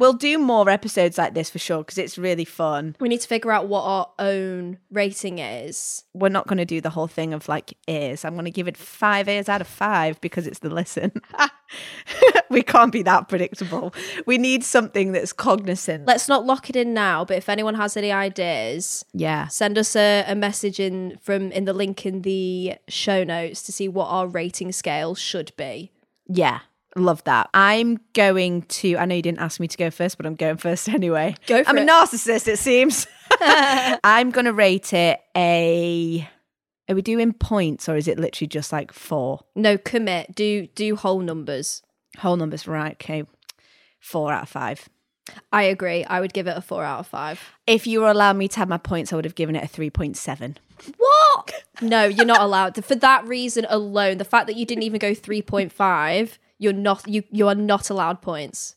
we'll 0.01 0.15
do 0.15 0.39
more 0.39 0.69
episodes 0.71 1.19
like 1.19 1.35
this 1.35 1.51
for 1.51 1.59
sure 1.59 1.79
because 1.79 1.99
it's 1.99 2.19
really 2.19 2.47
fun. 2.47 2.97
We 2.99 3.09
need 3.09 3.21
to 3.21 3.29
figure 3.29 3.53
out 3.53 3.69
what 3.69 3.83
our 3.83 4.09
own 4.19 4.79
rating 4.91 5.39
is. 5.39 6.05
We're 6.15 6.31
not 6.31 6.49
going 6.49 6.59
to 6.59 6.65
do 6.65 6.81
the 6.81 6.91
whole 6.91 7.07
thing 7.07 7.35
of 7.35 7.49
like 7.49 7.77
ears. 7.87 8.25
I'm 8.25 8.33
going 8.33 8.47
to 8.47 8.51
give 8.51 8.67
it 8.67 8.77
five 8.77 9.29
ears 9.29 9.49
out 9.49 9.61
of 9.61 9.69
five 9.69 10.21
because 10.21 10.47
it's 10.47 10.61
the 10.61 10.71
listen. 10.71 11.13
we 12.51 12.63
can't 12.63 12.91
be 12.91 13.03
that 13.03 13.29
predictable. 13.29 13.95
We 14.27 14.39
need 14.39 14.65
something 14.65 15.13
that's 15.13 15.35
cognizant. 15.35 16.07
Let's 16.07 16.29
not 16.29 16.47
lock 16.47 16.71
it 16.71 16.77
in 16.77 16.95
now, 16.95 17.25
but 17.27 17.37
if 17.37 17.51
anyone 17.51 17.75
has 17.75 17.97
any 17.97 18.11
ideas, 18.11 19.05
yeah. 19.13 19.49
send 19.49 19.77
us 19.77 19.95
a, 19.95 20.25
a 20.27 20.35
message 20.35 20.81
in 20.81 21.19
from 21.21 21.53
in 21.53 21.67
the 21.67 21.75
link 21.75 22.07
in 22.07 22.23
the 22.23 22.77
show 22.89 23.23
notes 23.23 23.63
to 23.65 23.73
see 23.73 23.87
what 23.87 24.07
our 24.07 24.27
rating 24.27 24.73
scale 24.73 25.15
should 25.15 25.53
be. 25.59 25.93
Yeah. 26.27 26.61
Love 26.97 27.23
that. 27.25 27.49
I'm 27.55 28.01
going 28.15 28.63
to. 28.63 28.97
I 28.97 29.05
know 29.05 29.15
you 29.15 29.23
didn't 29.23 29.39
ask 29.41 29.61
me 29.61 29.69
to 29.69 29.77
go 29.77 29.91
first, 29.91 30.17
but 30.17 30.27
I'm 30.27 30.35
going 30.35 30.57
first 30.57 30.89
anyway. 30.89 31.35
Go 31.47 31.63
for 31.63 31.71
I'm 31.71 31.79
it. 31.79 31.83
a 31.83 31.87
narcissist, 31.87 32.49
it 32.49 32.59
seems. 32.59 33.07
I'm 33.41 34.31
going 34.31 34.47
to 34.47 34.53
rate 34.53 34.93
it 34.93 35.21
a. 35.37 36.29
Are 36.89 36.95
we 36.95 37.03
doing 37.03 37.33
points 37.33 37.89
or 37.89 37.97
is 37.97 38.09
it 38.09 38.19
literally 38.19 38.49
just 38.49 38.73
like 38.73 38.93
four? 38.93 39.41
No, 39.55 39.79
commit. 39.79 40.35
Do 40.35 40.67
do 40.67 40.97
whole 40.97 41.21
numbers. 41.21 41.83
Whole 42.19 42.37
numbers, 42.37 42.67
right? 42.67 42.93
Okay. 42.95 43.23
Four 44.01 44.33
out 44.33 44.43
of 44.43 44.49
five. 44.49 44.89
I 45.53 45.63
agree. 45.65 46.05
I 46.05 46.21
would 46.21 46.33
give 46.33 46.49
it 46.49 46.57
a 46.57 46.61
four 46.61 46.83
out 46.83 46.99
of 46.99 47.07
five. 47.07 47.41
If 47.67 47.87
you 47.87 48.01
were 48.01 48.11
allowed 48.11 48.37
me 48.37 48.49
to 48.49 48.59
have 48.59 48.69
my 48.69 48.79
points, 48.79 49.13
I 49.13 49.17
would 49.17 49.25
have 49.25 49.37
given 49.37 49.55
it 49.55 49.63
a 49.63 49.69
3.7. 49.69 50.57
What? 50.97 51.53
No, 51.81 52.05
you're 52.05 52.27
not 52.27 52.41
allowed. 52.41 52.83
For 52.85 52.97
that 52.97 53.25
reason 53.29 53.67
alone, 53.69 54.19
the 54.19 54.25
fact 54.25 54.49
that 54.49 54.57
you 54.57 54.67
didn't 54.67 54.83
even 54.83 54.99
go 54.99 55.13
3.5, 55.13 56.39
you're 56.61 56.73
not 56.73 57.09
you 57.09 57.25
you 57.33 57.49
are 57.49 57.57
not 57.57 57.91
allowed 57.91 58.23
points. 58.23 58.77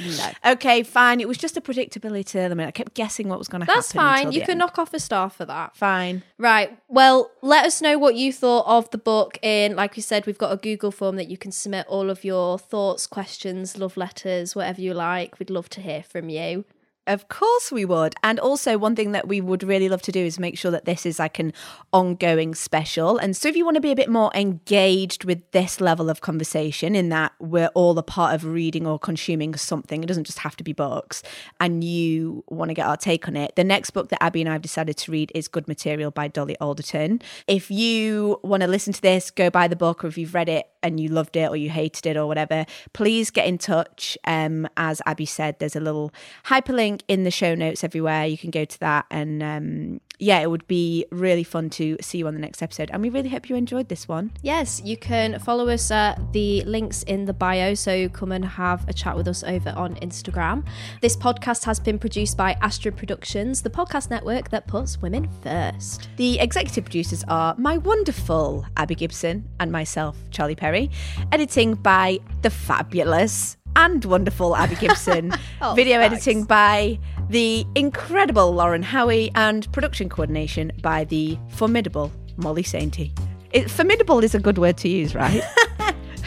No. 0.00 0.52
Okay, 0.52 0.82
fine. 0.82 1.20
It 1.20 1.26
was 1.26 1.38
just 1.38 1.56
a 1.56 1.60
predictability 1.60 2.36
element. 2.36 2.68
I 2.68 2.70
kept 2.72 2.94
guessing 2.94 3.28
what 3.28 3.38
was 3.38 3.48
going 3.48 3.60
to 3.60 3.66
happen. 3.66 3.78
That's 3.78 3.92
fine. 3.92 4.32
You 4.32 4.42
can 4.42 4.50
end. 4.52 4.58
knock 4.58 4.78
off 4.78 4.92
a 4.92 5.00
star 5.00 5.30
for 5.30 5.46
that. 5.46 5.76
Fine. 5.76 6.22
Right. 6.36 6.78
Well, 6.88 7.30
let 7.42 7.64
us 7.64 7.80
know 7.80 7.98
what 7.98 8.14
you 8.14 8.32
thought 8.32 8.66
of 8.66 8.90
the 8.90 8.98
book. 8.98 9.38
In, 9.42 9.76
like 9.76 9.96
we 9.96 10.02
said, 10.02 10.26
we've 10.26 10.38
got 10.38 10.52
a 10.52 10.56
Google 10.56 10.90
form 10.90 11.16
that 11.16 11.28
you 11.28 11.38
can 11.38 11.52
submit 11.52 11.86
all 11.88 12.10
of 12.10 12.22
your 12.22 12.58
thoughts, 12.58 13.06
questions, 13.06 13.78
love 13.78 13.96
letters, 13.96 14.54
whatever 14.54 14.80
you 14.80 14.92
like. 14.92 15.38
We'd 15.38 15.50
love 15.50 15.70
to 15.70 15.80
hear 15.80 16.02
from 16.02 16.28
you. 16.28 16.64
Of 17.08 17.28
course 17.28 17.72
we 17.72 17.86
would. 17.86 18.14
And 18.22 18.38
also, 18.38 18.76
one 18.76 18.94
thing 18.94 19.12
that 19.12 19.26
we 19.26 19.40
would 19.40 19.62
really 19.62 19.88
love 19.88 20.02
to 20.02 20.12
do 20.12 20.20
is 20.20 20.38
make 20.38 20.58
sure 20.58 20.70
that 20.70 20.84
this 20.84 21.06
is 21.06 21.18
like 21.18 21.38
an 21.38 21.54
ongoing 21.90 22.54
special. 22.54 23.16
And 23.16 23.34
so, 23.34 23.48
if 23.48 23.56
you 23.56 23.64
want 23.64 23.76
to 23.76 23.80
be 23.80 23.90
a 23.90 23.96
bit 23.96 24.10
more 24.10 24.30
engaged 24.34 25.24
with 25.24 25.50
this 25.52 25.80
level 25.80 26.10
of 26.10 26.20
conversation, 26.20 26.94
in 26.94 27.08
that 27.08 27.32
we're 27.40 27.70
all 27.74 27.98
a 27.98 28.02
part 28.02 28.34
of 28.34 28.44
reading 28.44 28.86
or 28.86 28.98
consuming 28.98 29.54
something, 29.56 30.04
it 30.04 30.06
doesn't 30.06 30.24
just 30.24 30.40
have 30.40 30.54
to 30.56 30.64
be 30.64 30.74
books, 30.74 31.22
and 31.60 31.82
you 31.82 32.44
want 32.48 32.68
to 32.68 32.74
get 32.74 32.86
our 32.86 32.98
take 32.98 33.26
on 33.26 33.36
it, 33.36 33.56
the 33.56 33.64
next 33.64 33.90
book 33.90 34.10
that 34.10 34.22
Abi 34.22 34.42
and 34.42 34.50
I 34.50 34.52
have 34.52 34.62
decided 34.62 34.98
to 34.98 35.10
read 35.10 35.32
is 35.34 35.48
Good 35.48 35.66
Material 35.66 36.10
by 36.10 36.28
Dolly 36.28 36.58
Alderton. 36.60 37.22
If 37.46 37.70
you 37.70 38.38
want 38.42 38.60
to 38.62 38.66
listen 38.66 38.92
to 38.92 39.00
this, 39.00 39.30
go 39.30 39.48
buy 39.48 39.66
the 39.66 39.76
book, 39.76 40.04
or 40.04 40.08
if 40.08 40.18
you've 40.18 40.34
read 40.34 40.50
it 40.50 40.66
and 40.82 41.00
you 41.00 41.08
loved 41.08 41.36
it 41.36 41.48
or 41.48 41.56
you 41.56 41.70
hated 41.70 42.06
it 42.06 42.16
or 42.16 42.26
whatever, 42.26 42.66
please 42.92 43.30
get 43.30 43.46
in 43.46 43.58
touch. 43.58 44.16
Um, 44.24 44.68
as 44.76 45.02
Abi 45.06 45.26
said, 45.26 45.58
there's 45.58 45.76
a 45.76 45.80
little 45.80 46.12
hyperlink 46.46 47.02
in 47.08 47.24
the 47.24 47.30
show 47.30 47.54
notes 47.54 47.84
everywhere. 47.84 48.26
You 48.26 48.38
can 48.38 48.50
go 48.50 48.64
to 48.64 48.80
that. 48.80 49.06
And 49.10 49.42
um, 49.42 50.00
yeah, 50.18 50.40
it 50.40 50.50
would 50.50 50.66
be 50.66 51.06
really 51.10 51.44
fun 51.44 51.70
to 51.70 51.96
see 52.00 52.18
you 52.18 52.26
on 52.26 52.34
the 52.34 52.40
next 52.40 52.62
episode. 52.62 52.90
And 52.92 53.02
we 53.02 53.08
really 53.08 53.28
hope 53.28 53.48
you 53.48 53.56
enjoyed 53.56 53.88
this 53.88 54.08
one. 54.08 54.32
Yes, 54.42 54.82
you 54.84 54.96
can 54.96 55.38
follow 55.38 55.68
us 55.68 55.90
at 55.90 56.32
the 56.32 56.62
links 56.64 57.02
in 57.04 57.24
the 57.24 57.32
bio. 57.32 57.74
So 57.74 58.08
come 58.08 58.32
and 58.32 58.44
have 58.44 58.88
a 58.88 58.92
chat 58.92 59.16
with 59.16 59.28
us 59.28 59.44
over 59.44 59.70
on 59.76 59.94
Instagram. 59.96 60.66
This 61.00 61.16
podcast 61.16 61.64
has 61.64 61.78
been 61.78 61.98
produced 61.98 62.36
by 62.36 62.52
Astrid 62.60 62.96
Productions, 62.96 63.62
the 63.62 63.70
podcast 63.70 64.10
network 64.10 64.50
that 64.50 64.66
puts 64.66 65.00
women 65.00 65.28
first. 65.42 66.08
The 66.16 66.40
executive 66.40 66.84
producers 66.84 67.24
are 67.28 67.54
my 67.58 67.78
wonderful 67.78 68.66
Abi 68.76 68.94
Gibson 68.94 69.48
and 69.60 69.70
myself, 69.70 70.16
Charlie 70.30 70.56
Perry. 70.56 70.90
Editing 71.30 71.74
by 71.74 72.18
the 72.42 72.50
fabulous 72.50 73.57
and 73.78 74.04
wonderful 74.04 74.54
Abi 74.54 74.74
Gibson. 74.76 75.32
Oh, 75.60 75.74
Video 75.74 75.98
thanks. 75.98 76.14
editing 76.26 76.44
by 76.44 76.98
the 77.30 77.66
incredible 77.74 78.52
Lauren 78.52 78.82
Howie. 78.82 79.30
And 79.34 79.70
production 79.72 80.08
coordination 80.08 80.70
by 80.82 81.04
the 81.04 81.36
formidable 81.48 82.12
Molly 82.36 82.62
Sainty. 82.62 83.10
It, 83.52 83.70
formidable 83.70 84.22
is 84.22 84.34
a 84.34 84.38
good 84.38 84.58
word 84.58 84.76
to 84.78 84.88
use, 84.88 85.14
right? 85.14 85.42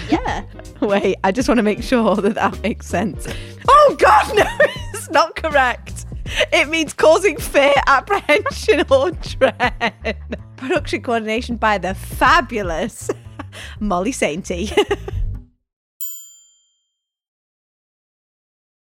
Yeah. 0.10 0.44
Wait, 0.82 1.16
I 1.24 1.32
just 1.32 1.48
want 1.48 1.60
to 1.60 1.64
make 1.64 1.82
sure 1.82 2.18
that 2.18 2.36
that 2.36 2.62
makes 2.64 2.86
sense. 2.88 3.28
Oh, 3.70 3.96
God, 3.98 4.36
no, 4.36 4.44
it's 4.94 5.10
not 5.10 5.38
correct. 5.38 6.06
It 6.52 6.68
means 6.68 6.92
causing 6.92 7.38
fear, 7.38 7.74
apprehension, 7.88 8.84
or 8.90 9.12
dread. 9.12 10.18
Production 10.58 11.02
coordination 11.02 11.56
by 11.56 11.78
the 11.78 11.94
fabulous 11.94 13.10
Molly 13.80 14.12
Sainty. 14.12 14.72